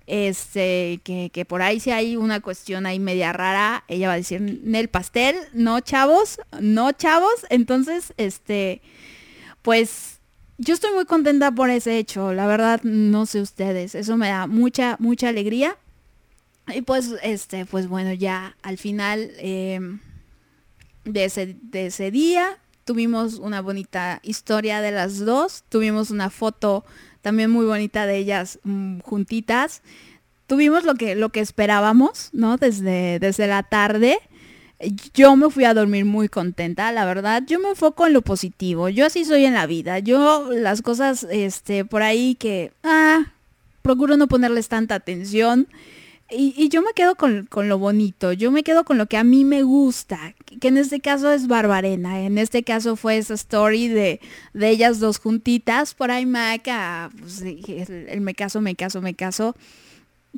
este, 0.09 1.01
que, 1.05 1.45
por 1.47 1.61
ahí 1.61 1.81
si 1.81 1.91
hay 1.91 2.17
una 2.17 2.41
cuestión 2.41 2.87
ahí 2.87 2.99
media 2.99 3.33
rara, 3.33 3.85
ella 3.89 4.09
va 4.09 4.15
a 4.15 4.17
decir, 4.17 4.41
en 4.41 4.75
el 4.75 4.89
pastel, 4.89 5.37
no 5.53 5.81
chavos, 5.81 6.41
no 6.61 6.93
chavos, 6.93 7.47
entonces, 7.51 8.15
este, 8.17 8.81
pues 9.61 10.21
yo 10.57 10.73
estoy 10.73 10.95
muy 10.95 11.05
contenta 11.05 11.53
por 11.53 11.69
ese 11.69 11.99
hecho, 11.99 12.33
la 12.33 12.47
verdad, 12.47 12.81
no 12.85 13.27
sé 13.27 13.43
ustedes, 13.43 13.95
eso 13.95 14.17
me 14.17 14.29
da 14.29 14.47
mucha, 14.47 14.97
mucha 14.99 15.29
alegría. 15.29 15.77
Y 16.75 16.83
pues, 16.83 17.15
este, 17.23 17.67
pues 17.67 17.87
bueno, 17.87 18.13
ya 18.13 18.57
al 18.63 18.79
final 18.79 19.31
em, 19.39 20.01
de, 21.05 21.25
ese, 21.25 21.57
de 21.63 21.87
ese 21.87 22.11
día 22.11 22.59
tuvimos 22.85 23.35
una 23.35 23.61
bonita 23.61 24.21
historia 24.23 24.81
de 24.81 24.91
las 24.91 25.19
dos, 25.19 25.65
tuvimos 25.69 26.11
una 26.11 26.31
foto 26.31 26.85
también 27.29 27.51
muy 27.51 27.67
bonita 27.67 28.07
de 28.07 28.17
ellas 28.17 28.59
mm, 28.65 29.01
juntitas. 29.01 29.83
Tuvimos 30.47 30.85
lo 30.85 30.95
que, 30.95 31.15
lo 31.15 31.29
que 31.29 31.41
esperábamos, 31.41 32.31
¿no? 32.33 32.57
Desde, 32.57 33.19
desde 33.19 33.47
la 33.47 33.63
tarde. 33.65 34.19
Yo 35.13 35.37
me 35.37 35.51
fui 35.51 35.65
a 35.65 35.75
dormir 35.75 36.07
muy 36.07 36.31
contenta, 36.31 36.91
la 36.91 37.05
verdad. 37.05 37.43
Yo 37.47 37.61
me 37.61 37.69
enfoco 37.69 38.07
en 38.07 38.15
lo 38.15 38.23
positivo. 38.23 38.89
Yo 38.89 39.05
así 39.05 39.27
soy 39.27 39.45
en 39.45 39.53
la 39.53 39.67
vida. 39.67 39.99
Yo 39.99 40.49
las 40.51 40.81
cosas, 40.81 41.27
este, 41.31 41.85
por 41.85 42.01
ahí 42.01 42.35
que, 42.35 42.73
ah, 42.83 43.27
procuro 43.83 44.17
no 44.17 44.27
ponerles 44.27 44.69
tanta 44.69 44.95
atención. 44.95 45.69
Y, 46.31 46.69
yo 46.69 46.83
me 46.83 46.93
quedo 46.93 47.15
con, 47.15 47.49
lo 47.51 47.79
bonito, 47.79 48.35
yo 48.35 48.51
me 48.51 48.63
quedo 48.63 48.85
con 48.85 48.99
lo 48.99 49.07
que 49.07 49.17
a 49.17 49.25
mí 49.25 49.47
me 49.47 49.63
gusta, 49.63 50.35
que 50.61 50.69
en 50.69 50.77
este 50.77 51.01
caso 51.01 51.33
es 51.33 51.47
Barbarena, 51.47 52.21
en 52.21 52.37
este 52.37 52.63
caso 52.65 52.97
fue 52.97 53.17
esa 53.17 53.33
story 53.33 53.89
de, 53.89 54.21
de 54.53 54.69
ellas 54.69 55.01
dos 55.01 55.19
juntitas, 55.21 55.95
por 55.95 56.11
ahí 56.11 56.27
Maca, 56.27 57.11
pues, 57.19 57.41
el, 57.41 58.21
me 58.21 58.35
caso, 58.35 58.61
me 58.61 58.77
caso, 58.77 59.01
me 59.01 59.15
caso. 59.15 59.57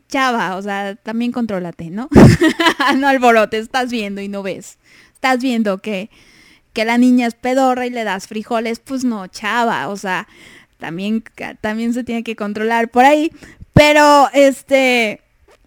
Chava, 0.09 0.57
o 0.57 0.63
sea, 0.63 0.95
también 0.95 1.33
contrólate, 1.33 1.91
¿no? 1.91 2.09
no 2.97 3.09
alborote, 3.09 3.59
estás 3.59 3.91
viendo 3.91 4.21
y 4.21 4.29
no 4.29 4.45
ves. 4.45 4.79
Estás 5.15 5.41
viendo 5.41 5.79
que, 5.79 6.09
que 6.73 6.85
la 6.85 6.99
niña 6.99 7.27
es 7.27 7.35
pedorra 7.35 7.87
y 7.87 7.91
le 7.91 8.05
das 8.05 8.29
frijoles, 8.29 8.79
pues 8.79 9.03
no, 9.03 9.27
chava, 9.27 9.89
o 9.89 9.97
sea, 9.97 10.29
también, 10.79 11.25
también 11.61 11.95
se 11.95 12.05
tiene 12.05 12.23
que 12.23 12.37
controlar 12.37 12.91
por 12.93 13.05
ahí. 13.05 13.33
Pero, 13.73 14.29
este, 14.33 15.21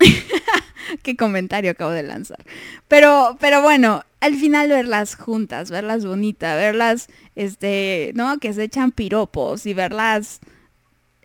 Qué 1.02 1.16
comentario 1.16 1.72
acabo 1.72 1.92
de 1.92 2.04
lanzar. 2.04 2.40
Pero, 2.88 3.38
pero 3.40 3.62
bueno, 3.62 4.04
al 4.20 4.36
final 4.36 4.70
verlas 4.70 5.16
juntas, 5.16 5.70
verlas 5.72 6.06
bonitas, 6.06 6.58
verlas, 6.58 7.08
este, 7.36 8.12
¿no? 8.16 8.38
Que 8.40 8.54
se 8.54 8.64
echan 8.64 8.92
piropos 8.92 9.66
y 9.66 9.74
verlas 9.74 10.40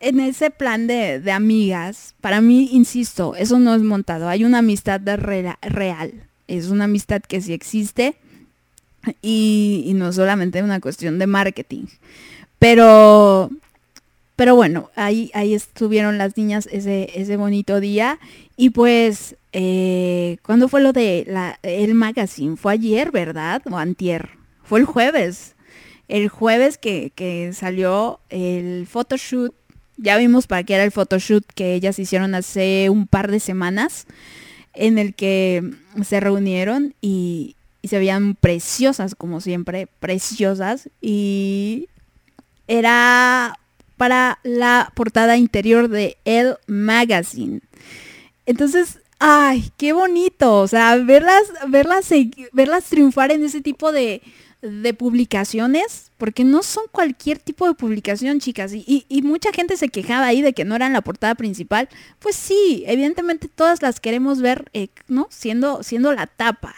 en 0.01 0.21
ese 0.21 0.51
plan 0.51 0.87
de, 0.87 1.23
amigas. 1.31 2.15
Para 2.21 2.41
mí, 2.41 2.69
insisto, 2.73 3.35
eso 3.37 3.59
no 3.59 3.75
es 3.75 3.83
montado. 3.83 4.29
Hay 4.29 4.45
una 4.45 4.59
amistad 4.59 5.01
real. 5.05 6.13
Es 6.47 6.69
una 6.69 6.85
amistad 6.85 7.21
que 7.23 7.41
sí 7.41 7.53
existe. 7.53 8.17
y, 9.23 9.93
no 9.95 10.13
solamente 10.13 10.63
una 10.63 10.81
cuestión 10.81 11.19
de 11.19 11.27
marketing. 11.27 11.87
Pero, 12.59 13.51
pero 14.39 14.55
bueno, 14.55 14.93
ahí, 14.95 15.33
ahí 15.35 15.53
estuvieron 15.53 16.17
las 16.17 16.37
niñas 16.37 16.69
ese, 16.71 17.11
ese 17.21 17.37
bonito 17.37 17.81
día. 17.81 18.21
Y 18.57 18.71
pues, 18.71 19.35
eh, 19.53 20.37
¿cuándo 20.45 20.69
fue 20.69 20.81
lo 20.81 20.93
de 20.93 21.27
el 21.65 21.95
magazine? 21.95 22.57
Fue 22.57 22.75
ayer, 22.75 23.11
¿verdad? 23.11 23.63
O 23.69 23.77
antier. 23.77 24.29
Fue 24.63 24.79
el 24.79 24.85
jueves. 24.87 25.57
El 26.07 26.29
jueves 26.29 26.79
que, 26.79 27.11
que 27.17 27.53
salió 27.53 28.21
el 28.31 28.87
photoshoot. 28.87 29.57
Ya 29.97 30.17
vimos 30.17 30.47
para 30.47 30.63
qué 30.63 30.75
era 30.75 30.85
el 30.85 30.93
photoshoot 30.93 31.45
que 31.57 31.75
ellas 31.75 31.99
hicieron 31.99 32.37
hace 32.37 32.91
un 32.91 33.09
par 33.09 33.33
de 33.33 33.41
semanas. 33.41 34.07
En 34.73 34.99
el 34.99 35.17
que 35.17 35.69
se 36.05 36.21
reunieron 36.21 36.95
y, 37.01 37.57
y 37.83 37.89
se 37.89 37.99
veían 37.99 38.37
preciosas, 38.37 39.17
como 39.17 39.41
siempre, 39.41 39.89
preciosas. 39.99 40.91
Y 41.01 41.89
era 42.69 43.59
para 43.99 44.39
la 44.43 44.91
portada 44.95 45.37
interior 45.37 45.89
de 45.89 46.17
El 46.25 46.57
Magazine. 46.67 47.61
Entonces, 48.47 49.01
ay, 49.19 49.71
qué 49.77 49.93
bonito. 49.93 50.61
O 50.61 50.69
sea, 50.69 50.97
verlas, 50.97 51.43
verlas, 51.69 52.09
verlas 52.53 52.85
triunfar 52.85 53.31
en 53.33 53.45
ese 53.45 53.61
tipo 53.61 53.93
de, 53.93 54.23
de 54.63 54.95
publicaciones, 54.95 56.11
porque 56.17 56.45
no 56.45 56.63
son 56.63 56.85
cualquier 56.91 57.39
tipo 57.39 57.67
de 57.67 57.75
publicación, 57.75 58.41
chicas. 58.41 58.73
Y, 58.73 59.05
y, 59.09 59.23
mucha 59.23 59.53
gente 59.53 59.77
se 59.77 59.91
quejaba 59.91 60.27
ahí 60.27 60.41
de 60.41 60.55
que 60.55 60.65
no 60.65 60.77
eran 60.77 60.95
la 60.95 61.03
portada 61.03 61.35
principal. 61.35 61.91
Pues 62.21 62.37
sí, 62.37 62.85
evidentemente 62.87 63.49
todas 63.49 63.83
las 63.83 64.01
queremos 64.01 64.41
ver, 64.41 64.71
eh, 64.73 64.89
¿no? 65.09 65.27
Siendo, 65.31 65.83
siendo 65.83 66.15
la 66.15 66.27
tapa 66.27 66.75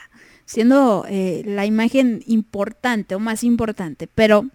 siendo 0.51 1.07
eh, 1.09 1.45
la 1.47 1.65
imagen 1.65 2.25
importante 2.27 3.15
o 3.15 3.21
más 3.21 3.45
importante, 3.45 4.09
pero, 4.13 4.47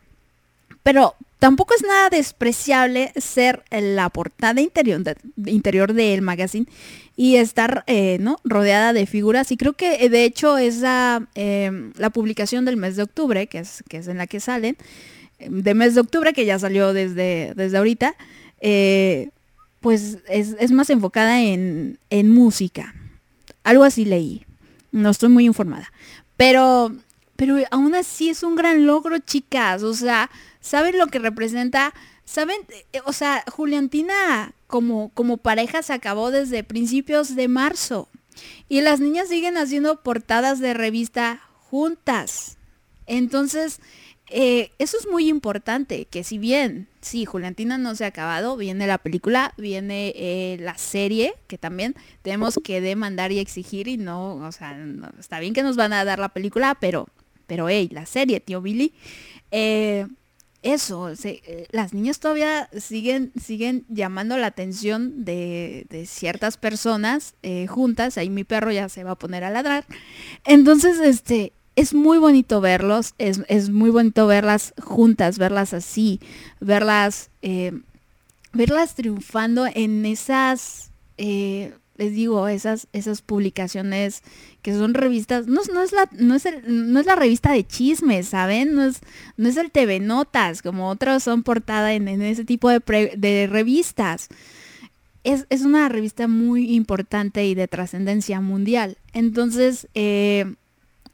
pero 0.83 1.15
tampoco 1.39 1.73
es 1.75 1.81
nada 1.83 2.09
despreciable 2.09 3.11
ser 3.15 3.63
la 3.71 4.09
portada 4.09 4.61
interior, 4.61 5.01
interior 5.45 5.93
del 5.93 6.21
magazine 6.21 6.65
y 7.15 7.35
estar 7.35 7.83
eh, 7.87 8.17
¿no? 8.19 8.37
rodeada 8.43 8.93
de 8.93 9.05
figuras. 9.05 9.51
Y 9.51 9.57
creo 9.57 9.73
que 9.73 10.05
eh, 10.05 10.09
de 10.09 10.25
hecho 10.25 10.57
es 10.57 10.77
la, 10.77 11.27
la 11.35 12.09
publicación 12.09 12.65
del 12.65 12.77
mes 12.77 12.95
de 12.95 13.03
octubre, 13.03 13.47
que 13.47 13.59
es, 13.59 13.83
que 13.89 13.97
es 13.97 14.07
en 14.07 14.17
la 14.17 14.27
que 14.27 14.39
salen, 14.39 14.77
de 15.39 15.73
mes 15.73 15.95
de 15.95 16.01
octubre, 16.01 16.33
que 16.33 16.45
ya 16.45 16.57
salió 16.59 16.93
desde, 16.93 17.53
desde 17.55 17.77
ahorita, 17.77 18.15
pues 19.81 20.17
es, 20.27 20.55
es, 20.59 20.71
más 20.71 20.89
enfocada 20.89 21.41
en, 21.41 21.99
en 22.09 22.31
música. 22.31 22.95
Algo 23.63 23.83
así 23.83 24.05
leí. 24.05 24.45
No 24.91 25.09
estoy 25.09 25.29
muy 25.29 25.45
informada. 25.45 25.91
Pero, 26.37 26.95
pero 27.35 27.57
aún 27.69 27.95
así 27.95 28.29
es 28.29 28.43
un 28.43 28.55
gran 28.55 28.85
logro, 28.85 29.19
chicas. 29.19 29.83
O 29.83 29.93
sea, 29.93 30.29
¿saben 30.65 30.97
lo 30.97 31.07
que 31.07 31.19
representa? 31.19 31.93
¿Saben? 32.25 32.57
Eh, 32.91 32.99
o 33.05 33.13
sea, 33.13 33.43
Juliantina 33.51 34.53
como, 34.65 35.09
como 35.09 35.37
pareja 35.37 35.83
se 35.83 35.93
acabó 35.93 36.31
desde 36.31 36.63
principios 36.63 37.35
de 37.35 37.47
marzo. 37.47 38.09
Y 38.67 38.81
las 38.81 38.99
niñas 38.99 39.29
siguen 39.29 39.57
haciendo 39.57 40.01
portadas 40.01 40.59
de 40.59 40.73
revista 40.73 41.41
juntas. 41.69 42.57
Entonces, 43.05 43.79
eh, 44.31 44.71
eso 44.79 44.97
es 44.97 45.07
muy 45.07 45.29
importante, 45.29 46.05
que 46.05 46.23
si 46.23 46.39
bien, 46.39 46.87
sí, 46.99 47.25
Juliantina 47.25 47.77
no 47.77 47.93
se 47.93 48.05
ha 48.05 48.07
acabado, 48.07 48.57
viene 48.57 48.87
la 48.87 48.97
película, 48.97 49.53
viene 49.57 50.13
eh, 50.15 50.57
la 50.59 50.79
serie, 50.79 51.35
que 51.47 51.59
también 51.59 51.93
tenemos 52.23 52.59
que 52.63 52.81
demandar 52.81 53.31
y 53.31 53.37
exigir 53.37 53.87
y 53.87 53.97
no, 53.97 54.37
o 54.37 54.51
sea, 54.51 54.75
está 55.19 55.39
bien 55.39 55.53
que 55.53 55.61
nos 55.61 55.75
van 55.75 55.93
a 55.93 56.03
dar 56.03 56.17
la 56.17 56.29
película, 56.29 56.75
pero, 56.81 57.07
pero, 57.45 57.69
hey, 57.69 57.87
la 57.91 58.07
serie, 58.07 58.39
tío 58.39 58.61
Billy, 58.63 58.93
eh, 59.51 60.07
eso, 60.65 61.11
las 61.71 61.93
niñas 61.93 62.19
todavía 62.19 62.69
siguen, 62.77 63.31
siguen 63.41 63.85
llamando 63.87 64.37
la 64.37 64.47
atención 64.47 65.23
de, 65.23 66.05
ciertas 66.07 66.57
personas 66.57 67.35
juntas, 67.67 68.17
ahí 68.17 68.29
mi 68.29 68.43
perro 68.43 68.71
ya 68.71 68.89
se 68.89 69.03
va 69.03 69.11
a 69.11 69.15
poner 69.15 69.43
a 69.43 69.49
ladrar, 69.51 69.85
entonces, 70.43 70.99
este, 70.99 71.53
es 71.75 71.93
muy 71.93 72.17
bonito 72.17 72.61
verlos, 72.61 73.13
es, 73.17 73.69
muy 73.69 73.89
bonito 73.89 74.27
verlas 74.27 74.73
juntas, 74.81 75.37
verlas 75.37 75.73
así, 75.73 76.19
verlas, 76.59 77.29
eh, 77.41 77.73
verlas 78.53 78.95
triunfando 78.95 79.65
en 79.73 80.05
esas, 80.05 80.91
eh, 81.17 81.73
les 81.97 82.13
digo, 82.13 82.47
esas, 82.47 82.87
esas 82.93 83.21
publicaciones 83.21 84.21
que 84.61 84.73
son 84.73 84.93
revistas, 84.93 85.47
no, 85.47 85.61
no 85.73 85.81
es 85.81 85.91
la, 85.91 86.09
no 86.11 86.35
es, 86.35 86.45
no 86.67 86.99
es 86.99 87.05
la 87.05 87.15
revista 87.15 87.51
de 87.51 87.65
chismes, 87.65 88.29
¿saben? 88.29 88.73
No 88.73 88.83
es, 88.83 89.01
no 89.37 89.49
es 89.49 89.57
el 89.57 89.71
TV 89.71 89.99
Notas, 89.99 90.61
como 90.61 90.89
otros 90.89 91.23
son 91.23 91.43
portada 91.43 91.93
en, 91.93 92.07
ese 92.07 92.45
tipo 92.45 92.69
de, 92.69 92.79
de 93.17 93.47
revistas. 93.47 94.29
Es, 95.23 95.47
es, 95.49 95.61
una 95.61 95.89
revista 95.89 96.27
muy 96.27 96.75
importante 96.75 97.45
y 97.45 97.55
de 97.55 97.67
trascendencia 97.67 98.41
mundial. 98.41 98.97
Entonces, 99.13 99.87
eh, 99.95 100.53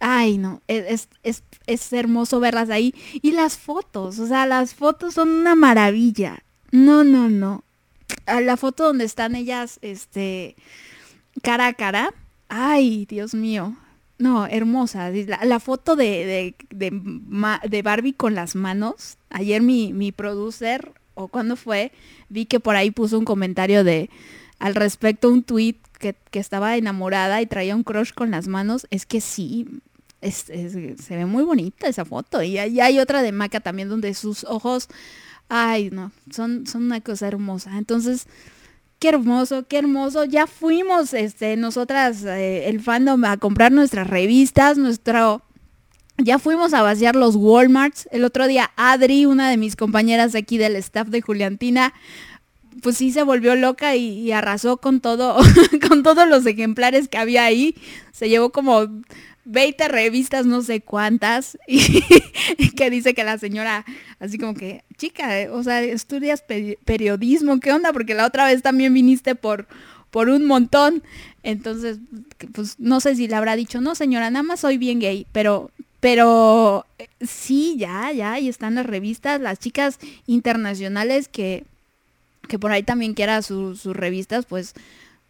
Ay, 0.03 0.39
no, 0.39 0.63
e, 0.67 0.97
es, 1.21 1.43
es, 1.67 1.93
hermoso 1.93 2.39
verlas 2.39 2.71
ahí. 2.71 2.93
Y 3.21 3.33
las 3.33 3.57
fotos, 3.57 4.17
o 4.17 4.25
sea, 4.25 4.47
las 4.47 4.73
fotos 4.73 5.13
son 5.13 5.29
una 5.29 5.53
maravilla. 5.53 6.43
No, 6.71 7.03
no, 7.03 7.29
no. 7.29 7.63
La 8.39 8.57
foto 8.57 8.85
donde 8.85 9.05
están 9.05 9.35
ellas, 9.35 9.79
este, 9.81 10.55
cara 11.41 11.67
a 11.67 11.73
cara. 11.73 12.13
Ay, 12.47 13.05
Dios 13.05 13.33
mío. 13.33 13.75
No, 14.17 14.45
hermosa. 14.45 15.11
La, 15.43 15.59
foto 15.59 15.95
de, 15.95 16.55
de, 16.69 17.81
Barbie 17.81 18.13
con 18.13 18.35
las 18.35 18.55
manos. 18.55 19.17
Ayer 19.31 19.61
mi, 19.61 19.93
mi 19.93 20.11
producer, 20.11 20.91
o 21.15 21.27
cuando 21.27 21.55
fue, 21.55 21.91
vi 22.29 22.45
que 22.45 22.59
por 22.59 22.75
ahí 22.75 22.91
puso 22.91 23.17
un 23.17 23.25
comentario 23.25 23.83
de 23.83 24.09
al 24.59 24.75
respecto, 24.75 25.29
un 25.29 25.41
tweet 25.41 25.77
que, 25.97 26.15
que, 26.29 26.37
estaba 26.37 26.77
enamorada 26.77 27.41
y 27.41 27.47
traía 27.47 27.75
un 27.75 27.83
crush 27.83 28.13
con 28.13 28.29
las 28.29 28.47
manos. 28.47 28.85
Es 28.91 29.07
que 29.07 29.21
sí, 29.21 29.81
se 30.29 31.15
ve 31.15 31.25
muy 31.25 31.43
bonita 31.43 31.87
esa 31.87 32.05
foto. 32.05 32.43
Y, 32.43 32.57
hay 32.57 32.99
otra 32.99 33.21
de 33.21 33.31
Maca 33.31 33.59
también 33.59 33.89
donde 33.89 34.13
sus 34.13 34.43
ojos, 34.43 34.87
ay, 35.53 35.89
no, 35.91 36.13
son, 36.31 36.65
son 36.65 36.83
una 36.83 37.01
cosa 37.01 37.27
hermosa. 37.27 37.77
Entonces, 37.77 38.25
qué 38.99 39.09
hermoso, 39.09 39.67
qué 39.67 39.79
hermoso. 39.79 40.23
Ya 40.23 40.47
fuimos, 40.47 41.13
este, 41.13 41.57
nosotras, 41.57 42.23
eh, 42.23 42.69
el 42.69 42.79
fandom, 42.79 43.25
a 43.25 43.35
comprar 43.37 43.71
nuestras 43.71 44.07
revistas, 44.07 44.77
nuestro... 44.77 45.43
Ya 46.17 46.39
fuimos 46.39 46.73
a 46.73 46.83
vaciar 46.83 47.15
los 47.15 47.35
Walmarts. 47.35 48.07
El 48.11 48.23
otro 48.23 48.47
día 48.47 48.71
Adri, 48.77 49.25
una 49.25 49.49
de 49.49 49.57
mis 49.57 49.75
compañeras 49.75 50.35
aquí 50.35 50.57
del 50.57 50.75
staff 50.77 51.07
de 51.07 51.21
Juliantina, 51.21 51.93
pues 52.81 52.97
sí 52.97 53.11
se 53.11 53.23
volvió 53.23 53.55
loca 53.55 53.95
y, 53.95 54.19
y 54.19 54.31
arrasó 54.31 54.77
con 54.77 55.01
todo, 55.01 55.35
con 55.89 56.03
todos 56.03 56.29
los 56.29 56.45
ejemplares 56.45 57.09
que 57.09 57.17
había 57.17 57.43
ahí. 57.43 57.75
Se 58.13 58.29
llevó 58.29 58.51
como 58.51 58.87
20 59.45 59.87
revistas, 59.87 60.45
no 60.45 60.61
sé 60.61 60.81
cuántas, 60.81 61.57
y 61.67 62.71
que 62.75 62.89
dice 62.89 63.13
que 63.13 63.23
la 63.23 63.37
señora, 63.37 63.85
así 64.19 64.37
como 64.37 64.53
que, 64.53 64.83
chica, 64.97 65.39
eh, 65.39 65.49
o 65.49 65.63
sea, 65.63 65.81
estudias 65.81 66.43
periodismo, 66.85 67.59
¿qué 67.59 67.73
onda? 67.73 67.91
Porque 67.93 68.13
la 68.13 68.25
otra 68.25 68.45
vez 68.45 68.61
también 68.61 68.93
viniste 68.93 69.35
por, 69.35 69.67
por 70.11 70.29
un 70.29 70.45
montón. 70.45 71.03
Entonces, 71.43 71.97
pues 72.53 72.75
no 72.79 72.99
sé 72.99 73.15
si 73.15 73.27
le 73.27 73.35
habrá 73.35 73.55
dicho, 73.55 73.81
no 73.81 73.95
señora, 73.95 74.29
nada 74.29 74.43
más 74.43 74.59
soy 74.59 74.77
bien 74.77 74.99
gay, 74.99 75.25
pero, 75.31 75.71
pero 75.99 76.85
eh, 76.99 77.07
sí, 77.25 77.75
ya, 77.77 78.11
ya, 78.11 78.39
y 78.39 78.47
están 78.47 78.75
las 78.75 78.85
revistas, 78.85 79.41
las 79.41 79.59
chicas 79.59 79.97
internacionales 80.27 81.27
que, 81.27 81.63
que 82.47 82.59
por 82.59 82.71
ahí 82.71 82.83
también 82.83 83.15
quiera 83.15 83.41
sus 83.41 83.85
revistas, 83.85 84.45
pues 84.45 84.75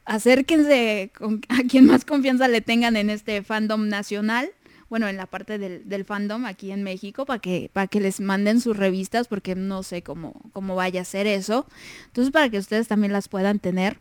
acérquense 0.06 1.12
a 1.49 1.64
quien 1.68 1.86
más 1.86 2.06
confianza 2.06 2.47
le 2.47 2.62
tengan 2.62 2.95
en 2.95 3.10
este 3.10 3.43
fandom 3.43 3.88
nacional, 3.88 4.49
bueno, 4.89 5.08
en 5.08 5.16
la 5.16 5.26
parte 5.26 5.58
del, 5.58 6.06
fandom 6.06 6.45
aquí 6.45 6.72
en 6.72 6.84
México, 6.84 7.26
para 7.26 7.39
que, 7.39 7.70
para 7.72 7.88
que 7.88 8.02
les 8.02 8.20
manden 8.20 8.60
sus 8.60 8.76
revistas, 8.76 9.30
porque 9.30 9.56
no 9.56 9.84
sé 9.84 10.02
cómo, 10.02 10.34
cómo 10.52 10.76
vaya 10.76 10.99
a 10.99 11.06
ser 11.06 11.28
eso. 11.28 11.66
Entonces, 12.08 12.34
para 12.34 12.49
que 12.49 12.58
ustedes 12.58 12.89
también 12.89 13.14
las 13.14 13.30
puedan 13.30 13.60
tener. 13.60 13.99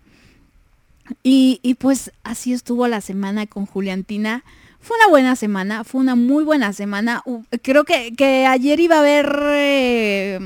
Y, 1.22 1.60
y 1.62 1.74
pues 1.74 2.10
así 2.24 2.52
estuvo 2.52 2.88
la 2.88 3.00
semana 3.00 3.46
con 3.46 3.66
Juliantina. 3.66 4.42
Fue 4.80 4.96
una 4.96 5.06
buena 5.06 5.36
semana, 5.36 5.84
fue 5.84 6.00
una 6.00 6.16
muy 6.16 6.42
buena 6.42 6.72
semana. 6.72 7.22
Creo 7.62 7.84
que, 7.84 8.12
que 8.16 8.46
ayer 8.46 8.80
iba 8.80 8.96
a 8.96 9.00
haber 9.00 9.32
eh, 9.44 10.40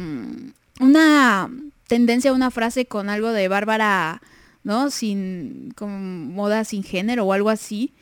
una 0.78 1.50
tendencia, 1.86 2.34
una 2.34 2.50
frase 2.50 2.84
con 2.84 3.08
algo 3.08 3.32
de 3.32 3.48
Bárbara 3.48 4.20
¿no? 4.64 4.90
Sin, 4.90 5.72
como 5.76 5.98
moda 5.98 6.64
sin 6.64 6.82
género 6.82 7.24
o 7.24 7.32
algo 7.32 7.50
así. 7.50 7.92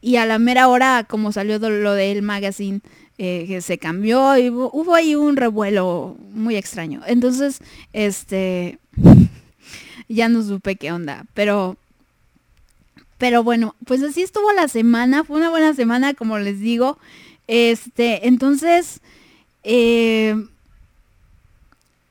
Y 0.00 0.16
a 0.16 0.26
la 0.26 0.38
mera 0.38 0.68
hora, 0.68 1.04
como 1.08 1.32
salió 1.32 1.58
lo 1.58 1.94
del 1.94 2.22
magazine, 2.22 2.80
eh, 3.20 3.46
que 3.48 3.60
se 3.62 3.78
cambió 3.78 4.38
y 4.38 4.48
hubo, 4.48 4.94
ahí 4.94 5.16
un 5.16 5.36
revuelo 5.36 6.16
muy 6.32 6.56
extraño. 6.56 7.00
Entonces, 7.06 7.60
este, 7.92 8.78
ya 10.08 10.28
no 10.28 10.42
supe 10.44 10.76
qué 10.76 10.92
onda, 10.92 11.24
pero, 11.34 11.76
pero 13.18 13.42
bueno, 13.42 13.74
pues 13.86 14.04
así 14.04 14.22
estuvo 14.22 14.52
la 14.52 14.68
semana, 14.68 15.24
fue 15.24 15.36
una 15.36 15.50
buena 15.50 15.74
semana, 15.74 16.14
como 16.14 16.38
les 16.38 16.60
digo. 16.60 16.98
Este, 17.48 18.28
entonces, 18.28 19.00
eh, 19.64 20.36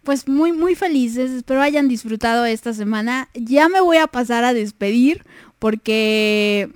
pues 0.08 0.26
muy, 0.30 0.54
muy 0.54 0.74
felices. 0.74 1.32
Espero 1.32 1.62
hayan 1.62 1.90
disfrutado 1.90 2.46
esta 2.46 2.74
semana. 2.74 3.28
Ya 3.34 3.68
me 3.68 3.82
voy 3.82 3.98
a 3.98 4.08
pasar 4.08 4.46
a 4.46 4.54
despedir 4.54 5.26
porque, 5.60 6.70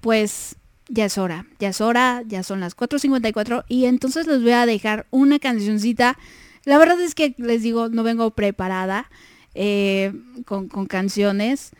pues, 0.00 0.56
ya 0.88 1.04
es 1.04 1.18
hora. 1.18 1.44
Ya 1.58 1.68
es 1.68 1.82
hora, 1.82 2.22
ya 2.26 2.42
son 2.42 2.60
las 2.60 2.74
4.54 2.74 3.66
y 3.68 3.84
entonces 3.84 4.26
les 4.26 4.40
voy 4.40 4.52
a 4.52 4.64
dejar 4.64 5.04
una 5.10 5.38
cancioncita. 5.38 6.16
La 6.64 6.78
verdad 6.78 6.98
es 7.02 7.14
que 7.14 7.34
les 7.36 7.62
digo, 7.62 7.90
no 7.90 8.04
vengo 8.04 8.30
preparada 8.30 9.10
eh, 9.54 10.14
con, 10.46 10.68
con, 10.68 10.86
canciones. 10.86 11.72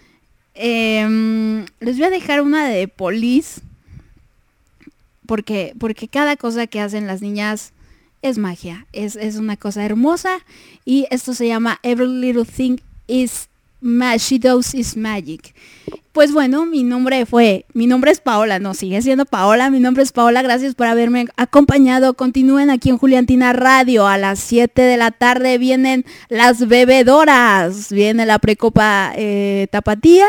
Em, 0.52 1.64
les 1.80 1.96
voy 1.96 2.04
a 2.04 2.10
dejar 2.10 2.42
una 2.42 2.68
de 2.68 2.86
Police. 2.86 3.62
Porque, 5.24 5.72
porque 5.80 6.06
cada 6.06 6.36
cosa 6.36 6.66
que 6.66 6.82
hacen 6.82 7.06
las 7.06 7.22
niñas 7.22 7.72
es 8.22 8.38
magia. 8.38 8.86
Es, 8.92 9.16
es 9.16 9.36
una 9.36 9.56
cosa 9.56 9.84
hermosa. 9.84 10.38
Y 10.84 11.06
esto 11.10 11.34
se 11.34 11.48
llama 11.48 11.78
Every 11.82 12.08
Little 12.08 12.44
Thing 12.44 12.78
is 13.06 13.48
She 13.82 14.38
Does 14.38 14.74
is 14.74 14.96
Magic. 14.96 15.54
Pues 16.12 16.32
bueno, 16.32 16.66
mi 16.66 16.82
nombre 16.82 17.26
fue, 17.26 17.64
mi 17.74 17.86
nombre 17.86 18.10
es 18.10 18.20
Paola, 18.20 18.58
no, 18.58 18.74
sigue 18.74 19.00
siendo 19.02 19.24
Paola, 19.24 19.70
mi 19.70 19.78
nombre 19.78 20.02
es 20.02 20.10
Paola, 20.10 20.42
gracias 20.42 20.74
por 20.74 20.88
haberme 20.88 21.26
acompañado. 21.36 22.14
Continúen 22.14 22.70
aquí 22.70 22.88
en 22.88 22.98
Juliantina 22.98 23.52
Radio, 23.52 24.06
a 24.06 24.18
las 24.18 24.40
7 24.40 24.82
de 24.82 24.96
la 24.96 25.12
tarde 25.12 25.58
vienen 25.58 26.04
las 26.28 26.66
bebedoras, 26.66 27.92
viene 27.92 28.26
la 28.26 28.40
precopa 28.40 29.12
eh, 29.14 29.68
tapatía, 29.70 30.26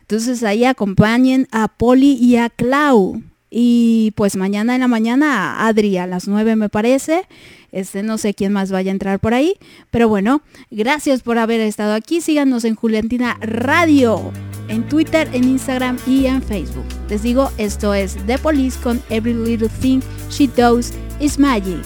entonces 0.00 0.44
ahí 0.44 0.64
acompañen 0.64 1.48
a 1.50 1.66
Poli 1.66 2.12
y 2.12 2.36
a 2.36 2.48
Clau. 2.48 3.20
Y 3.54 4.12
pues 4.16 4.34
mañana 4.34 4.74
en 4.74 4.80
la 4.80 4.88
mañana 4.88 5.66
Adri 5.66 5.98
a 5.98 6.06
las 6.06 6.26
9 6.26 6.56
me 6.56 6.70
parece. 6.70 7.26
Este, 7.70 8.02
no 8.02 8.16
sé 8.16 8.32
quién 8.32 8.50
más 8.50 8.70
vaya 8.72 8.90
a 8.90 8.94
entrar 8.94 9.20
por 9.20 9.34
ahí. 9.34 9.56
Pero 9.90 10.08
bueno, 10.08 10.40
gracias 10.70 11.20
por 11.22 11.36
haber 11.36 11.60
estado 11.60 11.92
aquí. 11.92 12.22
Síganos 12.22 12.64
en 12.64 12.76
Juliantina 12.76 13.36
Radio, 13.42 14.32
en 14.68 14.88
Twitter, 14.88 15.28
en 15.34 15.44
Instagram 15.44 15.98
y 16.06 16.24
en 16.26 16.42
Facebook. 16.42 16.86
Les 17.10 17.22
digo, 17.22 17.50
esto 17.58 17.92
es 17.92 18.16
The 18.26 18.38
Police 18.38 18.80
con 18.82 19.02
Every 19.10 19.34
Little 19.34 19.68
Thing 19.80 20.00
She 20.30 20.48
Does 20.48 20.94
Is 21.20 21.38
Magic. 21.38 21.84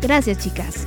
Gracias 0.00 0.38
chicas. 0.38 0.86